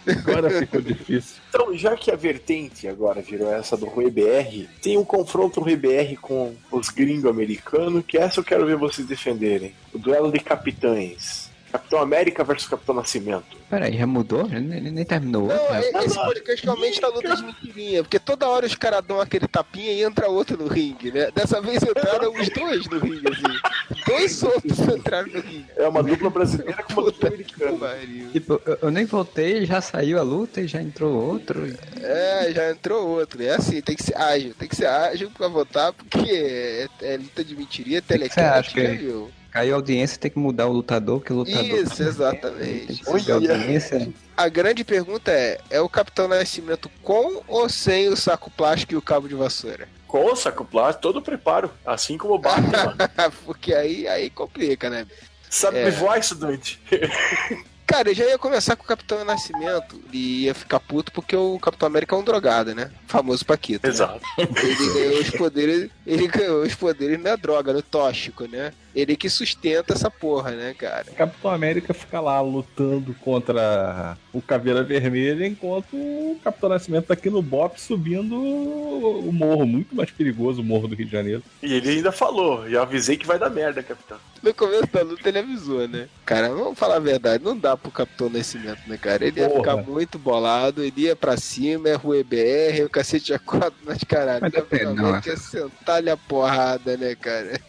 Agora 0.07 0.51
ficou 0.51 0.81
difícil. 0.81 1.37
Então, 1.49 1.77
já 1.77 1.97
que 1.97 2.11
a 2.11 2.17
vertente 2.17 2.87
agora 2.87 3.23
virou 3.23 3.51
essa 3.53 3.77
do 3.77 3.87
Rui 3.87 4.11
BR, 4.11 4.69
tem 4.83 4.99
um 4.99 5.05
confronto 5.05 5.61
Rui 5.61 5.75
BR 5.77 6.17
com 6.21 6.55
os 6.71 6.89
gringos 6.91 7.25
americanos, 7.25 8.05
que 8.07 8.19
essa 8.19 8.41
eu 8.41 8.45
quero 8.45 8.67
ver 8.67 8.77
vocês 8.77 9.07
defenderem. 9.07 9.75
O 9.93 9.99
duelo 9.99 10.31
de 10.31 10.39
capitães. 10.41 11.40
Capitão 11.71 12.01
América 12.01 12.43
versus 12.45 12.69
Capitão 12.69 12.95
Nascimento. 12.95 13.59
Peraí, 13.69 13.97
já 13.97 14.07
mudou? 14.07 14.49
Já 14.49 14.59
Nem, 14.59 14.81
nem 14.81 15.05
terminou. 15.05 15.47
Não, 15.47 15.57
Já- 15.69 15.81
é- 15.81 16.05
esse 16.05 16.17
podcast 16.17 16.65
realmente 16.65 17.01
tá 17.01 17.09
luta 17.09 17.37
de 17.37 17.43
mentirinha, 17.45 18.03
porque 18.03 18.19
toda 18.19 18.49
hora 18.49 18.67
os 18.67 18.75
caras 18.75 19.05
dão 19.07 19.21
aquele 19.21 19.47
tapinha 19.47 19.93
e 19.93 20.03
entra 20.03 20.29
outro 20.29 20.57
no 20.57 20.67
ringue, 20.67 21.13
né? 21.13 21.31
Dessa 21.33 21.61
vez 21.61 21.83
entraram 21.83 22.33
os 22.33 22.49
dois 22.49 22.87
no 22.89 22.99
ringue, 22.99 23.29
assim. 23.29 24.03
Dois 24.07 24.43
outros 24.43 24.79
entraram 24.81 25.29
no 25.29 25.41
ringue. 25.41 25.67
É 25.77 25.87
uma 25.89 26.03
dupla 26.03 26.31
brasileira 26.31 26.83
com 26.83 26.95
uma 26.95 27.03
dupla 27.11 27.31
que 27.31 27.35
americana. 27.35 27.97
Tipo, 28.33 28.61
eu, 28.67 28.79
eu 28.83 28.91
nem 28.91 29.05
voltei, 29.05 29.65
já 29.67 29.81
saiu 29.81 30.19
a 30.19 30.23
luta 30.23 30.61
e 30.61 30.67
já 30.67 30.83
entrou 30.83 31.13
outro. 31.13 31.73
É, 32.03 32.53
já 32.53 32.71
entrou 32.71 33.07
outro. 33.09 33.41
É 33.43 33.51
assim, 33.55 33.81
tem 33.81 33.95
que 33.95 34.03
ser 34.03 34.17
ágil, 34.17 34.53
tem 34.59 34.69
que 34.69 34.75
ser 34.77 34.87
ágil 34.87 35.31
pra 35.31 35.47
votar, 35.49 35.93
porque 35.93 36.29
é, 36.29 36.89
é 37.03 37.17
luta 37.17 37.45
de 37.45 37.55
mentirinha, 37.55 38.01
que 38.03 38.09
telecast, 38.09 38.75
que- 38.75 38.87
viu? 38.89 39.31
Caiu 39.51 39.75
a 39.75 39.77
audiência, 39.79 40.19
tem 40.19 40.31
que 40.31 40.39
mudar 40.39 40.67
o 40.69 40.73
lutador, 40.73 41.19
porque 41.19 41.33
o 41.33 41.37
lutador. 41.37 41.65
Isso, 41.65 41.97
Tem 41.97 42.07
exatamente. 42.07 43.03
que 43.03 43.11
Olha. 43.11 43.35
audiência. 43.35 44.09
A 44.37 44.49
grande 44.49 44.85
pergunta 44.85 45.31
é: 45.33 45.59
é 45.71 45.81
o 45.81 45.89
Capitão 45.89 46.29
Nascimento 46.29 46.89
com 47.03 47.43
ou 47.49 47.69
sem 47.69 48.09
o 48.09 48.17
saco 48.17 48.51
plástico 48.51 48.93
e 48.93 48.97
o 48.97 49.03
cabo 49.03 49.29
de 49.29 49.35
vassoura? 49.35 49.89
Com 50.07 50.25
o 50.25 50.37
saco 50.37 50.65
plástico, 50.65 51.03
todo 51.03 51.19
o 51.19 51.23
preparo. 51.23 51.71
Assim 51.85 52.17
como 52.17 52.35
o 52.35 52.39
Batman. 52.39 52.97
Porque 53.45 53.75
aí, 53.75 54.07
aí 54.09 54.31
complica, 54.31 54.89
né? 54.89 55.07
Sabe 55.49 55.79
É. 55.79 55.91
voar, 55.91 56.19
estudante? 56.19 56.81
Cara, 57.91 58.09
eu 58.09 58.15
já 58.15 58.25
ia 58.25 58.39
começar 58.39 58.77
com 58.77 58.85
o 58.85 58.87
Capitão 58.87 59.25
Nascimento 59.25 60.01
e 60.13 60.45
ia 60.45 60.55
ficar 60.55 60.79
puto 60.79 61.11
porque 61.11 61.35
o 61.35 61.59
Capitão 61.59 61.89
América 61.89 62.15
é 62.15 62.19
um 62.19 62.23
drogado, 62.23 62.73
né? 62.73 62.89
Famoso 63.09 63.45
Paquito. 63.45 63.85
né? 63.85 63.93
Exato. 63.93 64.21
Ele 64.39 64.93
ganhou 64.95 65.21
os 65.21 65.31
poderes. 65.31 65.91
Ele 66.07 66.29
ganhou 66.29 66.63
os 66.63 66.75
poderes 66.77 67.21
na 67.21 67.35
droga, 67.35 67.73
no 67.73 67.83
tóxico, 67.83 68.47
né? 68.47 68.73
Ele 68.95 69.17
que 69.17 69.29
sustenta 69.29 69.93
essa 69.93 70.11
porra, 70.11 70.53
né, 70.53 70.75
cara? 70.75 71.05
Capitão 71.17 71.51
América 71.51 71.93
fica 71.93 72.21
lá 72.21 72.41
lutando 72.41 73.15
contra 73.21 74.17
o 74.33 74.41
Caveira 74.43 74.83
Vermelha, 74.83 75.47
enquanto 75.47 75.95
o 75.95 76.39
Capitão 76.43 76.69
Nascimento 76.69 77.07
tá 77.07 77.15
aqui 77.15 77.31
no 77.31 77.43
BOP 77.43 77.81
subindo 77.81 78.35
o 78.37 79.33
morro, 79.33 79.67
muito 79.67 79.95
mais 79.95 80.11
perigoso 80.11 80.61
o 80.61 80.65
morro 80.65 80.89
do 80.89 80.95
Rio 80.95 81.07
de 81.07 81.13
Janeiro. 81.13 81.43
E 81.63 81.73
ele 81.75 81.89
ainda 81.89 82.11
falou, 82.11 82.69
e 82.69 82.75
eu 82.75 82.83
avisei 82.83 83.17
que 83.17 83.27
vai 83.27 83.39
dar 83.39 83.51
merda, 83.51 83.83
capitão. 83.83 84.19
No 84.43 84.53
começo 84.55 84.89
da 84.93 85.03
luta 85.03 85.29
ele 85.29 85.39
avisou, 85.39 85.87
né? 85.87 86.09
Cara, 86.25 86.49
vamos 86.49 86.79
falar 86.79 86.97
a 86.97 87.01
verdade, 87.01 87.45
não 87.45 87.57
dá 87.57 87.77
pro 87.81 87.91
Capitão 87.91 88.29
Nascimento, 88.29 88.81
né, 88.87 88.97
cara? 88.97 89.25
Ele 89.27 89.41
ia 89.41 89.49
Porra. 89.49 89.61
ficar 89.61 89.77
muito 89.77 90.19
bolado, 90.19 90.83
ele 90.83 91.03
ia 91.03 91.17
pra 91.17 91.37
cima, 91.37 91.89
é 91.89 91.95
Rue 91.95 92.23
BR, 92.23 92.85
o 92.85 92.91
cacete 92.91 93.33
a 93.35 93.39
quatro 93.39 93.79
nas 93.85 94.03
caralho. 94.05 94.41
Mas 94.43 94.53
depende, 94.53 94.95
não, 94.95 95.09
América 95.09 95.31
ia 95.31 95.37
sentar-lhe 95.37 96.11
a 96.11 96.17
porrada, 96.17 96.97
né, 96.97 97.15
cara? 97.15 97.61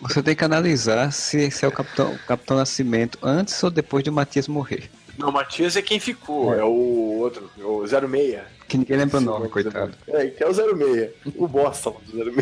Você 0.00 0.22
tem 0.22 0.34
que 0.34 0.44
analisar 0.44 1.12
se, 1.12 1.50
se 1.50 1.64
é 1.64 1.68
o 1.68 1.72
Capitão, 1.72 2.12
o 2.14 2.18
Capitão 2.26 2.56
Nascimento 2.56 3.18
antes 3.22 3.62
ou 3.62 3.70
depois 3.70 4.02
de 4.02 4.10
o 4.10 4.12
Matias 4.12 4.48
morrer. 4.48 4.90
Não, 5.16 5.28
o 5.28 5.32
Matias 5.32 5.76
é 5.76 5.82
quem 5.82 6.00
ficou, 6.00 6.54
é, 6.54 6.64
o 6.64 7.18
outro, 7.18 7.50
é 7.58 7.62
o 7.62 7.86
06. 7.86 8.40
Que 8.72 8.78
ninguém 8.78 8.96
lembra 8.96 9.18
o 9.18 9.20
nome, 9.20 9.46
o 9.46 9.50
coitado. 9.50 9.92
É, 10.08 10.26
que 10.28 10.42
é 10.42 10.48
o 10.48 10.54
06. 10.54 11.10
O 11.36 11.46
bosta 11.46 11.90
lá 11.90 11.96
do 12.06 12.10
06. 12.10 12.34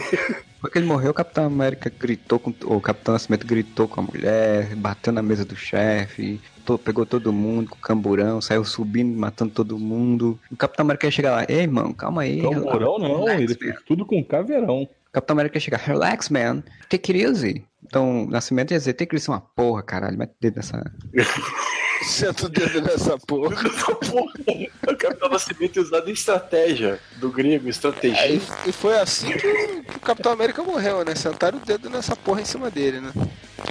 Depois 0.54 0.72
que 0.72 0.78
ele 0.78 0.86
morreu, 0.86 1.10
o 1.10 1.14
Capitão 1.14 1.44
América 1.44 1.90
gritou 1.98 2.38
com. 2.38 2.54
O 2.66 2.80
Capitão 2.80 3.14
Nascimento 3.14 3.44
gritou 3.44 3.88
com 3.88 4.00
a 4.00 4.04
mulher, 4.04 4.76
bateu 4.76 5.12
na 5.12 5.22
mesa 5.22 5.44
do 5.44 5.56
chefe, 5.56 6.40
to- 6.64 6.78
pegou 6.78 7.04
todo 7.04 7.32
mundo 7.32 7.70
com 7.70 7.76
o 7.76 7.80
camburão, 7.80 8.40
saiu 8.40 8.64
subindo, 8.64 9.18
matando 9.18 9.50
todo 9.52 9.76
mundo. 9.76 10.38
O 10.52 10.56
Capitão 10.56 10.84
América 10.84 11.08
ia 11.08 11.10
chegar 11.10 11.32
lá, 11.32 11.44
ei, 11.48 11.62
irmão, 11.62 11.92
calma 11.92 12.22
aí. 12.22 12.40
Mourão 12.42 12.98
não, 13.00 13.24
relax, 13.24 13.40
ele 13.40 13.48
man." 13.54 13.58
fez 13.58 13.82
tudo 13.84 14.06
com 14.06 14.22
caveirão. 14.24 14.82
O 14.82 15.12
Capitão 15.12 15.34
América 15.34 15.56
ia 15.56 15.60
chegar, 15.60 15.78
relax, 15.78 16.28
man, 16.28 16.62
take 16.88 17.10
it 17.10 17.24
easy. 17.26 17.64
Então, 17.84 18.24
Nascimento 18.30 18.70
ia 18.70 18.78
dizer, 18.78 18.92
take 18.92 19.16
it 19.16 19.16
easy 19.16 19.28
uma 19.28 19.40
porra, 19.40 19.82
caralho, 19.82 20.16
mete 20.16 20.30
o 20.30 20.36
dedo 20.40 20.54
nessa. 20.56 20.80
Senta 22.02 22.46
o 22.46 22.48
dedo 22.48 22.80
nessa 22.80 23.18
porra. 23.18 23.56
Porra, 24.10 24.32
o 24.88 24.96
Capitão 24.96 25.28
Nascimento 25.28 25.78
é 25.78 25.82
usado 25.82 26.08
em 26.08 26.12
estratégia 26.12 26.98
do 27.16 27.30
grego, 27.30 27.68
estratégia. 27.68 28.22
Aí, 28.22 28.42
e 28.66 28.72
foi 28.72 28.98
assim 28.98 29.30
que 29.32 29.46
o, 29.46 30.00
Capitão 30.00 30.32
América 30.32 30.62
morreu, 30.62 31.04
né? 31.04 31.14
Sentaram 31.14 31.58
o 31.58 31.64
dedo 31.64 31.90
nessa 31.90 32.16
porra 32.16 32.40
em 32.40 32.44
cima 32.44 32.70
dele, 32.70 33.00
né? 33.00 33.12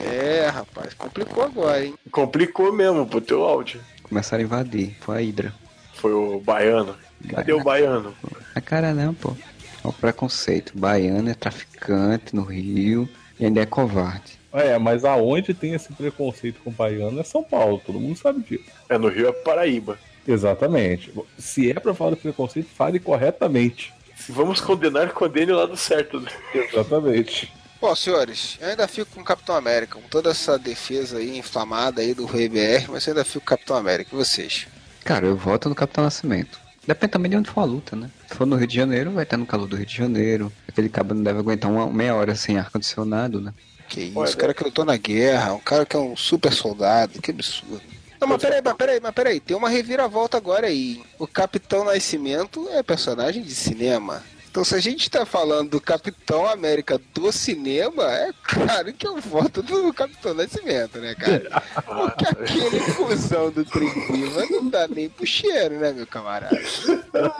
É, 0.04 0.48
rapaz, 0.48 0.94
complicou 0.94 1.44
agora, 1.44 1.84
hein? 1.84 1.96
Complicou 2.12 2.72
mesmo 2.72 3.06
pro 3.06 3.20
teu 3.20 3.44
áudio. 3.44 3.82
Começaram 4.04 4.44
a 4.44 4.46
invadir, 4.46 4.96
foi 5.02 5.18
a 5.18 5.20
Hydra. 5.20 5.54
Foi 5.96 6.14
o 6.14 6.40
baiano. 6.40 6.96
Cadê 7.30 7.52
o 7.52 7.64
baiano? 7.64 8.16
A 8.56 8.62
cara 8.62 8.94
não, 8.94 9.14
pô. 9.14 9.36
É 9.84 9.88
o 9.88 9.94
preconceito. 9.94 10.78
Baiano 10.78 11.30
é 11.30 11.34
traficante 11.34 12.36
no 12.36 12.44
Rio 12.44 13.10
e 13.40 13.46
ainda 13.46 13.62
é 13.62 13.66
covarde. 13.66 14.39
É, 14.52 14.78
mas 14.78 15.06
aonde 15.06 15.54
tem 15.54 15.74
esse 15.74 15.94
preconceito 15.94 16.60
com 16.64 16.70
o 16.70 16.74
baiano 16.74 17.20
é 17.20 17.24
São 17.24 17.44
Paulo, 17.44 17.82
todo 17.86 18.00
mundo 18.00 18.18
sabe 18.18 18.42
disso. 18.42 18.66
É 18.90 18.98
no 18.98 19.08
Rio 19.08 19.28
é 19.28 19.32
Paraíba. 19.32 20.00
Exatamente. 20.28 21.14
Se 21.38 21.72
é 21.72 21.76
pra 21.76 21.94
falar 21.94 22.12
do 22.12 22.18
preconceito, 22.18 22.70
fale 22.70 23.00
corretamente. 23.00 23.94
Se 24.16 24.32
vamos 24.32 24.60
condenar, 24.60 25.12
condene 25.12 25.52
o 25.52 25.56
lado 25.56 25.78
certo. 25.78 26.20
né? 26.20 26.32
Exatamente. 26.54 27.52
Bom, 27.82 27.96
senhores, 27.96 28.58
eu 28.60 28.68
ainda 28.68 28.88
fico 28.88 29.10
com 29.16 29.22
o 29.22 29.24
Capitão 29.24 29.56
América, 29.56 29.98
com 29.98 30.08
toda 30.10 30.32
essa 30.32 30.60
defesa 30.60 31.18
aí 31.18 31.38
inflamada 31.38 32.02
aí 32.02 32.14
do 32.14 32.26
Rei 32.26 32.50
BR, 32.50 32.90
mas 32.90 33.08
eu 33.08 33.14
ainda 33.14 33.24
fico 33.24 33.40
com 33.40 33.46
o 33.46 33.58
Capitão 33.58 33.78
América. 33.78 34.10
E 34.14 34.18
vocês? 34.18 34.68
Cara, 35.06 35.26
eu 35.26 35.36
voto 35.36 35.70
no 35.70 35.76
Capitão 35.76 36.04
Nascimento. 36.04 36.60
Depende 36.86 37.14
também 37.14 37.32
de 37.32 37.38
onde 37.38 37.50
for 37.50 37.62
a 37.62 37.66
luta, 37.66 37.96
né? 37.96 38.10
Se 38.28 38.36
for 38.36 38.46
no 38.46 38.58
Rio 38.58 38.68
de 38.68 38.76
Janeiro, 38.76 39.12
vai 39.12 39.24
estar 39.24 39.38
no 39.38 39.46
calor 39.46 39.68
do 39.68 39.78
Rio 39.78 39.86
de 39.86 39.96
Janeiro. 39.96 40.52
Aquele 40.68 40.90
cabo 40.90 41.14
não 41.14 41.24
deve 41.24 41.40
aguentar 41.40 41.72
uma 41.72 41.88
meia 41.88 42.16
hora 42.16 42.36
sem 42.36 42.58
ar-condicionado, 42.58 43.40
né? 43.40 43.54
Que 43.90 44.02
isso, 44.02 44.20
Olha. 44.20 44.32
o 44.32 44.38
cara 44.38 44.54
que 44.54 44.64
lutou 44.64 44.86
na 44.86 44.96
guerra, 44.96 45.54
um 45.54 45.60
cara 45.60 45.86
que 45.86 45.96
é 45.96 46.00
um 46.00 46.16
super 46.16 46.54
soldado, 46.54 47.20
que 47.22 47.32
absurdo. 47.32 47.82
Não, 48.22 48.28
mas 48.28 48.42
peraí, 48.42 48.62
mas 48.64 48.74
peraí, 48.76 49.00
mas 49.02 49.14
peraí, 49.14 49.40
tem 49.40 49.56
uma 49.56 49.70
reviravolta 49.70 50.38
agora 50.38 50.68
aí. 50.68 51.02
O 51.18 51.26
Capitão 51.26 51.86
Nascimento 51.86 52.68
é 52.70 52.84
personagem 52.84 53.42
de 53.42 53.56
cinema. 53.56 54.24
Então 54.52 54.64
se 54.64 54.74
a 54.74 54.80
gente 54.80 55.10
tá 55.12 55.26
falando 55.28 55.70
do 55.70 55.82
Capitão 55.82 56.48
América 56.48 57.00
do 57.14 57.32
cinema, 57.32 58.04
é 58.12 58.32
claro 58.44 58.92
que 58.92 59.06
eu 59.06 59.18
voto 59.22 59.62
do 59.62 59.94
Capitão 59.94 60.34
Nascimento, 60.34 60.98
né, 60.98 61.14
cara? 61.14 61.62
Porque 61.86 62.26
aquele 62.30 62.80
fusão 62.80 63.52
do 63.52 63.64
Trinquiva 63.64 64.46
não 64.50 64.68
dá 64.68 64.88
nem 64.88 65.08
pro 65.08 65.26
cheiro, 65.26 65.76
né, 65.80 65.92
meu 65.94 66.08
camarada? 66.08 66.60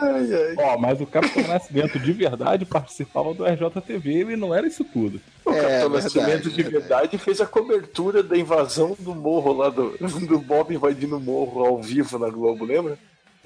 Ai, 0.00 0.34
ai. 0.34 0.54
Ó, 0.56 0.78
mas 0.78 1.00
o 1.00 1.06
Capitão 1.06 1.46
Nascimento 1.48 1.98
de 1.98 2.12
verdade 2.12 2.64
participava 2.64 3.34
do 3.34 3.44
RJTV, 3.44 4.10
ele 4.12 4.36
não 4.36 4.54
era 4.54 4.66
isso 4.66 4.84
tudo. 4.84 5.20
O 5.44 5.50
É, 5.50 5.54
Capitão 5.60 5.90
verdade, 5.90 6.04
Nascimento 6.04 6.42
de 6.50 6.62
verdade. 6.62 6.70
verdade 6.72 7.18
fez 7.18 7.40
a 7.40 7.46
cobertura 7.46 8.22
da 8.22 8.36
invasão 8.36 8.96
do 8.98 9.14
morro 9.16 9.52
lá 9.52 9.68
do, 9.68 9.96
do 10.28 10.38
Bob 10.38 10.72
invadindo 10.72 11.16
o 11.16 11.20
morro 11.20 11.64
ao 11.64 11.82
vivo 11.82 12.20
na 12.20 12.30
Globo, 12.30 12.64
lembra? 12.64 12.96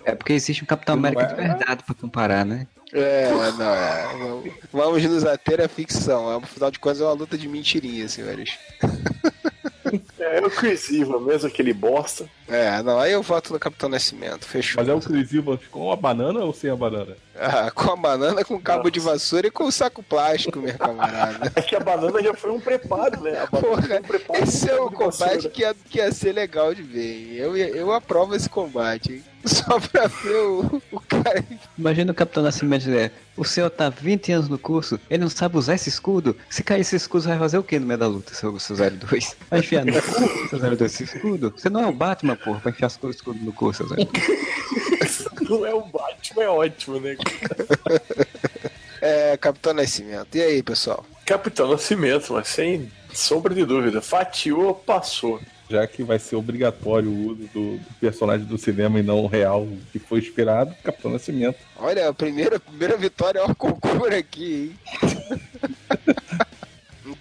É 0.04 0.14
porque 0.14 0.34
existe 0.34 0.62
um 0.62 0.66
Capitão 0.66 0.96
América 0.96 1.22
é? 1.22 1.26
de 1.28 1.34
verdade 1.34 1.82
pra 1.82 1.94
comparar, 1.94 2.44
né? 2.44 2.66
É, 2.94 3.28
não, 3.58 3.74
é. 3.74 4.06
Vamos- 4.16 4.52
Vamos 4.72 5.04
nos 5.04 5.24
ater 5.26 5.60
à 5.60 5.68
ficção. 5.68 6.32
É, 6.32 6.36
Afinal 6.36 6.70
de 6.70 6.78
contas, 6.78 7.00
é 7.00 7.04
uma 7.04 7.12
luta 7.12 7.36
de 7.36 7.48
mentirinha, 7.48 8.08
senhores. 8.08 8.56
É, 10.18 10.38
é 10.38 10.46
o 10.46 10.50
Chris 10.50 10.90
Evans 10.90 11.22
mesmo, 11.24 11.48
aquele 11.48 11.72
bosta. 11.72 12.28
É, 12.48 12.82
não, 12.82 12.98
aí 12.98 13.12
eu 13.12 13.22
voto 13.22 13.52
no 13.52 13.58
Capitão 13.58 13.88
Nascimento, 13.88 14.44
fechou. 14.46 14.80
Mas 14.82 14.88
é 14.88 14.94
o 14.94 15.00
Chris 15.00 15.32
Evans 15.32 15.60
com 15.70 15.92
a 15.92 15.96
banana 15.96 16.40
ou 16.40 16.52
sem 16.54 16.70
a 16.70 16.76
banana? 16.76 17.16
Ah, 17.36 17.70
com 17.70 17.92
a 17.92 17.96
banana, 17.96 18.44
com 18.44 18.60
cabo 18.60 18.90
de 18.90 19.00
vassoura 19.00 19.48
e 19.48 19.50
com 19.50 19.64
o 19.64 19.72
saco 19.72 20.02
plástico, 20.02 20.60
meu 20.60 20.76
camarada. 20.78 21.52
É 21.56 21.62
que 21.62 21.74
a 21.74 21.80
banana 21.80 22.22
já 22.22 22.34
foi 22.34 22.50
um 22.50 22.60
preparo, 22.60 23.20
né? 23.20 23.46
Porra, 23.50 23.98
um 23.98 24.02
preparo 24.02 24.42
esse 24.44 24.70
é 24.70 24.80
o 24.80 24.90
combate 24.90 25.48
que 25.48 25.62
ia, 25.62 25.74
que 25.90 25.98
ia 25.98 26.12
ser 26.12 26.32
legal 26.32 26.74
de 26.74 26.82
ver. 26.82 27.00
hein? 27.02 27.34
Eu, 27.34 27.56
eu 27.56 27.92
aprovo 27.92 28.34
esse 28.34 28.48
combate, 28.48 29.14
hein? 29.14 29.24
Só 29.44 29.78
pra 29.78 30.06
ver 30.06 30.36
o, 30.36 30.82
o 30.90 31.00
cara. 31.00 31.44
Imagina 31.76 32.12
o 32.12 32.14
Capitão 32.14 32.42
Nascimento 32.42 32.84
dizer, 32.84 33.12
o 33.36 33.44
senhor 33.44 33.68
tá 33.68 33.90
20 33.90 34.32
anos 34.32 34.48
no 34.48 34.58
curso, 34.58 34.98
ele 35.10 35.22
não 35.22 35.28
sabe 35.28 35.58
usar 35.58 35.74
esse 35.74 35.88
escudo? 35.88 36.34
Se 36.48 36.62
cair 36.62 36.80
esse 36.80 36.96
escudo, 36.96 37.24
você 37.24 37.28
vai 37.28 37.38
fazer 37.38 37.58
o 37.58 37.62
que 37.62 37.78
no 37.78 37.86
meio 37.86 37.98
da 37.98 38.06
luta, 38.06 38.32
seu, 38.32 38.58
seu 38.58 38.74
02? 38.76 39.36
Vai 39.50 39.58
enfiar 39.58 39.84
no 39.84 39.92
cu, 39.92 40.48
seu 40.48 40.58
02, 40.58 40.80
esse 40.82 41.04
escudo? 41.04 41.52
Você 41.56 41.68
não 41.68 41.82
é 41.82 41.86
o 41.86 41.92
Batman, 41.92 42.36
porra, 42.36 42.60
pra 42.60 42.70
enfiar 42.70 42.90
o 43.02 43.10
escudo 43.10 43.38
no 43.42 43.52
cu, 43.52 43.72
seu 43.74 43.86
02. 43.86 44.08
Não 45.48 45.66
é 45.66 45.74
o 45.74 45.82
Batman, 45.82 46.42
é 46.42 46.48
ótimo, 46.48 47.00
né? 47.00 47.16
É, 49.00 49.36
Capitão 49.36 49.74
Nascimento. 49.74 50.34
E 50.34 50.42
aí, 50.42 50.62
pessoal? 50.62 51.04
Capitão 51.26 51.70
Nascimento, 51.70 52.32
mas 52.32 52.48
sem 52.48 52.90
sombra 53.12 53.54
de 53.54 53.64
dúvida. 53.64 54.00
Fatiou, 54.00 54.74
passou. 54.74 55.40
Já 55.68 55.86
que 55.86 56.02
vai 56.02 56.18
ser 56.18 56.36
obrigatório 56.36 57.10
o 57.10 57.26
uso 57.28 57.48
do, 57.52 57.78
do 57.78 57.94
personagem 58.00 58.46
do 58.46 58.58
cinema 58.58 58.98
e 58.98 59.02
não 59.02 59.20
o 59.20 59.26
real 59.26 59.66
que 59.92 59.98
foi 59.98 60.18
esperado, 60.18 60.74
Capitão 60.82 61.10
Nascimento. 61.10 61.58
Olha, 61.76 62.08
a 62.08 62.14
primeira, 62.14 62.60
primeira 62.60 62.96
vitória 62.96 63.38
é 63.38 63.42
o 63.42 63.54
concurso 63.54 64.06
aqui, 64.06 64.76
hein? 65.02 65.20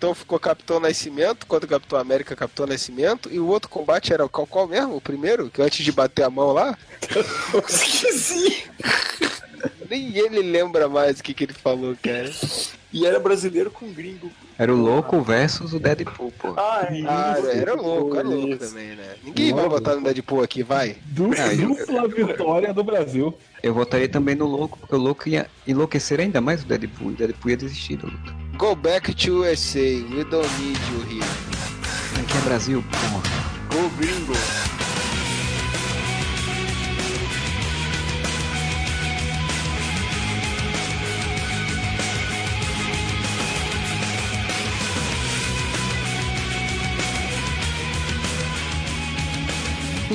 então 0.04 0.14
ficou 0.14 0.38
Capitão 0.38 0.82
Nascimento 0.82 1.46
contra 1.46 1.66
o 1.66 1.70
Capitão 1.70 1.98
América, 1.98 2.36
Capitão 2.36 2.68
Nascimento. 2.68 3.30
E 3.32 3.40
o 3.40 3.48
outro 3.48 3.70
combate 3.70 4.12
era 4.12 4.28
qual, 4.28 4.46
qual 4.46 4.68
mesmo? 4.68 4.98
O 4.98 5.02
primeiro? 5.02 5.50
Que 5.50 5.62
antes 5.62 5.86
de 5.86 5.94
bater 5.94 6.24
a 6.24 6.30
mão 6.30 6.52
lá? 6.52 6.78
Esqueci. 7.70 8.70
Nem 9.90 10.18
ele 10.18 10.42
lembra 10.42 10.88
mais 10.90 11.20
o 11.20 11.24
que, 11.24 11.34
que 11.34 11.44
ele 11.46 11.54
falou, 11.54 11.96
cara. 12.02 12.30
E 12.92 13.06
era 13.06 13.20
brasileiro 13.20 13.72
com 13.72 13.92
gringo. 13.92 14.32
Era 14.58 14.72
o 14.74 14.78
louco 14.78 15.20
versus 15.22 15.74
o 15.74 15.80
Deadpool, 15.80 16.32
pô. 16.38 16.54
Ah, 16.58 16.88
é 16.90 17.04
Ah, 17.08 17.36
isso. 17.40 17.48
era 17.50 17.74
louco, 17.74 18.16
era 18.16 18.28
louco 18.28 18.50
Isso. 18.50 18.70
também, 18.70 18.96
né? 18.96 19.16
Ninguém 19.24 19.52
vai 19.54 19.68
botar 19.68 19.96
no 19.96 20.04
Deadpool 20.04 20.44
aqui, 20.44 20.62
vai. 20.62 20.98
Ah, 21.02 21.56
dupla 21.56 22.08
vitória 22.08 22.74
do 22.74 22.84
Brasil. 22.84 23.36
Eu 23.64 23.74
votaria 23.74 24.08
também 24.08 24.36
no 24.36 24.46
louco, 24.46 24.78
porque 24.78 24.94
o 24.96 25.00
louco 25.00 25.28
ia 25.28 25.48
enlouquecer 25.66 26.20
ainda 26.20 26.40
mais 26.40 26.62
o 26.62 26.66
Deadpool, 26.68 27.12
e 27.12 27.14
o 27.14 27.18
Deadpool 27.18 27.52
ia 27.52 27.58
desistir 27.58 27.98
da 27.98 28.08
luta. 28.08 28.34
Go 28.58 28.76
back 28.76 29.14
to 29.16 29.32
USA, 29.42 29.80
we 29.80 30.24
don't 30.26 30.48
need 30.62 30.80
you 30.92 31.02
here. 31.18 31.26
Aqui 32.22 32.38
é 32.38 32.42
Brasil, 32.42 32.84
porra. 32.92 33.24
Go 33.74 33.90
gringo. 33.98 34.34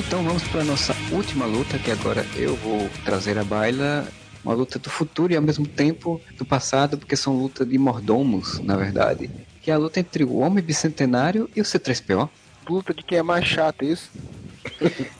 Então 0.09 0.23
vamos 0.23 0.41
para 0.47 0.63
nossa 0.63 0.95
última 1.11 1.45
luta, 1.45 1.77
que 1.77 1.91
agora 1.91 2.25
eu 2.35 2.55
vou 2.55 2.89
trazer 3.05 3.37
a 3.37 3.43
baila. 3.43 4.07
Uma 4.43 4.55
luta 4.55 4.79
do 4.79 4.89
futuro 4.89 5.31
e 5.31 5.35
ao 5.35 5.41
mesmo 5.41 5.67
tempo 5.67 6.19
do 6.35 6.43
passado, 6.43 6.97
porque 6.97 7.15
são 7.15 7.37
luta 7.37 7.63
de 7.63 7.77
mordomos, 7.77 8.59
na 8.63 8.75
verdade. 8.75 9.29
Que 9.61 9.69
é 9.69 9.73
a 9.75 9.77
luta 9.77 9.99
entre 9.99 10.23
o 10.23 10.37
Homem 10.37 10.63
Bicentenário 10.63 11.47
e 11.55 11.61
o 11.61 11.63
C3PO. 11.63 12.27
Luta 12.67 12.91
de 12.91 13.03
quem 13.03 13.19
é 13.19 13.21
mais 13.21 13.45
chato, 13.45 13.85
isso? 13.85 14.09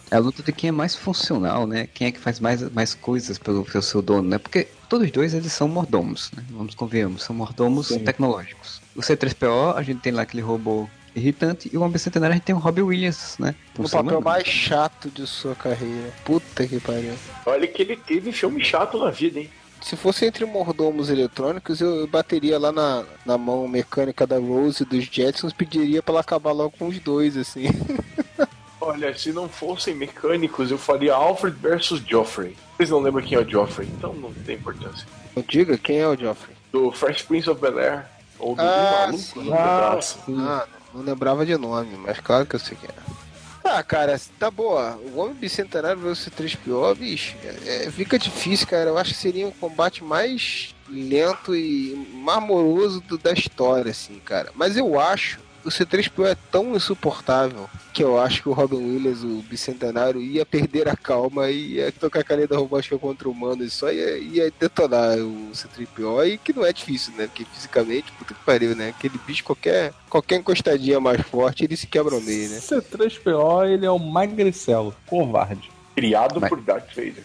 É 0.10 0.16
a 0.16 0.20
luta 0.20 0.42
de 0.42 0.52
quem 0.52 0.70
é 0.70 0.72
mais 0.72 0.96
funcional, 0.96 1.68
né? 1.68 1.88
Quem 1.94 2.08
é 2.08 2.12
que 2.12 2.20
faz 2.20 2.40
mais, 2.40 2.68
mais 2.72 2.96
coisas 2.96 3.38
pelo, 3.38 3.64
pelo 3.66 3.84
seu 3.84 4.02
dono, 4.02 4.28
né? 4.28 4.40
Porque 4.40 4.70
todos 4.90 5.06
os 5.06 5.12
dois 5.12 5.36
eles 5.36 5.54
são 5.54 5.68
mordomos, 5.68 6.32
né? 6.36 6.44
Vamos 6.50 6.74
convenhamos, 6.74 7.22
são 7.22 7.36
mordomos 7.36 7.90
Sim. 7.90 8.00
tecnológicos. 8.00 8.82
O 8.96 9.02
C3PO, 9.02 9.76
a 9.76 9.84
gente 9.84 10.02
tem 10.02 10.12
lá 10.12 10.24
aquele 10.24 10.42
robô 10.42 10.90
irritante, 11.20 11.70
e 11.72 11.78
o 11.78 11.82
Homem 11.82 11.94
Bicentenário 11.94 12.34
a 12.34 12.36
gente 12.36 12.46
tem 12.46 12.56
o 12.56 12.60
Robbie 12.60 12.82
Williams, 12.82 13.36
né? 13.40 13.54
O 13.74 13.84
Por 13.84 13.90
seu 13.90 14.04
papel 14.04 14.22
mais 14.22 14.48
chato 14.48 15.10
de 15.10 15.26
sua 15.28 15.54
carreira. 15.56 16.12
Puta 16.26 16.66
que 16.68 16.80
pariu. 16.80 17.14
Olha 17.46 17.68
que 17.68 17.82
ele 17.82 17.96
teve 17.96 18.32
filme 18.32 18.64
chato 18.64 18.98
na 18.98 19.12
vida, 19.12 19.40
hein? 19.40 19.50
Se 19.82 19.96
fosse 19.96 20.26
entre 20.26 20.44
mordomos 20.46 21.10
eletrônicos, 21.10 21.80
eu 21.80 22.06
bateria 22.06 22.60
lá 22.60 22.70
na, 22.72 23.06
na 23.26 23.38
mão 23.38 23.66
mecânica 23.68 24.28
da 24.28 24.38
Rose 24.38 24.84
e 24.84 24.86
dos 24.86 25.06
Jetsons, 25.06 25.54
pediria 25.54 26.04
pra 26.04 26.14
ela 26.16 26.22
acabar 26.22 26.52
logo 26.52 26.74
com 26.78 26.88
os 26.90 27.00
dois, 27.00 27.38
assim. 27.38 27.68
Olha, 28.82 29.18
se 29.18 29.32
não 29.32 29.48
fossem 29.48 29.94
mecânicos, 29.94 30.72
eu 30.72 30.78
faria 30.78 31.14
Alfred 31.14 31.56
versus 31.58 32.02
Joffrey. 32.06 32.56
Vocês 32.76 32.90
não 32.90 33.00
lembram 33.00 33.24
quem 33.26 33.38
é 33.38 33.42
o 33.42 33.50
Joffrey, 33.50 33.88
então 33.98 34.14
não 34.14 34.34
tem 34.34 34.56
importância. 34.56 35.06
Não 35.36 35.44
diga 35.48 35.78
quem 35.78 36.00
é 36.00 36.08
o 36.08 36.16
Joffrey. 36.18 36.56
Do 36.72 36.92
Fresh 36.92 37.24
Prince 37.24 37.50
of 37.50 37.60
Bel-Air, 37.62 38.06
ou 38.38 38.56
do 38.56 38.62
Ah, 38.62 39.06
maluco 39.08 39.18
sim. 39.18 39.40
no 39.40 39.52
pedaço. 39.52 40.20
Ah, 40.30 40.68
não 40.94 41.02
lembrava 41.02 41.46
de 41.46 41.56
nome, 41.58 41.96
mas 41.98 42.20
claro 42.20 42.46
que 42.46 42.56
eu 42.56 42.60
sei 42.60 42.78
quem 42.80 42.90
é. 42.90 43.20
Ah, 43.64 43.84
cara, 43.84 44.20
tá 44.40 44.50
boa. 44.50 44.98
O 45.14 45.20
Homem 45.20 45.36
Bicentenário 45.36 46.00
versus 46.02 46.30
3PO, 46.34 46.96
bicho, 46.96 47.36
é, 47.44 47.86
é, 47.86 47.92
fica 47.92 48.18
difícil, 48.18 48.66
cara. 48.66 48.90
Eu 48.90 48.98
acho 48.98 49.14
que 49.14 49.20
seria 49.20 49.46
um 49.46 49.52
combate 49.52 50.04
mais 50.04 50.74
lento 50.90 51.54
e 51.56 51.94
mais 52.14 52.42
moroso 52.42 53.02
do- 53.02 53.18
da 53.18 53.32
história, 53.32 53.92
assim, 53.92 54.18
cara. 54.20 54.50
Mas 54.56 54.76
eu 54.78 55.00
acho 55.00 55.38
que 55.38 55.44
o 55.66 55.70
C3PO 55.70 56.26
é 56.26 56.36
tão 56.52 56.76
insuportável 56.76 57.70
que 57.94 58.04
eu 58.04 58.20
acho 58.20 58.42
que 58.44 58.50
o 58.50 58.54
Robin 58.54 58.78
Williams, 58.78 59.24
o 59.24 59.44
Bicentenário, 59.50 60.22
ia 60.22 60.46
perder 60.46 60.88
a 60.88 60.96
calma 60.96 61.50
e 61.50 61.74
ia 61.76 61.92
tocar 61.92 62.20
a 62.22 62.24
caneta 62.24 62.58
robótica 62.58 62.98
contra 62.98 63.28
o 63.28 63.32
humano 63.32 63.64
e 63.64 63.70
só 63.70 63.92
ia, 63.92 64.18
ia 64.18 64.54
detonar 64.60 65.18
o 65.18 65.52
C3PO 65.52 66.28
e 66.28 66.38
que 66.38 66.54
não 66.54 66.66
é 66.66 66.72
difícil, 66.72 67.14
né? 67.18 67.28
Porque 67.28 67.46
fisicamente, 67.46 68.12
puta 68.14 68.34
que 68.34 68.44
pariu, 68.46 68.76
né? 68.76 68.90
Aquele 68.90 69.20
bicho, 69.26 69.44
qualquer, 69.44 69.94
qualquer 70.10 70.38
encostadinha 70.38 71.00
mais 71.00 71.22
forte, 71.22 71.64
ele 71.64 71.76
se 71.76 71.88
quebra 71.88 72.16
ao 72.16 72.22
meio, 72.22 72.50
né? 72.50 72.60
C3PO, 72.60 73.68
ele 73.70 73.86
é 73.86 73.92
um 73.92 74.00
magricelo, 74.00 74.96
covarde. 75.06 75.70
Criado 75.96 76.40
Mas- 76.40 76.50
por 76.50 76.62
Darth 76.62 76.90
Vader. 76.96 77.24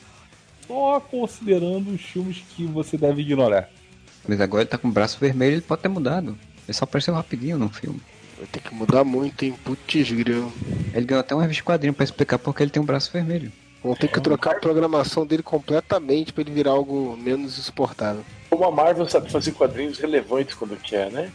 Só 0.66 0.98
considerando 0.98 1.90
os 1.90 2.00
filmes 2.00 2.42
que 2.56 2.64
você 2.64 2.96
deve 2.96 3.20
ignorar. 3.20 3.68
Mas 4.26 4.40
agora 4.40 4.62
ele 4.62 4.70
tá 4.70 4.78
com 4.78 4.88
o 4.88 4.92
braço 4.92 5.18
vermelho, 5.20 5.56
ele 5.56 5.60
pode 5.60 5.82
ter 5.82 5.88
mudado. 5.88 6.36
Ele 6.66 6.72
só 6.72 6.84
apareceu 6.84 7.12
rapidinho 7.12 7.58
no 7.58 7.68
filme. 7.68 8.00
Vai 8.44 8.48
ter 8.52 8.60
que 8.60 8.74
mudar 8.74 9.04
muito, 9.04 9.42
hein? 9.42 9.54
Putz, 9.64 10.12
grão. 10.12 10.52
Ele 10.92 11.06
ganhou 11.06 11.20
até 11.20 11.34
um 11.34 11.38
revista 11.38 11.62
de 11.62 11.64
quadrinho 11.64 11.94
pra 11.94 12.04
explicar 12.04 12.38
porque 12.38 12.62
ele 12.62 12.70
tem 12.70 12.82
um 12.82 12.84
braço 12.84 13.10
vermelho. 13.10 13.50
Vão 13.82 13.94
ter 13.94 14.08
que 14.08 14.20
trocar 14.20 14.56
a 14.56 14.60
programação 14.60 15.26
dele 15.26 15.42
completamente 15.42 16.30
pra 16.30 16.42
ele 16.42 16.50
virar 16.50 16.72
algo 16.72 17.16
menos 17.16 17.58
insuportável. 17.58 18.22
Como 18.50 18.62
a 18.64 18.70
Marvel 18.70 19.08
sabe 19.08 19.32
fazer 19.32 19.52
quadrinhos 19.52 19.98
relevantes 19.98 20.54
quando 20.54 20.76
quer, 20.76 21.10
né? 21.10 21.32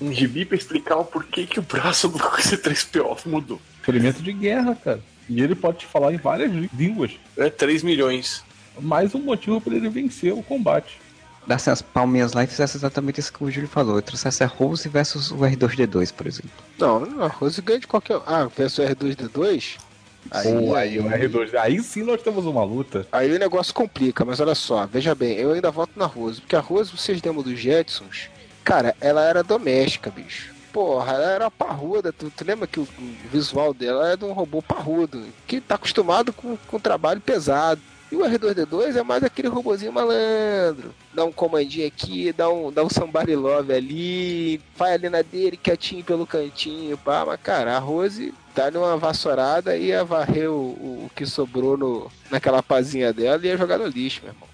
Um 0.00 0.12
gibi 0.12 0.44
pra 0.44 0.56
explicar 0.56 0.96
o 0.98 1.04
porquê 1.04 1.46
que 1.46 1.58
o 1.58 1.62
braço 1.62 2.08
do 2.08 2.18
C3PO 2.18 3.26
mudou. 3.26 3.60
Ferimento 3.82 4.22
de 4.22 4.32
guerra, 4.32 4.76
cara. 4.76 5.00
E 5.28 5.42
ele 5.42 5.56
pode 5.56 5.78
te 5.78 5.86
falar 5.86 6.12
em 6.12 6.16
várias 6.16 6.52
línguas. 6.72 7.10
É 7.36 7.50
3 7.50 7.82
milhões. 7.82 8.44
Mais 8.80 9.16
um 9.16 9.20
motivo 9.20 9.60
para 9.60 9.74
ele 9.74 9.88
vencer 9.88 10.32
o 10.32 10.44
combate. 10.44 11.00
Dasse 11.46 11.70
as 11.70 11.82
palminhas 11.82 12.32
lá 12.32 12.44
e 12.44 12.46
fizesse 12.46 12.76
exatamente 12.76 13.18
isso 13.18 13.32
que 13.32 13.42
o 13.42 13.50
Júlio 13.50 13.68
falou. 13.68 13.96
Eu 13.96 14.02
trouxesse 14.02 14.44
a 14.44 14.46
Rose 14.46 14.88
versus 14.88 15.30
o 15.30 15.38
R2D2, 15.38 16.12
por 16.12 16.26
exemplo. 16.26 16.50
Não, 16.78 17.00
não, 17.00 17.24
a 17.24 17.28
Rose 17.28 17.60
ganha 17.60 17.80
de 17.80 17.86
qualquer. 17.86 18.20
Ah, 18.26 18.48
versus 18.56 18.84
R2D2? 18.84 19.78
Aí, 20.30 20.52
Pô, 20.52 20.74
aí 20.74 20.98
o 20.98 21.04
R2. 21.04 21.54
Aí 21.58 21.82
sim 21.82 22.02
nós 22.02 22.22
temos 22.22 22.46
uma 22.46 22.62
luta. 22.62 23.06
Aí 23.10 23.34
o 23.34 23.38
negócio 23.38 23.74
complica, 23.74 24.24
mas 24.24 24.40
olha 24.40 24.54
só, 24.54 24.86
veja 24.86 25.14
bem, 25.14 25.36
eu 25.36 25.52
ainda 25.52 25.70
voto 25.70 25.92
na 25.96 26.06
Rose, 26.06 26.40
porque 26.40 26.56
a 26.56 26.60
Rose, 26.60 26.96
vocês 26.96 27.20
lembram 27.20 27.42
dos 27.42 27.58
Jetsons? 27.58 28.30
Cara, 28.64 28.94
ela 29.00 29.24
era 29.24 29.42
doméstica, 29.42 30.10
bicho. 30.10 30.52
Porra, 30.72 31.12
ela 31.12 31.30
era 31.32 31.50
parruda, 31.50 32.12
tu, 32.12 32.32
tu 32.34 32.44
lembra 32.44 32.66
que 32.66 32.80
o, 32.80 32.84
o 32.84 33.28
visual 33.30 33.74
dela 33.74 34.12
é 34.12 34.16
de 34.16 34.24
um 34.24 34.32
robô 34.32 34.62
parrudo, 34.62 35.26
que 35.46 35.60
tá 35.60 35.74
acostumado 35.74 36.32
com, 36.32 36.56
com 36.56 36.78
trabalho 36.78 37.20
pesado. 37.20 37.80
E 38.12 38.14
o 38.14 38.20
R2D2 38.20 38.94
é 38.94 39.02
mais 39.02 39.24
aquele 39.24 39.48
robozinho 39.48 39.90
malandro. 39.90 40.94
Dá 41.14 41.24
um 41.24 41.32
comandinho 41.32 41.86
aqui, 41.86 42.30
dá 42.30 42.46
um, 42.50 42.70
dá 42.70 42.84
um 42.84 42.90
somebody 42.90 43.34
love 43.34 43.72
ali, 43.72 44.60
vai 44.76 44.92
ali 44.92 45.08
na 45.08 45.22
dele, 45.22 45.56
quietinho 45.56 46.04
pelo 46.04 46.26
cantinho, 46.26 46.98
pá. 46.98 47.24
Mas, 47.24 47.40
cara, 47.40 47.74
a 47.74 47.78
Rose 47.78 48.34
dá-lhe 48.54 48.76
uma 48.76 48.98
vassourada 48.98 49.78
e 49.78 49.86
ia 49.86 50.04
varrer 50.04 50.50
o, 50.50 50.54
o, 50.54 51.06
o 51.06 51.10
que 51.16 51.24
sobrou 51.24 51.78
no, 51.78 52.12
naquela 52.30 52.62
pazinha 52.62 53.14
dela 53.14 53.40
e 53.42 53.46
ia 53.46 53.56
jogar 53.56 53.78
no 53.78 53.86
lixo, 53.86 54.20
meu 54.22 54.34
irmão. 54.34 54.48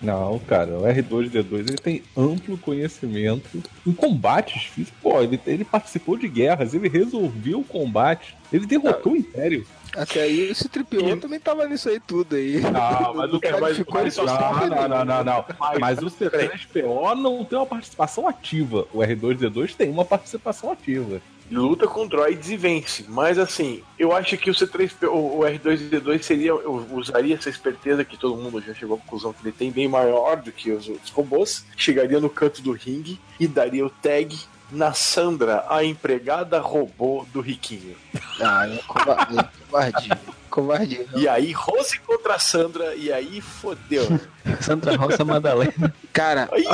Não, 0.00 0.38
cara, 0.40 0.78
o 0.78 0.82
R2D2 0.82 1.54
ele 1.60 1.78
tem 1.78 2.02
amplo 2.16 2.58
conhecimento 2.58 3.62
em 3.86 3.92
combates 3.92 4.64
físicos. 4.64 4.98
Pô, 5.02 5.22
ele, 5.22 5.40
ele 5.46 5.64
participou 5.64 6.18
de 6.18 6.28
guerras, 6.28 6.74
ele 6.74 6.88
resolveu 6.88 7.60
o 7.60 7.64
combate, 7.64 8.36
ele 8.52 8.66
derrotou 8.66 9.12
o 9.12 9.16
Império. 9.16 9.66
Até 9.96 10.22
aí 10.22 10.50
esse 10.50 10.68
tripiô 10.68 11.16
também 11.16 11.40
tava 11.40 11.66
nisso 11.66 11.88
aí 11.88 11.98
tudo 11.98 12.36
aí. 12.36 12.60
Não, 12.60 13.14
mas 13.14 13.32
o 13.34 13.40
cara 13.40 13.60
mas- 13.60 13.76
ficou 13.78 14.02
Não, 14.04 14.68
não, 14.68 14.88
não, 14.88 15.04
não, 15.04 15.24
não. 15.24 15.44
Mas- 15.58 15.78
Mas 15.78 15.98
o 16.00 16.06
C3PO 16.10 17.14
não 17.14 17.42
tem 17.44 17.58
uma 17.58 17.66
participação 17.66 18.28
ativa. 18.28 18.86
O 18.92 18.98
R2D2 18.98 19.74
tem 19.74 19.88
uma 19.90 20.04
participação 20.04 20.70
ativa. 20.70 21.22
Luta 21.50 21.86
com 21.86 22.06
droids 22.06 22.50
e 22.50 22.56
vence. 22.56 23.04
Mas 23.08 23.38
assim, 23.38 23.82
eu 23.98 24.12
acho 24.12 24.36
que 24.36 24.50
o 24.50 24.54
C3PO, 24.54 25.08
o 25.08 25.36
o 25.36 25.40
R2D2 25.40 26.22
seria. 26.22 26.50
Eu 26.50 26.86
usaria 26.92 27.34
essa 27.34 27.48
esperteza 27.48 28.04
que 28.04 28.16
todo 28.16 28.36
mundo 28.36 28.60
já 28.60 28.74
chegou 28.74 28.96
à 28.96 29.00
conclusão 29.00 29.32
que 29.32 29.42
ele 29.42 29.52
tem 29.52 29.70
bem 29.70 29.88
maior 29.88 30.36
do 30.36 30.50
que 30.50 30.70
os 30.70 30.88
outros 30.88 31.10
robôs. 31.10 31.64
Chegaria 31.76 32.20
no 32.20 32.30
canto 32.30 32.62
do 32.62 32.72
ringue 32.72 33.20
e 33.38 33.46
daria 33.46 33.84
o 33.84 33.90
tag 33.90 34.36
na 34.70 34.92
Sandra, 34.92 35.64
a 35.68 35.84
empregada 35.84 36.58
robô 36.60 37.26
do 37.32 37.40
Riquinho. 37.40 37.96
Ah, 38.38 38.68
é 38.68 38.76
covardia. 38.86 39.50
Covardia. 39.70 40.20
covardia. 40.50 41.06
E 41.16 41.26
aí, 41.26 41.52
Rose 41.52 41.98
contra 42.00 42.38
Sandra, 42.38 42.94
e 42.94 43.10
aí 43.10 43.40
fodeu. 43.40 44.04
Sandra 44.60 44.94
Rosa 44.94 45.24
Madalena. 45.24 45.94
Cara, 46.12 46.46
Ai, 46.52 46.64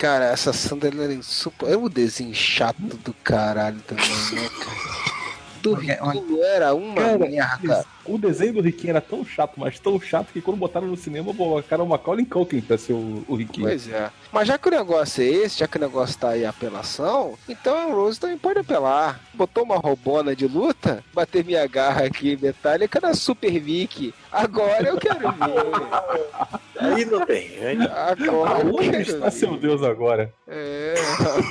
cara, 0.00 0.24
essa 0.24 0.50
Sandra 0.50 0.88
ela 0.88 1.04
era 1.04 1.12
insuportável. 1.12 1.74
É 1.74 1.76
desenho 1.90 2.34
chato 2.34 2.80
do 2.80 3.12
caralho 3.22 3.78
também, 3.82 4.08
né, 4.32 4.48
cara? 4.48 5.19
Do 5.62 5.74
Riquinho 5.74 6.42
era 6.42 6.74
uma 6.74 6.94
Cara, 6.94 7.18
merda. 7.18 7.84
O 8.06 8.16
desenho 8.18 8.54
do 8.54 8.60
Riquinho 8.60 8.90
era 8.90 9.00
tão 9.00 9.24
chato, 9.24 9.52
mas 9.56 9.78
tão 9.78 10.00
chato 10.00 10.32
que 10.32 10.40
quando 10.40 10.56
botaram 10.56 10.86
no 10.86 10.96
cinema, 10.96 11.34
colocaram 11.34 11.84
o 11.84 11.88
Macaulay 11.88 12.24
Culkin 12.24 12.60
pra 12.60 12.78
ser 12.78 12.94
o, 12.94 13.24
o 13.28 13.34
Riquinho. 13.36 13.66
Pois 13.66 13.88
é. 13.88 14.10
Mas 14.32 14.48
já 14.48 14.56
que 14.58 14.68
o 14.68 14.70
negócio 14.70 15.22
é 15.22 15.26
esse, 15.26 15.58
já 15.58 15.68
que 15.68 15.76
o 15.76 15.80
negócio 15.80 16.18
tá 16.18 16.30
aí 16.30 16.44
apelação, 16.46 17.38
então 17.48 17.76
a 17.76 17.84
Rose 17.92 18.18
também 18.18 18.38
pode 18.38 18.58
apelar. 18.58 19.20
Botou 19.34 19.62
uma 19.64 19.76
robona 19.76 20.34
de 20.34 20.46
luta, 20.46 21.04
bater 21.12 21.44
minha 21.44 21.66
garra 21.66 22.04
aqui 22.04 22.38
metálica 22.40 22.98
na 23.00 23.14
Super 23.14 23.60
Vic. 23.60 24.14
Agora 24.32 24.88
eu 24.88 24.96
quero 24.98 25.18
ver. 25.20 25.30
aí 26.80 27.04
não 27.04 27.26
tem. 27.26 27.48
Aí 27.64 27.78
Agora 28.10 28.60
eu 28.60 28.74
Onde 28.74 28.90
quero 28.90 29.02
está 29.02 29.24
ver. 29.26 29.32
seu 29.32 29.56
Deus 29.56 29.82
agora? 29.82 30.32
É. 30.48 30.94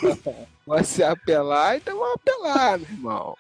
Vai 0.66 0.84
se 0.84 1.03
apelar, 1.03 1.78
então 1.78 1.97
vamos 1.97 2.16
apelar, 2.16 2.78
meu 2.78 2.88
irmão. 2.89 3.38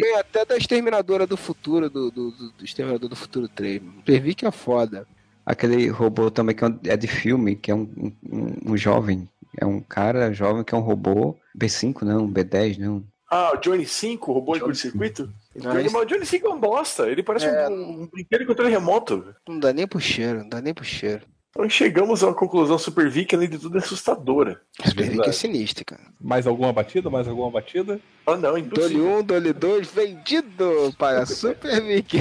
Tem 0.00 0.16
até 0.16 0.44
da 0.44 0.56
Exterminadora 0.56 1.26
do 1.26 1.36
Futuro, 1.36 1.88
do, 1.90 2.10
do, 2.10 2.30
do, 2.30 2.50
do 2.52 2.64
Exterminador 2.64 3.08
do 3.08 3.16
Futuro 3.16 3.48
3. 3.48 3.80
Pervi 4.04 4.34
que 4.34 4.46
é 4.46 4.50
foda. 4.50 5.06
Aquele 5.44 5.88
robô 5.88 6.30
também 6.30 6.54
que 6.54 6.64
é 6.64 6.68
é 6.88 6.96
de 6.96 7.08
filme, 7.08 7.56
que 7.56 7.70
é 7.70 7.74
um, 7.74 8.12
um, 8.30 8.72
um 8.72 8.76
jovem. 8.76 9.28
É 9.58 9.66
um 9.66 9.80
cara 9.80 10.32
jovem 10.32 10.62
que 10.64 10.74
é 10.74 10.78
um 10.78 10.82
robô. 10.82 11.36
B5 11.58 12.02
não, 12.02 12.28
B10 12.30 12.78
não. 12.78 13.04
Ah, 13.30 13.52
o 13.54 13.56
Johnny 13.56 13.86
5, 13.86 14.30
o 14.30 14.34
robô 14.34 14.54
de 14.54 14.60
curto-circuito? 14.60 15.32
Não, 15.56 15.72
Johnny- 15.72 15.90
mas 15.90 16.02
O 16.02 16.04
Johnny 16.04 16.26
5 16.26 16.46
é 16.46 16.50
um 16.54 16.60
bosta. 16.60 17.08
Ele 17.10 17.22
parece 17.22 17.46
É. 17.46 17.68
um, 17.68 18.02
um 18.02 18.06
brinquedo 18.06 18.40
de 18.40 18.46
controle 18.46 18.70
remoto. 18.70 19.34
Não 19.48 19.58
dá 19.58 19.72
nem 19.72 19.86
pro 19.86 19.98
cheiro, 20.00 20.40
não 20.40 20.48
dá 20.48 20.60
nem 20.60 20.72
pro 20.74 20.84
cheiro. 20.84 21.22
Então 21.52 21.68
chegamos 21.68 22.24
a 22.24 22.28
uma 22.28 22.34
conclusão 22.34 22.78
Super 22.78 23.10
Vic, 23.10 23.34
além 23.34 23.48
de 23.48 23.58
tudo, 23.58 23.76
é 23.76 23.80
assustadora. 23.80 24.62
Super 24.82 25.10
Vic 25.10 25.28
é 25.28 25.32
sinistro, 25.32 25.84
cara. 25.84 26.00
Mais 26.18 26.46
alguma 26.46 26.72
batida? 26.72 27.10
Mais 27.10 27.28
alguma 27.28 27.50
batida? 27.50 28.00
Ah, 28.26 28.36
não, 28.36 28.52
Dole 28.52 28.60
impossível. 28.62 29.18
1, 29.18 29.22
Dole 29.22 29.52
2, 29.52 29.92
vendido 29.92 30.94
para 30.96 31.26
Super 31.26 31.82
Vic. 31.82 32.16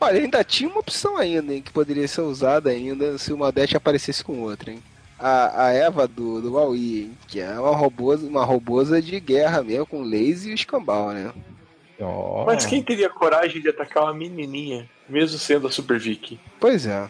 Olha, 0.00 0.20
ainda 0.20 0.44
tinha 0.44 0.70
uma 0.70 0.78
opção 0.78 1.16
ainda, 1.16 1.52
hein, 1.52 1.60
que 1.60 1.72
poderia 1.72 2.06
ser 2.06 2.20
usada 2.20 2.70
ainda 2.70 3.18
se 3.18 3.32
o 3.32 3.36
Modeste 3.36 3.76
aparecesse 3.76 4.22
com 4.22 4.40
outra, 4.40 4.70
hein. 4.70 4.82
A, 5.18 5.66
a 5.66 5.72
Eva 5.72 6.06
do, 6.06 6.40
do 6.40 6.52
Huawei, 6.52 7.02
hein, 7.02 7.18
que 7.26 7.40
é 7.40 7.58
uma 7.58 7.74
robosa, 7.74 8.26
uma 8.26 8.44
robosa 8.44 9.02
de 9.02 9.18
guerra 9.18 9.62
mesmo, 9.62 9.86
com 9.86 10.02
laser 10.02 10.52
e 10.52 10.54
escambau, 10.54 11.12
né? 11.12 11.32
Ó. 12.00 12.44
Mas 12.44 12.66
quem 12.66 12.82
teria 12.82 13.08
coragem 13.08 13.60
de 13.60 13.68
atacar 13.68 14.04
uma 14.04 14.14
menininha, 14.14 14.88
mesmo 15.12 15.38
sendo 15.38 15.66
a 15.66 15.70
Super 15.70 15.98
Vic? 15.98 16.40
Pois 16.58 16.86
é. 16.86 17.08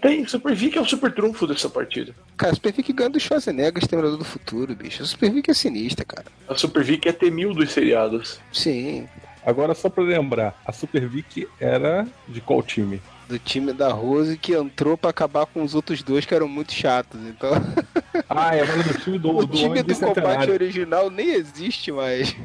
Tem, 0.00 0.26
Super 0.26 0.54
Vic 0.56 0.76
é 0.76 0.80
o 0.80 0.84
super 0.84 1.12
trunfo 1.14 1.46
dessa 1.46 1.68
partida. 1.68 2.12
Cara, 2.36 2.54
Super 2.54 2.72
Vic 2.72 2.92
ganha 2.92 3.10
do 3.10 3.20
Schwarzenegger, 3.20 3.80
Exterminador 3.80 4.18
do 4.18 4.24
Futuro, 4.24 4.74
bicho. 4.74 5.02
O 5.02 5.06
Super 5.06 5.30
Vic 5.30 5.48
é 5.50 5.54
sinistra, 5.54 6.04
cara. 6.04 6.26
A 6.48 6.56
Super 6.56 6.82
Vic 6.82 7.06
é 7.08 7.12
T-1000 7.12 7.54
dos 7.54 7.70
seriados. 7.70 8.40
Sim, 8.52 9.06
Agora, 9.44 9.74
só 9.74 9.88
pra 9.88 10.04
lembrar, 10.04 10.60
a 10.64 10.72
Super 10.72 11.08
Vic 11.08 11.48
era 11.60 12.06
de 12.28 12.40
qual 12.40 12.62
time? 12.62 13.00
do 13.28 13.38
time 13.38 13.72
da 13.72 13.88
Rose 13.88 14.36
que 14.36 14.52
entrou 14.52 14.96
pra 14.96 15.08
acabar 15.08 15.46
com 15.46 15.62
os 15.62 15.74
outros 15.74 16.02
dois 16.02 16.26
que 16.26 16.34
eram 16.34 16.46
muito 16.46 16.72
chatos. 16.72 17.18
Então, 17.28 17.50
Ah, 18.28 18.54
era 18.54 18.70
do 18.82 18.98
time 18.98 19.18
do, 19.18 19.30
o 19.38 19.46
do 19.46 19.56
time 19.56 19.82
do 19.82 19.94
combate 19.94 20.14
Bicentenário. 20.14 20.52
original 20.54 21.10
nem 21.10 21.30
existe 21.30 21.90
mais. 21.90 22.36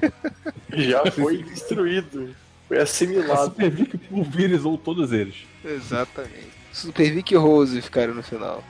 Já 0.73 1.05
foi 1.11 1.43
destruído. 1.43 2.33
Foi 2.67 2.79
A 2.79 2.83
assimilado. 2.83 3.45
Super 3.45 3.69
Vic 3.69 3.97
pulverizou 3.97 4.77
todos 4.77 5.11
eles. 5.11 5.35
Exatamente. 5.63 6.47
Super 6.71 7.11
Vic 7.11 7.33
e 7.33 7.37
Rose 7.37 7.81
ficaram 7.81 8.13
no 8.13 8.23
final. 8.23 8.63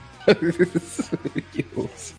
Que 1.51 1.65
osso. 1.75 2.15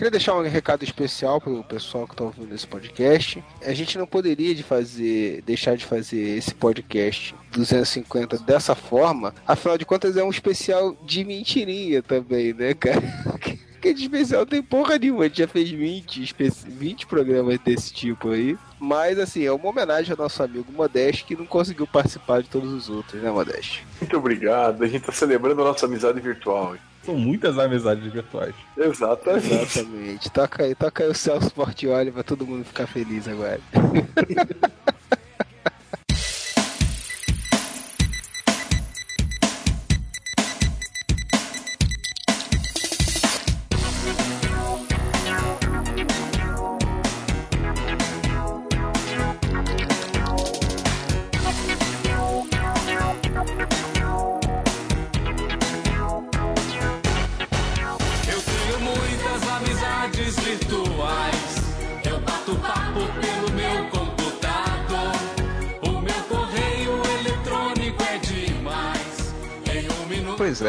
Queria 0.00 0.10
deixar 0.10 0.34
um 0.34 0.42
recado 0.42 0.82
especial 0.82 1.38
pro 1.42 1.62
pessoal 1.62 2.08
que 2.08 2.16
tá 2.16 2.24
ouvindo 2.24 2.54
esse 2.54 2.66
podcast. 2.66 3.44
A 3.62 3.74
gente 3.74 3.98
não 3.98 4.06
poderia 4.06 4.54
de 4.54 4.62
fazer, 4.62 5.42
deixar 5.42 5.76
de 5.76 5.84
fazer 5.84 6.38
esse 6.38 6.54
podcast 6.54 7.34
250 7.52 8.38
dessa 8.38 8.74
forma. 8.74 9.34
Afinal 9.46 9.76
de 9.76 9.84
contas, 9.84 10.16
é 10.16 10.24
um 10.24 10.30
especial 10.30 10.96
de 11.04 11.22
mentirinha 11.22 12.02
também, 12.02 12.54
né, 12.54 12.72
cara? 12.72 13.02
Que 13.80 13.94
de 13.94 14.02
especial 14.02 14.44
tem 14.44 14.62
porra 14.62 14.98
nenhuma. 14.98 15.24
A 15.24 15.28
gente 15.28 15.38
já 15.38 15.48
fez 15.48 15.70
20, 15.70 16.22
espe- 16.22 16.50
20 16.66 17.06
programas 17.06 17.58
desse 17.60 17.92
tipo 17.92 18.30
aí. 18.30 18.56
Mas, 18.78 19.18
assim, 19.18 19.44
é 19.44 19.52
uma 19.52 19.68
homenagem 19.68 20.12
ao 20.12 20.18
nosso 20.18 20.42
amigo 20.42 20.70
Modeste 20.72 21.24
que 21.24 21.36
não 21.36 21.46
conseguiu 21.46 21.86
participar 21.86 22.42
de 22.42 22.48
todos 22.48 22.72
os 22.72 22.88
outros, 22.90 23.22
né, 23.22 23.30
Modeste? 23.30 23.86
Muito 24.00 24.16
obrigado. 24.16 24.82
A 24.84 24.86
gente 24.86 25.04
tá 25.04 25.12
celebrando 25.12 25.62
a 25.62 25.64
nossa 25.64 25.86
amizade 25.86 26.20
virtual. 26.20 26.76
São 27.04 27.14
muitas 27.16 27.58
amizades 27.58 28.12
virtuais. 28.12 28.54
Exatamente. 28.76 29.52
Exatamente. 29.78 30.30
Toca 30.30 30.64
aí, 30.64 30.74
toca 30.74 31.02
aí 31.04 31.10
o 31.10 31.14
Celso 31.14 31.50
Portioli 31.52 32.10
pra 32.10 32.22
todo 32.22 32.46
mundo 32.46 32.64
ficar 32.64 32.86
feliz 32.86 33.26
agora. 33.26 33.60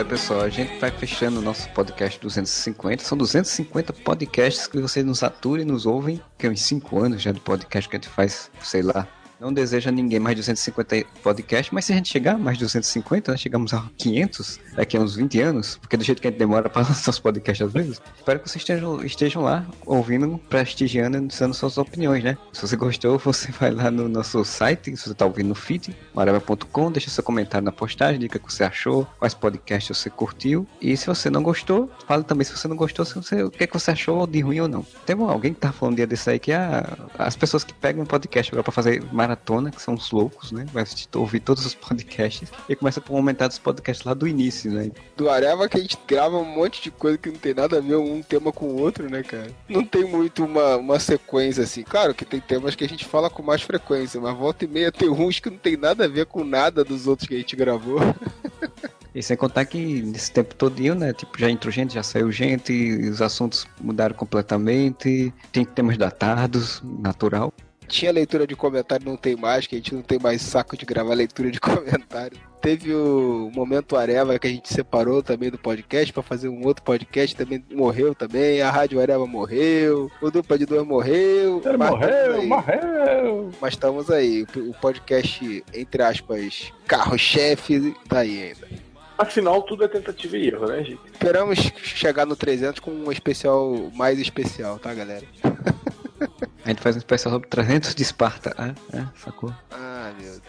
é, 0.02 0.04
pessoal, 0.04 0.42
a 0.42 0.50
gente 0.50 0.80
vai 0.80 0.90
fechando 0.90 1.40
o 1.40 1.44
nosso 1.44 1.70
podcast 1.70 2.20
250. 2.20 3.04
São 3.04 3.16
250 3.16 3.94
podcasts 3.94 4.66
que 4.66 4.80
vocês 4.80 5.06
nos 5.06 5.22
aturam 5.22 5.62
e 5.62 5.66
nos 5.66 5.86
ouvem, 5.86 6.20
que 6.40 6.48
é 6.48 6.50
uns 6.50 6.62
5 6.62 7.00
anos 7.00 7.22
já 7.22 7.32
de 7.32 7.40
podcast 7.40 7.88
que 7.88 7.96
a 7.96 8.00
gente 8.00 8.10
faz, 8.10 8.50
sei 8.64 8.82
lá. 8.82 9.08
Não 9.42 9.52
deseja 9.52 9.90
a 9.90 9.92
ninguém 9.92 10.20
mais 10.20 10.36
de 10.36 10.42
250 10.44 11.04
podcasts, 11.24 11.74
mas 11.74 11.86
se 11.86 11.94
a 11.94 11.96
gente 11.96 12.10
chegar 12.10 12.38
mais 12.38 12.60
de 12.60 12.64
250, 12.64 13.32
nós 13.32 13.42
chegamos 13.42 13.74
a 13.74 13.90
500 13.98 14.60
daqui 14.76 14.96
a 14.96 15.00
uns 15.00 15.16
20 15.16 15.42
anos, 15.42 15.78
porque 15.78 15.98
do 15.98 16.04
jeito 16.04 16.22
que 16.22 16.28
a 16.28 16.30
gente 16.30 16.38
demora 16.38 16.70
para 16.70 16.84
lançar 16.88 17.10
os 17.10 17.18
podcasts 17.18 17.66
às 17.66 17.74
vezes, 17.74 18.00
espero 18.16 18.40
que 18.40 18.48
vocês 18.48 18.62
estejam, 18.62 19.04
estejam 19.04 19.42
lá 19.42 19.66
ouvindo, 19.84 20.40
prestigiando 20.48 21.18
e 21.18 21.22
dando 21.22 21.56
suas 21.56 21.80
opiniões, 21.80 22.24
né? 22.24 22.38
Se 22.54 22.62
você 22.62 22.76
gostou, 22.76 23.18
você 23.26 23.52
vai 23.54 23.72
lá 23.72 23.90
no 23.90 24.08
nosso 24.08 24.46
site, 24.46 24.96
se 24.96 25.06
você 25.06 25.12
está 25.12 25.26
ouvindo 25.26 25.48
no 25.48 25.56
feed, 25.56 25.98
mareva.com, 26.14 26.92
deixa 26.92 27.10
seu 27.10 27.24
comentário 27.24 27.66
na 27.66 27.72
postagem, 27.72 28.20
diga 28.20 28.38
o 28.38 28.40
que 28.40 28.54
você 28.54 28.64
achou, 28.64 29.08
quais 29.18 29.34
podcasts 29.34 29.98
você 29.98 30.12
curtiu, 30.12 30.68
e 30.80 30.96
se 30.96 31.08
você 31.08 31.32
não 31.32 31.42
gostou, 31.42 31.90
fala 32.06 32.22
também 32.24 32.46
se 32.46 32.56
você 32.56 32.68
não 32.68 32.76
gostou, 32.76 33.04
se 33.04 33.16
você, 33.16 33.42
o 33.42 33.50
que, 33.50 33.64
é 33.64 33.66
que 33.66 33.74
você 33.74 33.90
achou 33.90 34.28
de 34.28 34.40
ruim 34.40 34.60
ou 34.60 34.68
não. 34.68 34.86
Teve 35.04 35.24
alguém 35.24 35.52
que 35.52 35.60
tava 35.60 35.74
falando 35.74 35.94
um 35.94 35.96
dia 35.96 36.06
desse 36.06 36.30
aí 36.30 36.38
que 36.38 36.54
ah, 36.54 36.96
as 37.18 37.36
pessoas 37.36 37.64
que 37.64 37.74
pegam 37.74 38.06
podcast 38.06 38.52
agora 38.52 38.64
para 38.64 38.72
fazer 38.72 39.04
maratona, 39.32 39.72
que 39.72 39.82
são 39.82 39.94
os 39.94 40.12
loucos, 40.12 40.52
né? 40.52 40.66
Vai 40.74 40.84
ouvir 41.16 41.40
todos 41.40 41.66
os 41.66 41.74
podcasts 41.74 42.52
e 42.68 42.76
começa 42.76 43.00
a 43.00 43.04
comentar 43.04 43.48
dos 43.48 43.58
podcasts 43.58 44.06
lá 44.06 44.14
do 44.14 44.28
início, 44.28 44.72
né? 44.72 44.92
Do 45.16 45.30
Areva 45.30 45.68
que 45.70 45.78
a 45.78 45.82
gente 45.82 45.98
grava 46.08 46.38
um 46.38 46.46
monte 46.46 46.82
de 46.82 46.92
coisa 46.92 47.18
que 47.18 47.30
não 47.30 47.38
tem 47.38 47.54
nada 47.54 47.78
a 47.78 47.82
ver 47.82 47.96
um 47.96 48.22
tema 48.22 48.52
com 48.52 48.66
o 48.66 48.82
outro, 48.82 49.10
né, 49.10 49.24
cara? 49.24 49.50
Não 49.68 49.84
tem 49.86 50.04
muito 50.04 50.44
uma, 50.44 50.78
uma 50.78 51.00
sequência 51.00 51.64
assim. 51.64 51.84
Claro 51.84 52.14
que 52.14 52.26
tem 52.26 52.40
temas 52.40 52.76
que 52.76 52.84
a 52.84 52.90
gente 52.90 53.06
fala 53.06 53.30
com 53.30 53.42
mais 53.42 53.62
frequência, 53.62 54.20
mas 54.20 54.38
volta 54.38 54.66
e 54.66 54.68
meia 54.68 54.92
tem 54.92 55.10
uns 55.10 55.40
que 55.40 55.50
não 55.50 55.58
tem 55.58 55.78
nada 55.78 56.06
a 56.06 56.08
ver 56.08 56.26
com 56.26 56.44
nada 56.44 56.84
dos 56.84 57.08
outros 57.08 57.28
que 57.28 57.36
a 57.36 57.38
gente 57.38 57.56
gravou. 57.56 58.00
E 59.14 59.22
sem 59.22 59.36
contar 59.36 59.66
que 59.66 59.78
nesse 60.04 60.32
tempo 60.32 60.56
todinho, 60.56 60.96
né? 60.96 61.12
Tipo, 61.12 61.38
já 61.38 61.50
entrou 61.50 61.70
gente, 61.70 61.94
já 61.94 62.02
saiu 62.02 62.32
gente, 62.32 62.72
os 63.10 63.22
assuntos 63.22 63.68
mudaram 63.80 64.16
completamente, 64.16 65.34
tem 65.52 65.66
temas 65.66 65.98
datados, 65.98 66.82
natural. 66.82 67.54
Tinha 67.92 68.10
leitura 68.10 68.48
de 68.48 68.56
comentário, 68.56 69.06
não 69.06 69.18
tem 69.18 69.36
mais, 69.36 69.68
que 69.68 69.76
a 69.76 69.78
gente 69.78 69.94
não 69.94 70.02
tem 70.02 70.18
mais 70.18 70.42
saco 70.42 70.78
de 70.78 70.86
gravar 70.86 71.14
leitura 71.14 71.52
de 71.52 71.60
comentário. 71.60 72.38
Teve 72.62 72.94
o 72.94 73.52
momento 73.54 73.98
Areva 73.98 74.40
que 74.40 74.48
a 74.48 74.50
gente 74.50 74.74
separou 74.74 75.22
também 75.22 75.50
do 75.50 75.58
podcast 75.58 76.14
pra 76.14 76.24
fazer 76.24 76.48
um 76.48 76.66
outro 76.66 76.84
podcast, 76.84 77.36
também 77.36 77.62
morreu 77.70 78.16
também. 78.16 78.62
A 78.62 78.72
Rádio 78.72 79.02
Areva 79.02 79.28
morreu, 79.28 80.10
o 80.22 80.32
Dupla 80.32 80.58
de 80.58 80.66
Dois 80.66 80.88
morreu. 80.88 81.62
Ele 81.66 81.78
mas 81.78 81.90
morreu, 81.90 82.48
morreu! 82.48 83.52
Mas 83.60 83.74
estamos 83.74 84.10
aí. 84.10 84.48
O 84.56 84.74
podcast, 84.80 85.64
entre 85.74 86.02
aspas, 86.02 86.72
carro-chefe, 86.88 87.94
tá 88.08 88.20
aí 88.20 88.44
ainda. 88.44 88.68
Afinal, 89.18 89.62
tudo 89.64 89.84
é 89.84 89.90
tentativa 89.90 90.38
e 90.38 90.48
erro, 90.48 90.66
né, 90.66 90.82
gente? 90.84 91.02
Esperamos 91.12 91.60
chegar 91.84 92.26
no 92.26 92.38
300 92.38 92.80
com 92.80 92.92
um 92.92 93.12
especial 93.12 93.92
mais 93.94 94.18
especial, 94.18 94.80
tá, 94.80 94.94
galera? 94.94 95.26
A 96.64 96.70
gente 96.70 96.82
faz 96.82 96.96
um 96.96 97.00
especial 97.00 97.34
sobre 97.34 97.48
300 97.48 97.96
de 97.96 98.04
Esparta. 98.04 98.54
Ah, 98.58 98.74
é, 98.94 99.04
sacou? 99.16 99.54
Ah, 99.72 100.12
meu 100.20 100.32
Deus. 100.32 100.42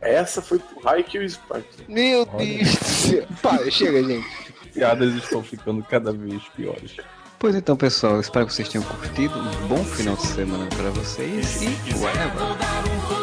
Essa 0.00 0.40
foi 0.40 0.58
pro 0.58 0.88
Haikyuu 0.88 1.24
e 1.24 1.30
Sparta. 1.30 1.66
Meu 1.88 2.28
Olha. 2.32 2.46
Deus 2.46 2.76
do 2.76 2.84
céu. 2.84 3.26
Para, 3.42 3.70
chega, 3.70 4.04
gente. 4.04 4.28
Piadas 4.72 5.14
estão 5.14 5.42
ficando 5.42 5.82
cada 5.82 6.12
vez 6.12 6.42
piores. 6.54 6.96
Pois 7.38 7.54
então, 7.54 7.76
pessoal, 7.76 8.20
espero 8.20 8.46
que 8.46 8.52
vocês 8.52 8.68
tenham 8.68 8.84
curtido. 8.84 9.38
Um 9.38 9.68
bom 9.68 9.84
final 9.84 10.16
de 10.16 10.26
semana 10.26 10.66
pra 10.66 10.90
vocês 10.90 11.62
e 11.62 11.94
whatever. 11.94 13.17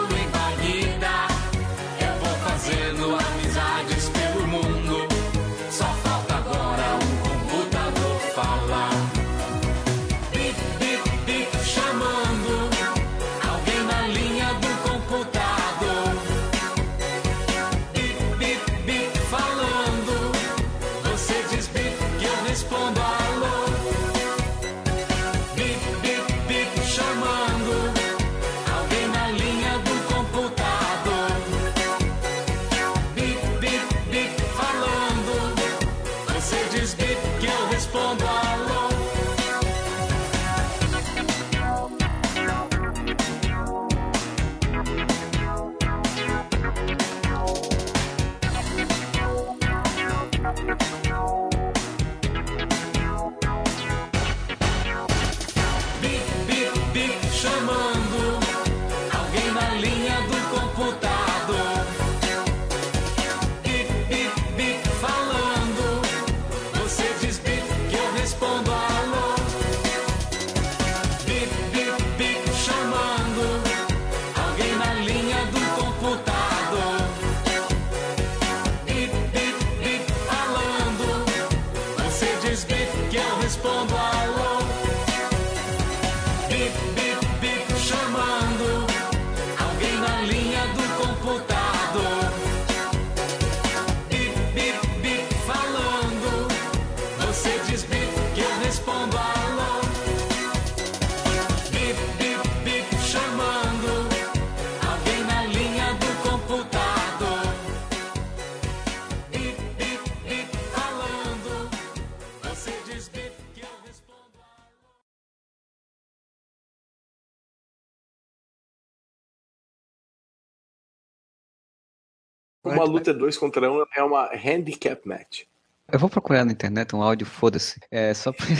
Uma 122.65 122.83
luta 122.83 123.13
2 123.13 123.37
contra 123.37 123.71
1 123.71 123.75
um 123.77 123.85
é 123.95 124.03
uma 124.03 124.29
handicap 124.33 125.07
match. 125.07 125.43
Eu 125.91 125.99
vou 125.99 126.09
procurar 126.09 126.43
na 126.43 126.51
internet 126.51 126.95
um 126.95 127.01
áudio, 127.03 127.27
foda-se. 127.27 127.79
É 127.91 128.11
só 128.13 128.31
pra. 128.33 128.45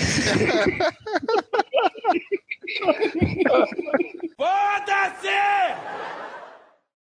Foda-se! 4.38 5.28